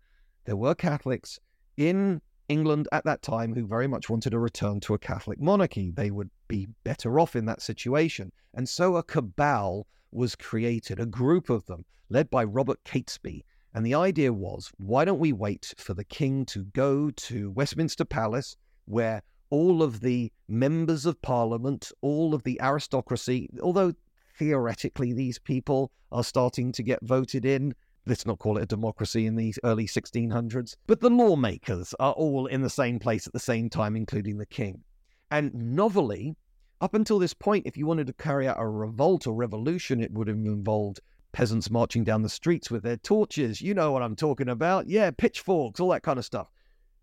there 0.44 0.56
were 0.56 0.74
Catholics 0.74 1.38
in 1.76 2.20
England 2.48 2.88
at 2.90 3.04
that 3.04 3.22
time 3.22 3.54
who 3.54 3.64
very 3.64 3.86
much 3.86 4.10
wanted 4.10 4.34
a 4.34 4.40
return 4.40 4.80
to 4.80 4.94
a 4.94 4.98
Catholic 4.98 5.40
monarchy. 5.40 5.92
They 5.92 6.10
would 6.10 6.30
be 6.48 6.66
better 6.82 7.20
off 7.20 7.36
in 7.36 7.44
that 7.44 7.62
situation. 7.62 8.32
And 8.54 8.68
so 8.68 8.96
a 8.96 9.04
cabal 9.04 9.86
was 10.10 10.34
created, 10.34 10.98
a 10.98 11.06
group 11.06 11.48
of 11.48 11.64
them, 11.66 11.84
led 12.08 12.28
by 12.28 12.42
Robert 12.42 12.82
Catesby. 12.82 13.44
And 13.72 13.86
the 13.86 13.94
idea 13.94 14.32
was 14.32 14.72
why 14.78 15.04
don't 15.04 15.20
we 15.20 15.32
wait 15.32 15.74
for 15.76 15.94
the 15.94 16.02
king 16.02 16.44
to 16.46 16.64
go 16.64 17.10
to 17.10 17.52
Westminster 17.52 18.04
Palace, 18.04 18.56
where 18.90 19.22
all 19.50 19.82
of 19.82 20.00
the 20.00 20.32
members 20.48 21.06
of 21.06 21.20
parliament, 21.22 21.92
all 22.00 22.34
of 22.34 22.42
the 22.44 22.60
aristocracy, 22.60 23.48
although 23.62 23.92
theoretically 24.38 25.12
these 25.12 25.38
people 25.38 25.90
are 26.12 26.24
starting 26.24 26.72
to 26.72 26.82
get 26.82 27.00
voted 27.02 27.44
in, 27.44 27.74
let's 28.06 28.26
not 28.26 28.38
call 28.38 28.56
it 28.56 28.62
a 28.62 28.66
democracy 28.66 29.26
in 29.26 29.36
the 29.36 29.54
early 29.64 29.86
1600s, 29.86 30.76
but 30.86 31.00
the 31.00 31.10
lawmakers 31.10 31.94
are 32.00 32.12
all 32.12 32.46
in 32.46 32.62
the 32.62 32.70
same 32.70 32.98
place 32.98 33.26
at 33.26 33.32
the 33.32 33.38
same 33.38 33.68
time, 33.68 33.96
including 33.96 34.38
the 34.38 34.46
king. 34.46 34.82
And 35.30 35.52
novelly, 35.54 36.36
up 36.80 36.94
until 36.94 37.18
this 37.18 37.34
point, 37.34 37.66
if 37.66 37.76
you 37.76 37.86
wanted 37.86 38.06
to 38.06 38.12
carry 38.14 38.48
out 38.48 38.56
a 38.58 38.66
revolt 38.66 39.26
or 39.26 39.34
revolution, 39.34 40.00
it 40.02 40.12
would 40.12 40.28
have 40.28 40.36
involved 40.36 41.00
peasants 41.32 41.70
marching 41.70 42.02
down 42.02 42.22
the 42.22 42.28
streets 42.28 42.70
with 42.70 42.82
their 42.82 42.96
torches. 42.96 43.60
You 43.60 43.74
know 43.74 43.92
what 43.92 44.02
I'm 44.02 44.16
talking 44.16 44.48
about. 44.48 44.88
Yeah, 44.88 45.10
pitchforks, 45.10 45.78
all 45.78 45.90
that 45.90 46.02
kind 46.02 46.18
of 46.18 46.24
stuff 46.24 46.48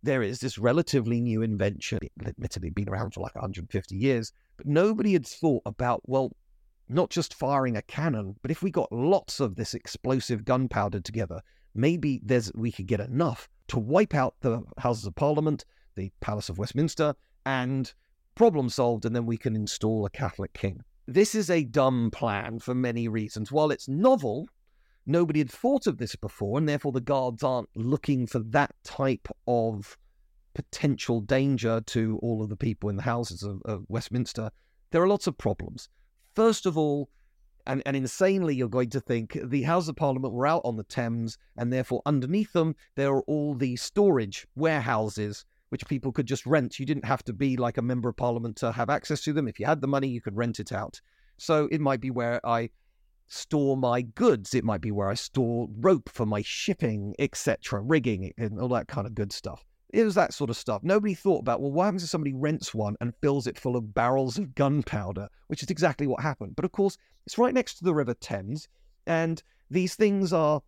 there 0.04 0.22
is 0.22 0.40
this 0.40 0.58
relatively 0.58 1.22
new 1.22 1.42
invention, 1.42 2.00
admittedly 2.26 2.70
been 2.70 2.90
around 2.90 3.14
for 3.14 3.22
like 3.22 3.36
150 3.36 3.96
years, 3.96 4.32
but 4.58 4.68
nobody 4.68 5.14
had 5.14 5.26
thought 5.26 5.64
about, 5.66 6.02
well, 6.06 6.32
not 6.90 7.10
just 7.10 7.34
firing 7.34 7.76
a 7.76 7.82
cannon, 7.82 8.36
but 8.42 8.52
if 8.52 8.64
we 8.64 8.72
got 8.72 8.92
lots 8.92 9.40
of 9.40 9.56
this 9.56 9.74
explosive 9.74 10.46
gunpowder 10.46 11.00
together, 11.02 11.42
maybe 11.76 12.22
there's 12.24 12.52
we 12.56 12.72
could 12.72 12.88
get 12.88 13.00
enough 13.00 13.50
to 13.68 13.80
wipe 13.80 14.16
out 14.16 14.36
the 14.42 14.64
Houses 14.78 15.06
of 15.06 15.16
Parliament, 15.16 15.66
the 15.96 16.12
Palace 16.22 16.50
of 16.50 16.58
Westminster, 16.58 17.14
and 17.46 17.94
problem 18.36 18.70
solved, 18.70 19.06
and 19.06 19.16
then 19.16 19.26
we 19.26 19.38
can 19.38 19.56
install 19.56 20.06
a 20.06 20.10
Catholic 20.10 20.54
king. 20.54 20.84
This 21.08 21.36
is 21.36 21.50
a 21.50 21.64
dumb 21.64 22.12
plan 22.12 22.60
for 22.60 22.76
many 22.76 23.08
reasons. 23.08 23.52
While 23.52 23.72
it's 23.72 23.88
novel, 23.88 24.48
nobody 25.08 25.40
had 25.40 25.52
thought 25.52 25.88
of 25.88 25.98
this 25.98 26.16
before, 26.16 26.58
and 26.58 26.68
therefore 26.68 26.92
the 26.92 27.02
guards 27.02 27.44
aren't 27.44 27.70
looking 27.76 28.28
for 28.28 28.40
that 28.40 28.72
type 28.84 29.28
of 29.48 29.98
potential 30.54 31.22
danger 31.22 31.82
to 31.82 32.20
all 32.22 32.42
of 32.42 32.50
the 32.50 32.56
people 32.56 32.90
in 32.90 32.96
the 32.96 33.04
houses 33.04 33.44
of, 33.44 33.62
of 33.66 33.86
Westminster. 33.88 34.50
There 34.92 35.02
are 35.02 35.08
lots 35.08 35.28
of 35.28 35.38
problems. 35.38 35.90
First 36.36 36.66
of 36.66 36.78
all, 36.78 37.10
and, 37.68 37.84
and 37.86 37.96
insanely, 37.96 38.56
you're 38.56 38.70
going 38.70 38.90
to 38.92 39.00
think 39.00 39.38
the 39.44 39.64
House 39.64 39.88
of 39.88 39.96
Parliament 39.96 40.34
were 40.34 40.48
out 40.48 40.62
on 40.64 40.78
the 40.78 40.84
Thames, 40.84 41.38
and 41.58 41.72
therefore 41.72 42.02
underneath 42.06 42.54
them 42.54 42.76
there 42.96 43.10
are 43.14 43.24
all 43.24 43.54
the 43.54 43.76
storage 43.76 44.48
warehouses 44.56 45.46
which 45.70 45.88
people 45.88 46.12
could 46.14 46.26
just 46.26 46.46
rent. 46.46 46.80
You 46.80 46.86
didn't 46.86 47.06
have 47.06 47.24
to 47.26 47.34
be 47.34 47.58
like 47.58 47.78
a 47.78 47.82
member 47.82 48.08
of 48.08 48.16
Parliament 48.16 48.56
to 48.58 48.72
have 48.72 48.90
access 48.90 49.22
to 49.24 49.34
them. 49.34 49.48
If 49.48 49.60
you 49.60 49.66
had 49.66 49.82
the 49.82 49.88
money, 49.88 50.08
you 50.08 50.22
could 50.22 50.38
rent 50.38 50.60
it 50.60 50.72
out. 50.72 51.02
So 51.38 51.68
it 51.72 51.82
might 51.82 52.00
be 52.00 52.10
where 52.10 52.40
I 52.46 52.70
store 53.28 53.78
my 53.78 54.02
goods. 54.02 54.54
It 54.54 54.64
might 54.64 54.82
be 54.82 54.92
where 54.92 55.10
I 55.10 55.14
store 55.14 55.68
rope 55.80 56.10
for 56.10 56.26
my 56.26 56.42
shipping, 56.42 57.16
etc., 57.20 57.82
rigging, 57.82 58.34
and 58.38 58.60
all 58.60 58.70
that 58.70 58.88
kind 58.88 59.06
of 59.06 59.16
good 59.16 59.32
stuff. 59.32 59.66
It 59.90 60.04
was 60.04 60.16
that 60.16 60.34
sort 60.34 60.50
of 60.50 60.58
stuff. 60.58 60.84
Nobody 60.84 61.14
thought 61.14 61.40
about, 61.40 61.62
well, 61.62 61.72
what 61.72 61.86
happens 61.86 62.04
if 62.04 62.10
somebody 62.10 62.34
rents 62.34 62.74
one 62.74 62.96
and 63.00 63.16
fills 63.22 63.48
it 63.48 63.60
full 63.60 63.76
of 63.78 63.94
barrels 63.94 64.38
of 64.38 64.54
gunpowder, 64.54 65.30
which 65.48 65.64
is 65.64 65.70
exactly 65.70 66.08
what 66.08 66.22
happened. 66.22 66.56
But 66.56 66.66
of 66.66 66.72
course, 66.74 66.98
it's 67.26 67.38
right 67.38 67.54
next 67.54 67.76
to 67.76 67.84
the 67.84 67.94
River 67.94 68.14
Thames, 68.14 68.68
and 69.06 69.42
these 69.70 69.96
things 69.96 70.34
are, 70.34 70.62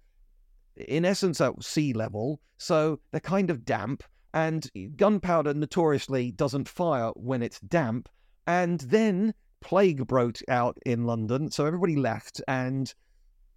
in 0.76 1.06
essence, 1.06 1.42
at 1.42 1.62
sea 1.64 1.94
level, 1.94 2.40
so 2.58 3.00
they're 3.12 3.20
kind 3.20 3.50
of 3.50 3.66
damp, 3.66 4.04
and 4.34 4.70
eh, 4.76 4.88
gunpowder 4.96 5.54
notoriously 5.54 6.32
doesn't 6.32 6.70
fire 6.70 7.12
when 7.16 7.42
it's 7.42 7.60
damp. 7.62 8.10
And 8.48 8.80
then 8.82 9.34
plague 9.62 10.08
broke 10.08 10.40
out 10.48 10.78
in 10.86 11.06
London, 11.06 11.52
so 11.52 11.66
everybody 11.66 11.96
left, 11.96 12.42
and 12.48 12.94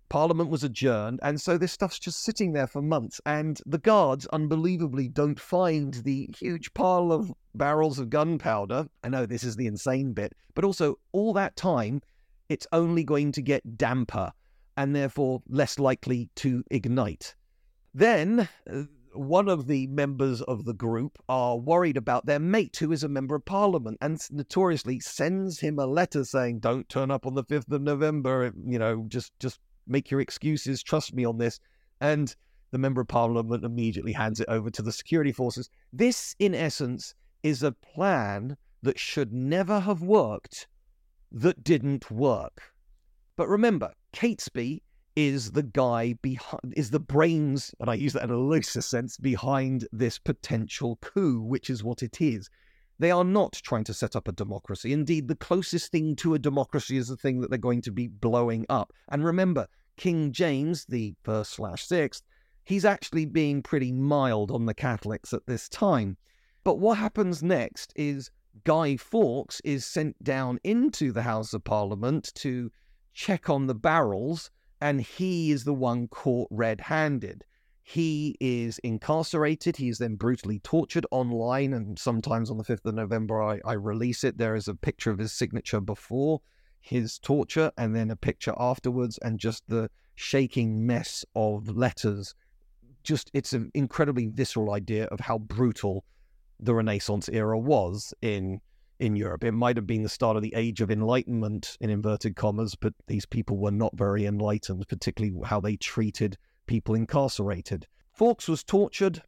Parliament 0.09 0.51
was 0.51 0.63
adjourned, 0.63 1.21
and 1.23 1.41
so 1.41 1.57
this 1.57 1.73
stuff's 1.73 1.99
just 1.99 2.23
sitting 2.23 2.53
there 2.53 2.67
for 2.67 2.83
months. 2.83 3.21
And 3.25 3.61
the 3.65 3.79
guards, 3.79 4.27
unbelievably, 4.27 5.09
don't 5.09 5.41
find 5.41 5.95
the 5.95 6.29
huge 6.39 6.75
pile 6.75 7.13
of 7.13 7.33
barrels 7.55 7.99
of 7.99 8.11
gunpowder. 8.11 8.89
I 9.03 9.09
know 9.09 9.25
this 9.25 9.43
is 9.43 9.57
the 9.57 9.67
insane 9.67 10.13
bit, 10.13 10.35
but 10.55 10.65
also 10.65 10.99
all 11.13 11.33
that 11.33 11.57
time, 11.57 12.03
it's 12.49 12.67
only 12.73 13.05
going 13.05 13.33
to 13.33 13.41
get 13.41 13.79
damper 13.79 14.33
and 14.77 14.95
therefore 14.95 15.41
less 15.49 15.79
likely 15.79 16.29
to 16.37 16.63
ignite. 16.71 17.35
Then 17.95 18.49
uh, 18.71 18.83
one 19.15 19.49
of 19.49 19.67
the 19.67 19.87
members 19.89 20.43
of 20.43 20.65
the 20.65 20.75
group 20.75 21.19
are 21.29 21.57
worried 21.57 21.97
about 21.97 22.27
their 22.27 22.39
mate, 22.39 22.77
who 22.77 22.93
is 22.93 23.05
a 23.05 23.09
member 23.09 23.35
of 23.35 23.45
parliament, 23.45 23.99
and 24.01 24.21
notoriously 24.31 25.01
sends 25.01 25.61
him 25.61 25.79
a 25.79 25.87
letter 25.87 26.25
saying, 26.25 26.61
"Don't 26.61 26.89
turn 26.89 27.11
up 27.11 27.27
on 27.27 27.35
the 27.35 27.45
fifth 27.45 27.71
of 27.71 27.83
November. 27.83 28.45
Eh, 28.45 28.51
you 28.67 28.79
know, 28.79 29.05
just 29.09 29.39
just 29.39 29.61
make 29.87 30.11
your 30.11 30.21
excuses. 30.21 30.83
Trust 30.83 31.15
me 31.15 31.25
on 31.25 31.39
this." 31.39 31.61
And 32.01 32.35
the 32.71 32.79
member 32.79 33.01
of 33.01 33.09
parliament 33.09 33.65
immediately 33.65 34.13
hands 34.13 34.41
it 34.41 34.49
over 34.49 34.71
to 34.71 34.83
the 34.83 34.93
security 34.93 35.33
forces. 35.33 35.69
This, 35.93 36.35
in 36.39 36.55
essence, 36.55 37.15
is 37.43 37.63
a 37.63 37.73
plan 37.73 38.57
that 38.83 38.99
should 38.99 39.33
never 39.33 39.81
have 39.81 40.03
worked, 40.03 40.67
that 41.31 41.63
didn't 41.63 42.11
work. 42.11 42.73
But 43.37 43.49
remember, 43.49 43.93
Catesby 44.13 44.83
is 45.15 45.53
the 45.53 45.63
guy 45.63 46.15
behind, 46.23 46.75
is 46.77 46.91
the 46.91 47.01
brains, 47.01 47.75
and 47.81 47.91
I 47.91 47.95
use 47.95 48.15
that 48.15 48.25
in 48.25 48.31
a 48.31 48.39
looser 48.39 48.81
sense, 48.81 49.17
behind 49.17 49.87
this 49.93 50.19
potential 50.19 50.99
coup, 51.01 51.41
which 51.43 51.69
is 51.71 51.85
what 51.85 52.03
it 52.03 52.21
is. 52.21 52.49
They 52.99 53.11
are 53.11 53.25
not 53.25 53.53
trying 53.53 53.85
to 53.85 53.95
set 53.95 54.15
up 54.17 54.29
a 54.29 54.33
democracy. 54.33 54.93
Indeed, 54.93 55.29
the 55.29 55.35
closest 55.35 55.91
thing 55.91 56.15
to 56.17 56.35
a 56.35 56.39
democracy 56.39 56.97
is 56.97 57.09
the 57.09 57.17
thing 57.17 57.41
that 57.41 57.51
they're 57.51 57.59
going 57.59 57.83
to 57.83 57.91
be 57.91 58.09
blowing 58.09 58.65
up. 58.69 58.93
And 59.11 59.25
remember, 59.25 59.67
King 59.97 60.33
James, 60.33 60.87
the 60.87 61.15
first 61.23 61.53
slash 61.53 61.85
sixth, 61.87 62.23
he's 62.65 62.85
actually 62.85 63.27
being 63.27 63.63
pretty 63.63 63.93
mild 63.93 64.51
on 64.51 64.67
the 64.67 64.75
Catholics 64.75 65.33
at 65.33 65.47
this 65.47 65.69
time. 65.69 66.17
But 66.65 66.79
what 66.79 66.99
happens 66.99 67.43
next 67.43 67.93
is 67.97 68.31
Guy 68.65 68.97
Fawkes 68.97 69.61
is 69.65 69.85
sent 69.85 70.23
down 70.23 70.61
into 70.63 71.13
the 71.13 71.23
House 71.23 71.55
of 71.55 71.65
Parliament 71.65 72.33
to 72.37 72.71
check 73.13 73.51
on 73.51 73.67
the 73.67 73.75
barrels, 73.75 74.51
and 74.83 75.01
he 75.01 75.53
is 75.53 75.63
the 75.63 75.73
one 75.73 76.09
caught 76.09 76.49
red 76.51 76.81
handed. 76.81 77.45
He 77.85 78.37
is 78.41 78.81
incarcerated. 78.81 79.77
He 79.77 79.89
is 79.89 79.99
then 79.99 80.17
brutally 80.17 80.59
tortured 80.59 81.07
online, 81.13 81.73
and 81.73 81.97
sometimes 81.97 82.51
on 82.51 82.59
the 82.59 82.65
5th 82.65 82.85
of 82.87 82.97
November, 82.97 83.41
I, 83.41 83.61
I 83.65 83.75
release 83.75 84.25
it. 84.25 84.39
There 84.39 84.57
is 84.57 84.67
a 84.67 84.75
picture 84.75 85.13
of 85.13 85.21
his 85.21 85.33
signature 85.33 85.81
before 85.81 86.41
his 86.81 87.21
torture, 87.21 87.71
and 87.79 87.95
then 87.95 88.11
a 88.11 88.17
picture 88.17 88.55
afterwards, 88.59 89.19
and 89.19 89.39
just 89.39 89.63
the 89.69 89.89
shaking 90.17 90.85
mess 90.85 91.25
of 91.37 91.69
letters. 91.69 92.35
Just, 93.05 93.31
it's 93.35 93.53
an 93.53 93.71
incredibly 93.75 94.27
visceral 94.27 94.73
idea 94.73 95.05
of 95.07 95.21
how 95.21 95.39
brutal 95.39 96.05
the 96.59 96.75
Renaissance 96.75 97.29
era 97.29 97.59
was 97.59 98.13
in 98.21 98.61
in 99.03 99.17
Europe. 99.17 99.43
It 99.43 99.51
might 99.51 99.77
have 99.77 99.87
been 99.87 100.05
the 100.05 100.09
start 100.09 100.37
of 100.37 100.43
the 100.43 100.55
age 100.55 100.81
of 100.81 100.89
enlightenment 100.89 101.77
in 101.81 101.91
inverted 101.91 102.37
commas, 102.37 102.77
but 102.77 102.95
these 103.09 103.27
people 103.27 103.59
were 103.59 103.73
not 103.73 103.97
very 103.97 104.27
enlightened, 104.27 104.87
particularly 104.89 105.37
how 105.45 105.61
they 105.61 105.75
treated 105.75 106.39
people 106.67 106.95
incarcerated. 106.95 107.89
Fawkes 108.13 108.47
was 108.47 108.63
tortured. 108.63 109.21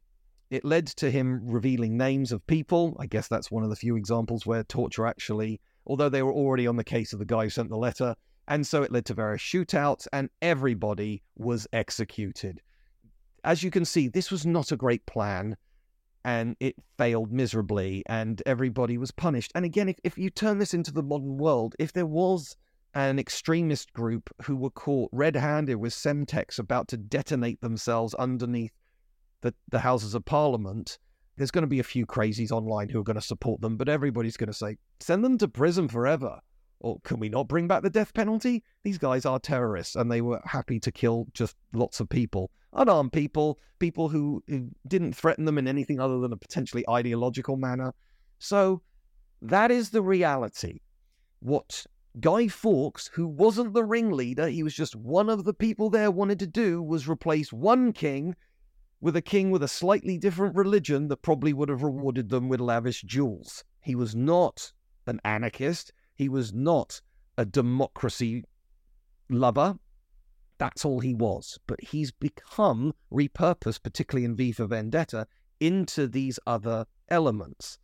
It 0.49 0.63
led 0.63 0.87
to 0.87 1.11
him 1.11 1.41
revealing 1.43 1.97
names 1.97 2.31
of 2.31 2.47
people. 2.47 2.95
I 3.01 3.05
guess 3.05 3.27
that's 3.27 3.51
one 3.51 3.63
of 3.63 3.69
the 3.69 3.75
few 3.75 3.97
examples 3.97 4.45
where 4.45 4.63
torture 4.63 5.05
actually, 5.05 5.59
although 5.85 6.07
they 6.07 6.23
were 6.23 6.31
already 6.31 6.67
on 6.67 6.77
the 6.77 6.83
case 6.85 7.11
of 7.11 7.19
the 7.19 7.25
guy 7.25 7.43
who 7.43 7.49
sent 7.49 7.69
the 7.69 7.75
letter, 7.75 8.15
and 8.47 8.65
so 8.65 8.81
it 8.81 8.93
led 8.93 9.05
to 9.07 9.13
various 9.13 9.41
shootouts, 9.41 10.07
and 10.13 10.29
everybody 10.41 11.21
was 11.35 11.67
executed. 11.73 12.61
As 13.43 13.61
you 13.61 13.71
can 13.71 13.83
see, 13.83 14.07
this 14.07 14.31
was 14.31 14.45
not 14.45 14.71
a 14.71 14.77
great 14.77 15.05
plan 15.05 15.57
and 16.25 16.57
it 16.59 16.75
failed 16.97 17.31
miserably 17.31 18.03
and 18.07 18.41
everybody 18.47 18.97
was 18.97 19.11
punished. 19.11 19.51
And 19.53 19.63
again, 19.63 19.87
if, 19.87 19.97
if 20.03 20.17
you 20.17 20.31
turn 20.31 20.57
this 20.57 20.73
into 20.73 20.91
the 20.91 21.03
modern 21.03 21.37
world, 21.37 21.75
if 21.77 21.93
there 21.93 22.07
was 22.07 22.57
an 22.95 23.19
extremist 23.19 23.93
group 23.93 24.31
who 24.41 24.55
were 24.55 24.71
caught 24.71 25.11
red 25.13 25.35
handed 25.35 25.75
with 25.75 25.93
Semtex 25.93 26.57
about 26.57 26.87
to 26.87 26.97
detonate 26.97 27.61
themselves 27.61 28.15
underneath 28.15 28.71
the, 29.41 29.53
the 29.69 29.79
Houses 29.79 30.15
of 30.15 30.25
Parliament, 30.25 30.97
there's 31.37 31.51
going 31.51 31.61
to 31.61 31.67
be 31.67 31.79
a 31.79 31.83
few 31.83 32.07
crazies 32.07 32.51
online 32.51 32.89
who 32.89 32.99
are 32.99 33.03
going 33.03 33.15
to 33.15 33.21
support 33.21 33.61
them, 33.61 33.77
but 33.77 33.87
everybody's 33.87 34.37
going 34.37 34.47
to 34.47 34.53
say, 34.53 34.77
send 34.99 35.23
them 35.23 35.37
to 35.37 35.47
prison 35.47 35.87
forever. 35.87 36.39
Or 36.85 36.99
can 37.03 37.19
we 37.19 37.29
not 37.29 37.47
bring 37.47 37.67
back 37.67 37.81
the 37.81 37.89
death 37.89 38.13
penalty? 38.13 38.63
These 38.83 38.99
guys 38.99 39.25
are 39.25 39.39
terrorists 39.39 39.95
and 39.95 40.11
they 40.11 40.21
were 40.21 40.39
happy 40.45 40.79
to 40.81 40.91
kill 40.91 41.25
just 41.33 41.55
lots 41.73 41.99
of 41.99 42.09
people 42.09 42.51
unarmed 42.75 43.11
people, 43.11 43.57
people 43.79 44.09
who, 44.09 44.43
who 44.47 44.69
didn't 44.87 45.13
threaten 45.13 45.45
them 45.45 45.57
in 45.57 45.67
anything 45.67 45.99
other 45.99 46.19
than 46.19 46.31
a 46.31 46.37
potentially 46.37 46.87
ideological 46.87 47.57
manner. 47.57 47.91
So 48.37 48.83
that 49.41 49.71
is 49.71 49.89
the 49.89 50.03
reality. 50.03 50.81
What 51.39 51.87
Guy 52.19 52.47
Fawkes, 52.47 53.09
who 53.13 53.27
wasn't 53.27 53.73
the 53.73 53.83
ringleader, 53.83 54.49
he 54.49 54.61
was 54.61 54.75
just 54.75 54.95
one 54.95 55.29
of 55.29 55.43
the 55.43 55.53
people 55.53 55.89
there, 55.89 56.11
wanted 56.11 56.37
to 56.39 56.47
do 56.47 56.83
was 56.83 57.07
replace 57.07 57.51
one 57.51 57.93
king 57.93 58.35
with 59.01 59.15
a 59.15 59.21
king 59.21 59.49
with 59.49 59.63
a 59.63 59.67
slightly 59.67 60.17
different 60.19 60.55
religion 60.55 61.07
that 61.07 61.23
probably 61.23 61.53
would 61.53 61.69
have 61.69 61.81
rewarded 61.81 62.29
them 62.29 62.47
with 62.47 62.59
lavish 62.59 63.01
jewels. 63.01 63.63
He 63.81 63.95
was 63.95 64.15
not 64.15 64.71
an 65.07 65.19
anarchist. 65.23 65.91
He 66.15 66.29
was 66.29 66.53
not 66.53 67.01
a 67.37 67.45
democracy 67.45 68.43
lover. 69.29 69.77
That's 70.57 70.85
all 70.85 71.01
he 71.01 71.13
was. 71.13 71.59
But 71.67 71.81
he's 71.81 72.11
become 72.11 72.93
repurposed, 73.11 73.83
particularly 73.83 74.25
in 74.25 74.35
V 74.35 74.53
for 74.53 74.65
Vendetta, 74.65 75.27
into 75.59 76.07
these 76.07 76.39
other 76.47 76.85
elements. 77.09 77.77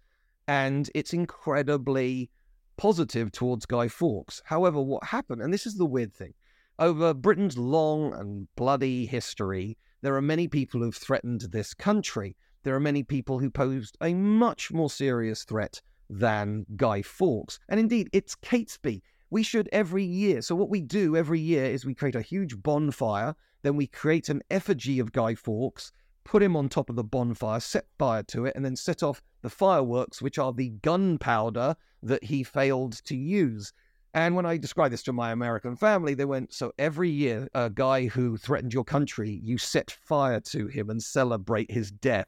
And 0.48 0.90
it's 0.96 1.14
incredibly 1.14 2.32
positive 2.78 3.32
towards 3.32 3.66
Guy 3.66 3.88
Fawkes. 3.88 4.42
However, 4.46 4.82
what 4.82 5.04
happened, 5.04 5.42
and 5.42 5.54
this 5.54 5.66
is 5.66 5.76
the 5.76 5.86
weird 5.86 6.14
thing, 6.14 6.34
over 6.80 7.14
Britain's 7.14 7.58
long 7.58 8.14
and 8.14 8.48
bloody 8.56 9.06
history, 9.06 9.78
there 10.02 10.16
are 10.16 10.22
many 10.22 10.48
people 10.48 10.82
who've 10.82 10.96
threatened 10.96 11.42
this 11.42 11.74
country. 11.74 12.36
There 12.64 12.76
are 12.76 12.80
many 12.80 13.04
people 13.04 13.40
who 13.40 13.52
posed 13.52 13.98
a 14.02 14.14
much 14.14 14.72
more 14.72 14.90
serious 14.90 15.44
threat 15.44 15.82
than 16.12 16.66
Guy 16.76 17.02
Fawkes. 17.02 17.60
And 17.70 17.80
indeed, 17.80 18.10
it's 18.14 18.36
Catesby 18.36 19.02
we 19.32 19.42
should 19.42 19.70
every 19.72 20.04
year. 20.04 20.42
So, 20.42 20.54
what 20.54 20.70
we 20.70 20.82
do 20.82 21.16
every 21.16 21.40
year 21.40 21.66
is 21.66 21.86
we 21.86 21.96
create 21.96 22.16
a 22.16 22.22
huge 22.22 22.62
bonfire, 22.62 23.34
then 23.64 23.76
we 23.76 23.88
create 23.88 24.30
an 24.30 24.44
effigy 24.52 25.00
of 25.00 25.14
Guy 25.14 25.34
Fawkes, 25.34 25.92
put 26.26 26.44
him 26.44 26.56
on 26.56 26.70
top 26.70 26.90
of 26.90 26.96
the 26.96 27.04
bonfire, 27.04 27.60
set 27.60 27.86
fire 27.98 28.24
to 28.24 28.46
it, 28.46 28.56
and 28.56 28.64
then 28.64 28.76
set 28.76 29.02
off 29.02 29.24
the 29.42 29.50
fireworks, 29.50 30.22
which 30.22 30.38
are 30.38 30.54
the 30.54 30.70
gunpowder 30.82 31.76
that 32.04 32.26
he 32.26 32.44
failed 32.44 33.04
to 33.06 33.16
use. 33.16 33.74
And 34.14 34.36
when 34.36 34.46
I 34.46 34.58
described 34.58 34.92
this 34.92 35.04
to 35.04 35.14
my 35.14 35.32
American 35.32 35.78
family, 35.78 36.14
they 36.14 36.26
went, 36.26 36.54
So 36.54 36.74
every 36.78 37.10
year, 37.10 37.48
a 37.56 37.70
guy 37.70 38.08
who 38.08 38.36
threatened 38.36 38.74
your 38.74 38.84
country, 38.84 39.40
you 39.42 39.58
set 39.58 39.92
fire 39.92 40.42
to 40.42 40.68
him 40.68 40.90
and 40.90 41.02
celebrate 41.02 41.72
his 41.72 41.92
death. 41.92 42.28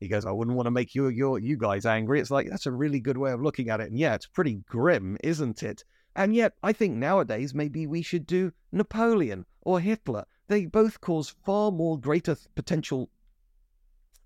He 0.00 0.08
goes, 0.08 0.26
I 0.26 0.30
wouldn't 0.30 0.56
want 0.56 0.66
to 0.66 0.70
make 0.70 0.94
you, 0.94 1.08
you, 1.08 1.36
you 1.36 1.56
guys 1.56 1.86
angry. 1.86 2.20
It's 2.20 2.30
like, 2.30 2.48
that's 2.50 2.66
a 2.66 2.72
really 2.72 3.00
good 3.00 3.16
way 3.16 3.32
of 3.32 3.40
looking 3.40 3.70
at 3.70 3.80
it. 3.80 3.88
And 3.88 3.98
yeah, 3.98 4.14
it's 4.14 4.26
pretty 4.26 4.62
grim, 4.68 5.16
isn't 5.24 5.62
it? 5.62 5.84
And 6.14 6.34
yet, 6.34 6.54
I 6.62 6.72
think 6.72 6.96
nowadays 6.96 7.54
maybe 7.54 7.86
we 7.86 8.02
should 8.02 8.26
do 8.26 8.52
Napoleon 8.72 9.46
or 9.62 9.80
Hitler. 9.80 10.24
They 10.48 10.66
both 10.66 11.00
cause 11.00 11.34
far 11.44 11.70
more 11.70 11.98
greater 11.98 12.36
potential. 12.54 13.10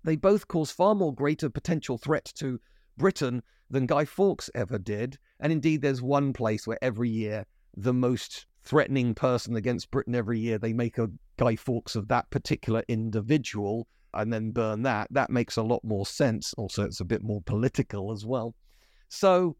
They 0.03 0.15
both 0.15 0.47
cause 0.47 0.71
far 0.71 0.95
more 0.95 1.13
greater 1.13 1.49
potential 1.49 1.97
threat 1.97 2.25
to 2.35 2.59
Britain 2.97 3.41
than 3.69 3.85
Guy 3.85 4.05
Fawkes 4.05 4.49
ever 4.53 4.77
did. 4.77 5.17
And 5.39 5.51
indeed, 5.51 5.81
there's 5.81 6.01
one 6.01 6.33
place 6.33 6.67
where 6.67 6.81
every 6.81 7.09
year 7.09 7.45
the 7.75 7.93
most 7.93 8.45
threatening 8.63 9.15
person 9.15 9.55
against 9.55 9.91
Britain 9.91 10.15
every 10.15 10.39
year, 10.39 10.57
they 10.57 10.73
make 10.73 10.97
a 10.97 11.09
Guy 11.37 11.55
Fawkes 11.55 11.95
of 11.95 12.07
that 12.09 12.29
particular 12.29 12.83
individual 12.87 13.87
and 14.13 14.31
then 14.31 14.51
burn 14.51 14.83
that. 14.83 15.07
That 15.11 15.29
makes 15.29 15.57
a 15.57 15.63
lot 15.63 15.83
more 15.83 16.05
sense. 16.05 16.53
Also, 16.55 16.83
it's 16.83 16.99
a 16.99 17.05
bit 17.05 17.23
more 17.23 17.41
political 17.41 18.11
as 18.11 18.25
well. 18.25 18.55
So 19.09 19.55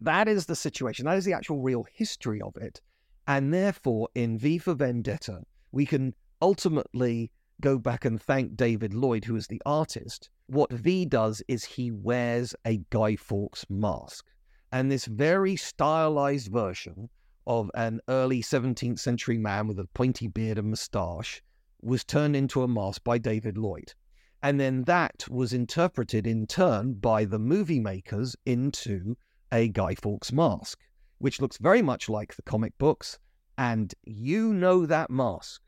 that 0.00 0.28
is 0.28 0.46
the 0.46 0.56
situation. 0.56 1.06
That 1.06 1.16
is 1.16 1.24
the 1.24 1.32
actual 1.32 1.60
real 1.60 1.86
history 1.92 2.40
of 2.40 2.56
it. 2.56 2.80
And 3.26 3.52
therefore, 3.52 4.08
in 4.14 4.38
V 4.38 4.58
for 4.58 4.74
Vendetta, 4.74 5.42
we 5.72 5.84
can 5.84 6.14
ultimately 6.40 7.30
go 7.60 7.78
back 7.78 8.04
and 8.04 8.20
thank 8.20 8.56
David 8.56 8.94
Lloyd, 8.94 9.24
who 9.24 9.36
is 9.36 9.46
the 9.46 9.60
artist. 9.66 10.30
What 10.46 10.72
V 10.72 11.04
does 11.04 11.42
is 11.48 11.64
he 11.64 11.90
wears 11.90 12.54
a 12.64 12.80
Guy 12.90 13.16
Fawkes 13.16 13.66
mask. 13.68 14.24
And 14.72 14.90
this 14.90 15.06
very 15.06 15.56
stylized 15.56 16.52
version 16.52 17.08
of 17.46 17.70
an 17.74 18.00
early 18.08 18.42
17th 18.42 18.98
century 18.98 19.38
man 19.38 19.66
with 19.66 19.78
a 19.78 19.86
pointy 19.94 20.28
beard 20.28 20.58
and 20.58 20.70
moustache 20.70 21.42
was 21.80 22.04
turned 22.04 22.36
into 22.36 22.62
a 22.62 22.68
mask 22.68 23.04
by 23.04 23.18
David 23.18 23.56
Lloyd. 23.56 23.94
And 24.42 24.60
then 24.60 24.84
that 24.84 25.26
was 25.28 25.52
interpreted 25.52 26.26
in 26.26 26.46
turn 26.46 26.94
by 26.94 27.24
the 27.24 27.38
movie 27.38 27.80
makers 27.80 28.36
into 28.46 29.16
a 29.50 29.68
Guy 29.68 29.94
Fawkes 29.94 30.32
mask, 30.32 30.78
which 31.18 31.40
looks 31.40 31.56
very 31.58 31.82
much 31.82 32.08
like 32.08 32.36
the 32.36 32.42
comic 32.42 32.76
books. 32.78 33.18
And 33.56 33.92
you 34.04 34.54
know 34.54 34.86
that 34.86 35.10
mask 35.10 35.60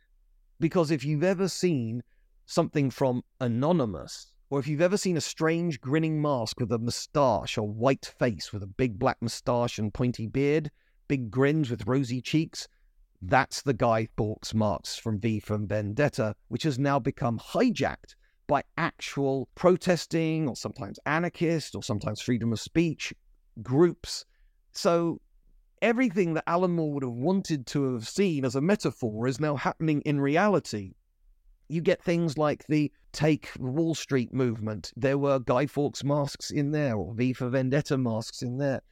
because 0.61 0.90
if 0.90 1.04
you've 1.04 1.24
ever 1.24 1.48
seen 1.48 2.02
something 2.44 2.90
from 2.90 3.22
Anonymous, 3.40 4.30
or 4.50 4.61
if 4.61 4.66
you've 4.66 4.80
ever 4.80 4.96
seen 4.96 5.16
a 5.16 5.20
strange 5.20 5.80
grinning 5.80 6.20
mask 6.20 6.61
with 6.61 6.70
a 6.70 6.78
moustache 6.78 7.56
or 7.56 7.68
white 7.68 8.04
face 8.18 8.52
with 8.52 8.62
a 8.62 8.66
big 8.66 8.98
black 8.98 9.16
moustache 9.22 9.78
and 9.78 9.94
pointy 9.94 10.26
beard, 10.26 10.70
big 11.08 11.30
grins 11.30 11.70
with 11.70 11.86
rosy 11.86 12.20
cheeks, 12.20 12.68
that's 13.23 13.62
the 13.62 13.75
Guy 13.75 14.09
Fawkes 14.16 14.55
marks 14.55 14.97
from 14.97 15.21
V 15.21 15.41
from 15.41 15.66
Vendetta, 15.66 16.35
which 16.49 16.62
has 16.62 16.79
now 16.79 16.99
become 16.99 17.39
hijacked 17.39 18.14
by 18.47 18.62
actual 18.79 19.49
protesting 19.55 20.49
or 20.49 20.57
sometimes 20.57 20.99
anarchist 21.07 21.75
or 21.75 21.83
sometimes 21.83 22.21
freedom 22.21 22.53
of 22.53 22.61
speech 22.61 23.12
groups. 23.62 24.25
So 24.73 25.21
everything 25.83 26.35
that 26.35 26.45
Alan 26.47 26.73
Moore 26.73 26.95
would 26.95 27.03
have 27.03 27.12
wanted 27.12 27.66
to 27.68 27.95
have 27.95 28.09
seen 28.09 28.45
as 28.45 28.57
a 28.57 28.61
metaphor 28.61 29.27
is 29.27 29.39
now 29.39 29.57
happening 29.57 30.01
in 30.03 30.21
reality. 30.21 30.95
You 31.68 31.81
get 31.81 32.03
things 32.03 32.37
like 32.37 32.66
the 32.66 32.91
Take 33.12 33.51
Wall 33.59 33.95
Street 33.95 34.33
movement. 34.33 34.93
There 34.97 35.18
were 35.18 35.39
Guy 35.39 35.66
Fawkes 35.66 36.03
masks 36.03 36.51
in 36.51 36.73
there, 36.73 36.97
or 36.97 37.14
V 37.14 37.33
for 37.33 37.49
Vendetta 37.49 37.97
masks 37.97 38.43
in 38.43 38.59
there. 38.59 38.83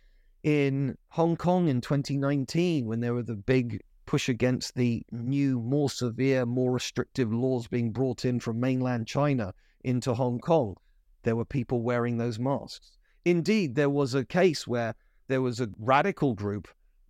In 0.44 0.96
Hong 1.08 1.36
Kong 1.36 1.68
in 1.68 1.80
2019, 1.80 2.86
when 2.86 3.00
there 3.00 3.14
were 3.14 3.24
the 3.24 3.34
big 3.34 3.80
push 4.08 4.28
against 4.28 4.74
the 4.74 5.02
new, 5.12 5.60
more 5.60 5.90
severe, 5.90 6.46
more 6.46 6.72
restrictive 6.72 7.32
laws 7.32 7.68
being 7.68 7.92
brought 7.92 8.24
in 8.24 8.40
from 8.40 8.58
mainland 8.58 9.06
China 9.06 9.52
into 9.84 10.14
Hong 10.14 10.38
Kong, 10.38 10.76
there 11.22 11.36
were 11.36 11.44
people 11.44 11.82
wearing 11.82 12.16
those 12.16 12.38
masks 12.38 12.98
indeed, 13.30 13.74
there 13.74 13.90
was 13.90 14.14
a 14.14 14.24
case 14.24 14.66
where 14.66 14.94
there 15.28 15.42
was 15.42 15.60
a 15.60 15.68
radical 15.78 16.34
group 16.34 16.68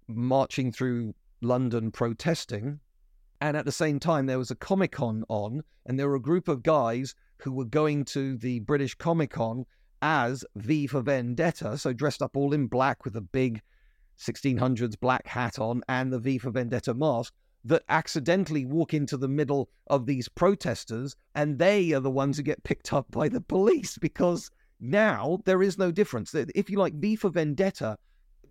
marching 0.09 0.73
through 0.73 1.15
London 1.41 1.91
protesting. 1.91 2.81
And 3.41 3.57
at 3.57 3.65
the 3.65 3.73
same 3.73 4.01
time, 4.01 4.27
there 4.27 4.39
was 4.39 4.51
a 4.51 4.57
Comic 4.57 4.93
Con 4.93 5.25
on, 5.29 5.63
and 5.87 5.99
there 5.99 6.09
were 6.09 6.17
a 6.17 6.21
group 6.21 6.49
of 6.49 6.63
guys 6.63 7.15
who 7.39 7.53
were 7.53 7.65
going 7.65 8.05
to 8.07 8.37
the 8.37 8.59
British 8.61 8.97
Comic 8.97 9.31
Con 9.31 9.65
as 10.03 10.45
V 10.57 10.87
for 10.89 11.03
Vendetta, 11.03 11.79
so 11.79 11.93
dressed 11.93 12.23
up 12.23 12.37
all 12.37 12.53
in 12.53 12.67
black 12.67 13.05
with 13.05 13.15
a 13.17 13.21
big 13.21 13.61
1600s 14.19 14.99
black 14.99 15.27
hat 15.27 15.59
on 15.59 15.83
and 15.89 16.13
the 16.13 16.19
V 16.19 16.39
for 16.39 16.51
Vendetta 16.51 16.95
mask, 16.95 17.33
that 17.65 17.83
accidentally 17.89 18.65
walk 18.65 18.95
into 18.95 19.17
the 19.17 19.29
middle 19.29 19.69
of 19.89 20.07
these 20.07 20.29
protesters, 20.29 21.17
and 21.35 21.59
they 21.59 21.93
are 21.93 22.01
the 22.01 22.11
ones 22.11 22.37
who 22.37 22.43
get 22.43 22.63
picked 22.65 22.93
up 22.93 23.11
by 23.11 23.29
the 23.29 23.41
police 23.41 23.99
because 23.99 24.51
now 24.81 25.39
there 25.45 25.63
is 25.63 25.77
no 25.77 25.91
difference. 25.91 26.35
If 26.35 26.71
you 26.71 26.79
like 26.79 26.95
V 26.95 27.17
for 27.17 27.31
Vendetta, 27.31 27.99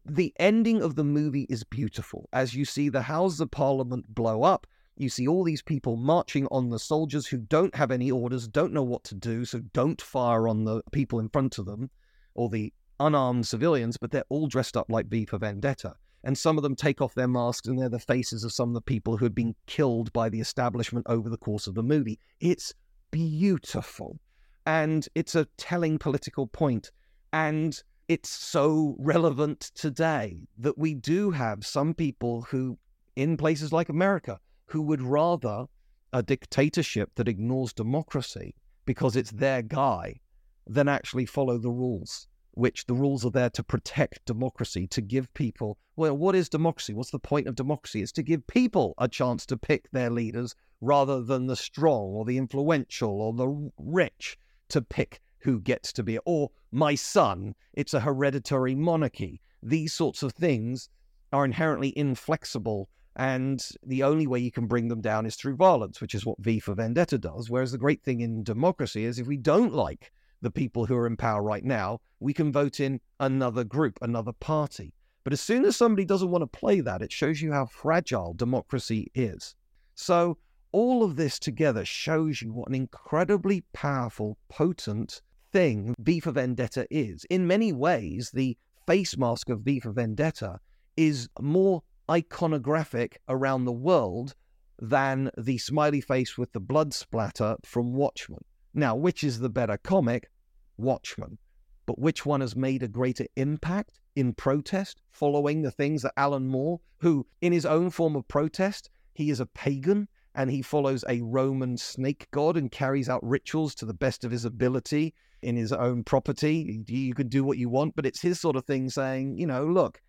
the 0.05 0.33
ending 0.39 0.81
of 0.81 0.95
the 0.95 1.03
movie 1.03 1.47
is 1.49 1.63
beautiful. 1.63 2.29
As 2.31 2.53
you 2.53 2.65
see 2.65 2.89
the 2.89 3.01
Houses 3.01 3.41
of 3.41 3.51
Parliament 3.51 4.13
blow 4.13 4.43
up, 4.43 4.67
you 4.95 5.09
see 5.09 5.27
all 5.27 5.43
these 5.43 5.61
people 5.61 5.95
marching 5.95 6.47
on 6.49 6.69
the 6.69 6.79
soldiers 6.79 7.27
who 7.27 7.37
don't 7.37 7.75
have 7.75 7.91
any 7.91 8.09
orders, 8.09 8.47
don't 8.47 8.73
know 8.73 8.83
what 8.83 9.03
to 9.05 9.15
do, 9.15 9.45
so 9.45 9.59
don't 9.73 10.01
fire 10.01 10.47
on 10.47 10.63
the 10.63 10.81
people 10.91 11.19
in 11.19 11.29
front 11.29 11.57
of 11.57 11.65
them 11.65 11.89
or 12.35 12.49
the 12.49 12.73
unarmed 12.99 13.47
civilians, 13.47 13.97
but 13.97 14.11
they're 14.11 14.23
all 14.29 14.47
dressed 14.47 14.77
up 14.77 14.87
like 14.89 15.07
V 15.07 15.25
for 15.25 15.37
Vendetta. 15.37 15.93
And 16.23 16.37
some 16.37 16.57
of 16.57 16.63
them 16.63 16.75
take 16.75 17.01
off 17.01 17.13
their 17.13 17.27
masks 17.27 17.67
and 17.67 17.79
they're 17.79 17.89
the 17.89 17.99
faces 17.99 18.43
of 18.43 18.51
some 18.51 18.69
of 18.69 18.73
the 18.73 18.81
people 18.81 19.17
who 19.17 19.25
had 19.25 19.35
been 19.35 19.55
killed 19.65 20.11
by 20.13 20.29
the 20.29 20.39
establishment 20.39 21.05
over 21.07 21.29
the 21.29 21.37
course 21.37 21.67
of 21.67 21.75
the 21.75 21.83
movie. 21.83 22.19
It's 22.39 22.73
beautiful. 23.11 24.19
And 24.65 25.07
it's 25.15 25.35
a 25.35 25.47
telling 25.57 25.97
political 25.97 26.47
point. 26.47 26.91
And 27.31 27.81
it's 28.07 28.29
so 28.29 28.95
relevant 28.99 29.71
today 29.75 30.47
that 30.57 30.77
we 30.77 30.95
do 30.95 31.31
have 31.31 31.65
some 31.65 31.93
people 31.93 32.41
who, 32.43 32.77
in 33.15 33.37
places 33.37 33.71
like 33.71 33.89
America, 33.89 34.39
who 34.65 34.81
would 34.81 35.01
rather 35.01 35.65
a 36.13 36.23
dictatorship 36.23 37.11
that 37.15 37.27
ignores 37.27 37.73
democracy 37.73 38.55
because 38.85 39.15
it's 39.15 39.31
their 39.31 39.61
guy 39.61 40.19
than 40.65 40.87
actually 40.87 41.25
follow 41.25 41.57
the 41.57 41.69
rules, 41.69 42.27
which 42.57 42.85
the 42.87 42.93
rules 42.93 43.23
are 43.23 43.31
there 43.31 43.51
to 43.51 43.63
protect 43.63 44.25
democracy, 44.25 44.87
to 44.87 44.99
give 44.99 45.31
people, 45.35 45.77
well, 45.95 46.17
what 46.17 46.35
is 46.35 46.49
democracy? 46.49 46.93
What's 46.93 47.11
the 47.11 47.19
point 47.19 47.47
of 47.47 47.55
democracy? 47.55 48.01
It's 48.01 48.11
to 48.13 48.23
give 48.23 48.47
people 48.47 48.95
a 48.97 49.07
chance 49.07 49.45
to 49.45 49.57
pick 49.57 49.91
their 49.91 50.09
leaders 50.09 50.55
rather 50.81 51.21
than 51.21 51.45
the 51.45 51.55
strong 51.55 52.15
or 52.15 52.25
the 52.25 52.37
influential 52.37 53.21
or 53.21 53.33
the 53.33 53.71
rich 53.77 54.37
to 54.69 54.81
pick 54.81 55.21
who 55.39 55.59
gets 55.59 55.93
to 55.93 56.03
be, 56.03 56.17
or 56.25 56.49
my 56.71 56.95
son, 56.95 57.53
it's 57.73 57.93
a 57.93 57.99
hereditary 57.99 58.73
monarchy. 58.73 59.39
These 59.61 59.93
sorts 59.93 60.23
of 60.23 60.33
things 60.33 60.89
are 61.31 61.45
inherently 61.45 61.95
inflexible 61.95 62.89
and 63.15 63.67
the 63.83 64.03
only 64.03 64.27
way 64.27 64.39
you 64.39 64.51
can 64.51 64.67
bring 64.67 64.87
them 64.87 65.01
down 65.01 65.25
is 65.25 65.35
through 65.35 65.55
violence, 65.55 65.99
which 65.99 66.13
is 66.13 66.25
what 66.25 66.39
V 66.39 66.59
for 66.59 66.75
Vendetta 66.75 67.17
does. 67.17 67.49
Whereas 67.49 67.71
the 67.71 67.77
great 67.77 68.03
thing 68.03 68.21
in 68.21 68.43
democracy 68.43 69.05
is 69.05 69.17
if 69.17 69.25
we 69.25 69.37
don't 69.37 69.73
like 69.73 70.11
the 70.41 70.51
people 70.51 70.85
who 70.85 70.95
are 70.95 71.07
in 71.07 71.17
power 71.17 71.41
right 71.41 71.63
now, 71.63 71.99
we 72.19 72.33
can 72.33 72.51
vote 72.51 72.79
in 72.79 72.99
another 73.19 73.63
group, 73.63 73.97
another 74.01 74.33
party. 74.33 74.93
But 75.23 75.33
as 75.33 75.41
soon 75.41 75.65
as 75.65 75.75
somebody 75.75 76.05
doesn't 76.05 76.31
want 76.31 76.41
to 76.43 76.47
play 76.59 76.79
that, 76.81 77.01
it 77.01 77.11
shows 77.11 77.41
you 77.41 77.51
how 77.51 77.65
fragile 77.65 78.33
democracy 78.33 79.11
is. 79.13 79.55
So, 79.93 80.37
all 80.71 81.03
of 81.03 81.15
this 81.15 81.39
together 81.39 81.85
shows 81.85 82.41
you 82.41 82.53
what 82.53 82.69
an 82.69 82.75
incredibly 82.75 83.61
powerful, 83.73 84.37
potent 84.47 85.21
thing 85.51 85.95
V 85.99 86.19
for 86.19 86.31
Vendetta 86.31 86.87
is. 86.91 87.25
In 87.29 87.47
many 87.47 87.73
ways, 87.73 88.31
the 88.31 88.57
face 88.85 89.17
mask 89.17 89.49
of 89.49 89.61
V 89.61 89.79
for 89.79 89.91
Vendetta 89.91 90.59
is 90.95 91.29
more 91.41 91.83
iconographic 92.09 93.17
around 93.27 93.65
the 93.65 93.71
world 93.71 94.35
than 94.79 95.31
the 95.37 95.57
smiley 95.57 96.01
face 96.01 96.37
with 96.37 96.51
the 96.53 96.59
blood 96.59 96.93
splatter 96.93 97.57
from 97.65 97.93
Watchmen. 97.93 98.43
Now, 98.77 98.95
which 98.95 99.23
is 99.23 99.39
the 99.39 99.49
better 99.49 99.77
comic? 99.77 100.29
Watchmen. 100.77 101.39
But 101.87 101.97
which 101.97 102.27
one 102.27 102.41
has 102.41 102.55
made 102.55 102.83
a 102.83 102.87
greater 102.87 103.25
impact 103.35 103.99
in 104.15 104.33
protest, 104.33 105.01
following 105.09 105.63
the 105.63 105.71
things 105.71 106.03
that 106.03 106.13
Alan 106.15 106.47
Moore, 106.47 106.79
who 106.99 107.25
in 107.41 107.51
his 107.51 107.65
own 107.65 107.89
form 107.89 108.15
of 108.15 108.27
protest, 108.27 108.91
he 109.15 109.31
is 109.31 109.39
a 109.39 109.47
pagan 109.47 110.07
and 110.35 110.51
he 110.51 110.61
follows 110.61 111.03
a 111.09 111.21
Roman 111.21 111.75
snake 111.75 112.27
god 112.29 112.55
and 112.55 112.71
carries 112.71 113.09
out 113.09 113.23
rituals 113.23 113.73
to 113.75 113.85
the 113.87 113.95
best 113.95 114.23
of 114.23 114.29
his 114.29 114.45
ability 114.45 115.15
in 115.41 115.55
his 115.55 115.73
own 115.73 116.03
property. 116.03 116.83
You 116.87 117.15
can 117.15 117.29
do 117.29 117.43
what 117.43 117.57
you 117.57 117.69
want, 117.69 117.95
but 117.95 118.05
it's 118.05 118.21
his 118.21 118.39
sort 118.39 118.55
of 118.55 118.65
thing 118.65 118.91
saying, 118.91 119.39
you 119.39 119.47
know, 119.47 119.65
look, 119.65 119.99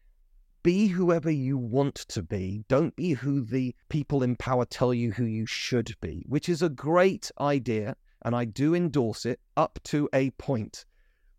be 0.63 0.89
whoever 0.89 1.31
you 1.31 1.57
want 1.57 1.95
to 1.95 2.23
be. 2.23 2.65
Don't 2.69 2.95
be 2.97 3.13
who 3.13 3.41
the 3.41 3.75
people 3.89 4.23
in 4.23 4.37
power 4.37 4.67
tell 4.67 4.93
you 4.93 5.13
who 5.13 5.25
you 5.25 5.47
should 5.47 5.95
be, 6.03 6.27
which 6.29 6.51
is 6.51 6.61
a 6.61 6.69
great 6.69 7.31
idea. 7.41 7.97
And 8.23 8.35
I 8.35 8.45
do 8.45 8.75
endorse 8.75 9.25
it 9.27 9.41
up 9.57 9.79
to 9.85 10.09
a 10.13 10.31
point. 10.33 10.85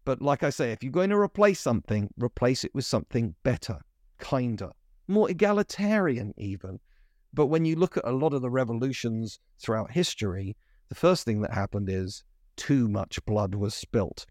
But 0.05 0.21
like 0.21 0.43
I 0.43 0.49
say, 0.49 0.71
if 0.71 0.83
you're 0.83 0.91
going 0.91 1.09
to 1.09 1.17
replace 1.17 1.59
something, 1.59 2.09
replace 2.17 2.63
it 2.63 2.73
with 2.73 2.85
something 2.85 3.35
better, 3.43 3.79
kinder, 4.17 4.71
more 5.07 5.29
egalitarian, 5.29 6.33
even. 6.37 6.79
But 7.33 7.47
when 7.47 7.65
you 7.65 7.75
look 7.75 7.97
at 7.97 8.07
a 8.07 8.11
lot 8.11 8.33
of 8.33 8.41
the 8.41 8.49
revolutions 8.49 9.39
throughout 9.59 9.91
history, 9.91 10.55
the 10.87 10.95
first 10.95 11.25
thing 11.25 11.41
that 11.41 11.53
happened 11.53 11.89
is 11.89 12.23
too 12.55 12.87
much 12.87 13.23
blood 13.25 13.55
was 13.55 13.75
spilt. 13.75 14.25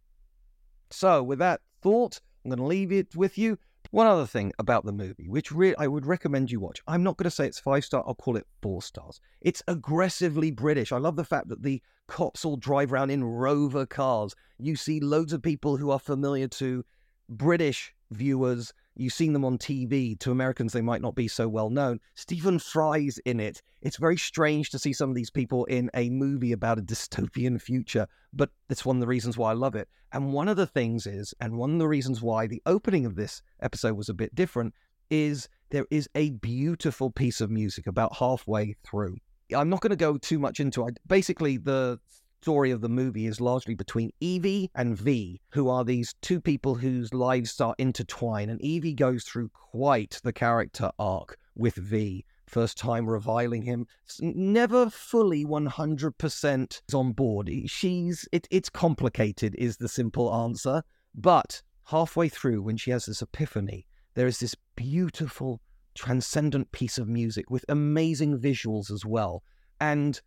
So, 0.91 1.23
with 1.23 1.39
that 1.39 1.61
thought, 1.83 2.21
I'm 2.45 2.51
going 2.51 2.59
to 2.59 2.65
leave 2.65 2.93
it 2.93 3.15
with 3.15 3.39
you. 3.39 3.59
One 3.91 4.07
other 4.07 4.27
thing 4.27 4.53
about 4.59 4.85
the 4.85 4.93
movie, 4.93 5.29
which 5.29 5.51
re- 5.51 5.75
I 5.79 5.87
would 5.87 6.05
recommend 6.05 6.51
you 6.51 6.61
watch, 6.61 6.83
I'm 6.87 7.03
not 7.03 7.17
going 7.17 7.25
to 7.25 7.31
say 7.31 7.47
it's 7.47 7.59
five 7.59 7.87
star, 7.87 8.05
I'll 8.07 8.15
call 8.15 8.37
it 8.37 8.47
four 8.61 8.83
stars. 8.83 9.19
It's 9.41 9.63
aggressively 9.67 10.51
British. 10.51 10.93
I 10.93 10.99
love 10.99 11.17
the 11.17 11.25
fact 11.25 11.49
that 11.49 11.63
the 11.63 11.81
cops 12.07 12.45
all 12.45 12.57
drive 12.57 12.93
around 12.93 13.11
in 13.11 13.25
rover 13.25 13.87
cars. 13.87 14.35
You 14.59 14.77
see 14.77 15.01
loads 15.01 15.33
of 15.33 15.43
people 15.43 15.79
who 15.79 15.91
are 15.91 15.99
familiar 15.99 16.49
to 16.49 16.85
British 17.29 17.95
viewers 18.11 18.73
You've 18.99 19.13
seen 19.13 19.33
them 19.33 19.45
on 19.45 19.59
TV. 19.59 20.19
To 20.19 20.33
Americans, 20.33 20.73
they 20.73 20.83
might 20.83 21.01
not 21.01 21.15
be 21.15 21.29
so 21.29 21.49
well 21.49 21.71
known. 21.71 22.01
Stephen 22.17 22.59
Fry's 22.59 23.19
in 23.19 23.39
it. 23.39 23.63
It's 23.81 23.97
very 23.97 24.17
strange 24.17 24.71
to 24.71 24.79
see 24.79 24.93
some 24.93 25.09
of 25.09 25.15
these 25.15 25.31
people 25.31 25.65
in 25.67 25.89
a 25.95 26.11
movie 26.11 26.51
about 26.51 26.81
a 26.81 26.83
dystopian 26.83 27.63
future, 27.63 28.09
but 28.33 28.51
it's 28.69 28.85
one 28.85 28.97
of 28.97 29.01
the 29.01 29.07
reasons 29.07 29.39
why 29.39 29.53
I 29.53 29.55
love 29.55 29.77
it. 29.77 29.89
And 30.13 30.33
one 30.33 30.49
of 30.49 30.57
the 30.57 30.67
things 30.67 31.07
is, 31.07 31.33
and 31.41 31.57
one 31.57 31.75
of 31.75 31.79
the 31.79 31.87
reasons 31.87 32.21
why 32.21 32.49
the 32.49 32.61
opening 32.67 33.07
of 33.07 33.15
this 33.15 33.41
episode 33.61 33.97
was 33.97 34.09
a 34.09 34.15
bit 34.15 34.35
different, 34.35 34.75
is 35.11 35.49
there 35.71 35.87
is 35.93 36.09
a 36.17 36.31
beautiful 36.31 37.13
piece 37.13 37.41
of 37.41 37.53
music 37.53 37.87
about 37.87 38.17
halfway 38.17 38.75
through. 38.85 39.19
I'm 39.55 39.69
not 39.69 39.81
going 39.81 39.91
to 39.91 39.97
go 39.97 40.19
too 40.19 40.41
much 40.41 40.59
into 40.59 40.89
it. 40.89 40.99
Basically, 41.07 41.57
the 41.57 42.01
story 42.43 42.71
of 42.71 42.81
the 42.81 42.89
movie 42.89 43.27
is 43.27 43.41
largely 43.41 43.75
between 43.75 44.13
Evie 44.21 44.71
and 44.75 44.97
V, 44.97 45.41
who 45.51 45.69
are 45.69 45.85
these 45.85 46.15
two 46.23 46.41
people 46.41 46.75
whose 46.77 47.13
lives 47.13 47.51
start 47.51 47.79
intertwined. 47.79 48.51
And 48.51 48.61
Evie 48.63 48.95
goes 48.95 49.25
through 49.25 49.51
quite 49.51 50.21
the 50.23 50.33
character 50.33 50.91
arc 50.99 51.37
with 51.57 51.75
V. 51.75 52.25
First 52.47 52.79
time 52.79 53.07
reviling 53.07 53.63
him, 53.63 53.87
never 54.21 54.89
fully 54.89 55.45
100% 55.45 56.95
on 56.95 57.13
board. 57.13 57.51
She's, 57.67 58.27
it, 58.33 58.49
it's 58.51 58.71
complicated, 58.71 59.55
is 59.59 59.77
the 59.77 59.89
simple 59.89 60.33
answer. 60.33 60.83
But 61.15 61.63
halfway 61.85 62.29
through, 62.29 62.63
when 62.63 62.79
she 62.79 62.91
has 62.93 63.07
this 63.07 63.21
epiphany, 63.21 63.87
there 64.15 64.27
is 64.27 64.39
this 64.39 64.55
beautiful, 64.77 65.61
transcendent 65.95 66.73
piece 66.73 66.97
of 66.97 67.09
music 67.09 67.51
with 67.51 67.65
amazing 67.69 68.39
visuals 68.39 68.91
as 68.91 69.05
well. 69.05 69.43
And 69.81 70.21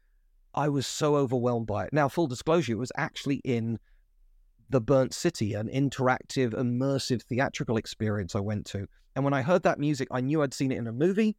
I 0.54 0.70
was 0.70 0.88
so 0.88 1.16
overwhelmed 1.16 1.68
by 1.68 1.86
it. 1.86 1.94
Now, 1.94 2.08
full 2.10 2.28
disclosure, 2.28 2.74
it 2.74 2.78
was 2.78 2.92
actually 2.98 3.42
in 3.44 3.80
the 4.70 4.82
Burnt 4.82 5.14
City, 5.14 5.54
an 5.54 5.68
interactive, 5.68 6.54
immersive 6.54 7.22
theatrical 7.24 7.78
experience 7.78 8.36
I 8.36 8.40
went 8.40 8.66
to. 8.68 8.88
And 9.16 9.26
when 9.26 9.34
I 9.34 9.42
heard 9.42 9.64
that 9.64 9.80
music, 9.80 10.08
I 10.12 10.22
knew 10.22 10.42
I'd 10.42 10.54
seen 10.54 10.72
it 10.72 10.78
in 10.78 10.88
a 10.88 10.94
movie 10.94 11.36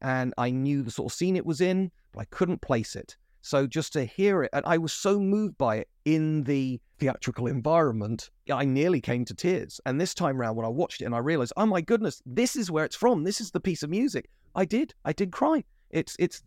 and 0.00 0.34
I 0.36 0.50
knew 0.50 0.82
the 0.82 0.90
sort 0.90 1.12
of 1.12 1.16
scene 1.16 1.36
it 1.36 1.46
was 1.46 1.60
in, 1.60 1.90
but 2.12 2.20
I 2.20 2.24
couldn't 2.26 2.60
place 2.60 2.96
it. 2.96 3.16
So 3.42 3.66
just 3.66 3.92
to 3.92 4.04
hear 4.04 4.42
it, 4.42 4.50
and 4.52 4.64
I 4.66 4.78
was 4.78 4.92
so 4.92 5.20
moved 5.20 5.58
by 5.58 5.76
it 5.76 5.88
in 6.04 6.44
the 6.44 6.80
theatrical 6.98 7.46
environment, 7.46 8.30
I 8.50 8.64
nearly 8.64 9.00
came 9.00 9.24
to 9.26 9.34
tears. 9.34 9.80
And 9.84 10.00
this 10.00 10.14
time 10.14 10.40
around, 10.40 10.56
when 10.56 10.64
I 10.66 10.70
watched 10.70 11.02
it 11.02 11.04
and 11.04 11.14
I 11.14 11.18
realized, 11.18 11.52
oh 11.56 11.66
my 11.66 11.80
goodness, 11.80 12.22
this 12.24 12.56
is 12.56 12.70
where 12.70 12.86
it's 12.86 12.96
from. 12.96 13.22
This 13.22 13.40
is 13.40 13.50
the 13.50 13.60
piece 13.60 13.82
of 13.82 13.90
music. 13.90 14.30
I 14.54 14.64
did. 14.64 14.94
I 15.04 15.12
did 15.12 15.30
cry. 15.30 15.62
It's 15.90 16.16
it's 16.18 16.42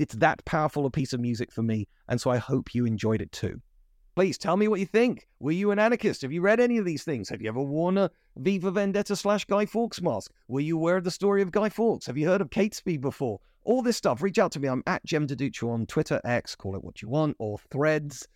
it's 0.00 0.14
that 0.16 0.44
powerful 0.44 0.86
a 0.86 0.90
piece 0.90 1.12
of 1.12 1.20
music 1.20 1.52
for 1.52 1.62
me, 1.62 1.88
and 2.08 2.20
so 2.20 2.30
I 2.30 2.38
hope 2.38 2.74
you 2.74 2.86
enjoyed 2.86 3.20
it 3.20 3.32
too. 3.32 3.60
Please 4.14 4.38
tell 4.38 4.56
me 4.56 4.66
what 4.66 4.80
you 4.80 4.86
think. 4.86 5.28
Were 5.40 5.52
you 5.52 5.70
an 5.72 5.78
anarchist? 5.78 6.22
Have 6.22 6.32
you 6.32 6.40
read 6.40 6.58
any 6.58 6.78
of 6.78 6.86
these 6.86 7.04
things? 7.04 7.28
Have 7.28 7.42
you 7.42 7.48
ever 7.48 7.60
worn 7.60 7.98
a 7.98 8.10
V 8.36 8.58
for 8.58 8.70
Vendetta 8.70 9.14
slash 9.14 9.44
Guy 9.44 9.66
Fawkes 9.66 10.00
mask? 10.00 10.32
Were 10.48 10.60
you 10.60 10.78
aware 10.78 10.96
of 10.96 11.04
the 11.04 11.10
story 11.10 11.42
of 11.42 11.52
Guy 11.52 11.68
Fawkes? 11.68 12.06
Have 12.06 12.16
you 12.16 12.26
heard 12.26 12.40
of 12.40 12.48
Catesby 12.48 12.98
before? 12.98 13.40
All 13.64 13.82
this 13.82 13.98
stuff, 13.98 14.22
reach 14.22 14.38
out 14.38 14.52
to 14.52 14.60
me. 14.60 14.68
I'm 14.68 14.82
at 14.86 15.04
Jem 15.04 15.26
Duducu 15.26 15.68
on 15.68 15.84
Twitter, 15.84 16.20
X, 16.24 16.54
call 16.54 16.76
it 16.76 16.84
what 16.84 17.02
you 17.02 17.08
want, 17.08 17.36
or 17.38 17.58
threads. 17.70 18.26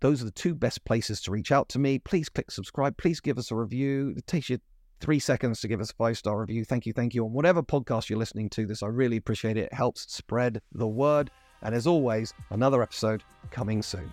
Those 0.00 0.22
are 0.22 0.26
the 0.26 0.30
two 0.30 0.54
best 0.54 0.84
places 0.84 1.20
to 1.22 1.30
reach 1.30 1.52
out 1.52 1.68
to 1.70 1.78
me. 1.78 1.98
Please 1.98 2.28
click 2.28 2.50
subscribe. 2.50 2.96
Please 2.96 3.20
give 3.20 3.36
us 3.36 3.50
a 3.50 3.56
review. 3.56 4.14
It 4.16 4.26
takes 4.26 4.48
you 4.48 4.58
three 5.00 5.18
seconds 5.18 5.60
to 5.60 5.68
give 5.68 5.80
us 5.80 5.90
a 5.90 5.94
five 5.94 6.18
star 6.18 6.40
review. 6.40 6.64
Thank 6.64 6.86
you, 6.86 6.92
thank 6.92 7.14
you. 7.14 7.24
On 7.24 7.32
whatever 7.32 7.62
podcast 7.62 8.08
you're 8.08 8.18
listening 8.18 8.48
to 8.50 8.66
this, 8.66 8.82
I 8.82 8.86
really 8.86 9.16
appreciate 9.16 9.56
it. 9.56 9.66
It 9.66 9.72
helps 9.72 10.12
spread 10.12 10.60
the 10.72 10.88
word. 10.88 11.30
And 11.62 11.74
as 11.74 11.86
always, 11.86 12.34
another 12.50 12.82
episode 12.82 13.22
coming 13.50 13.82
soon. 13.82 14.12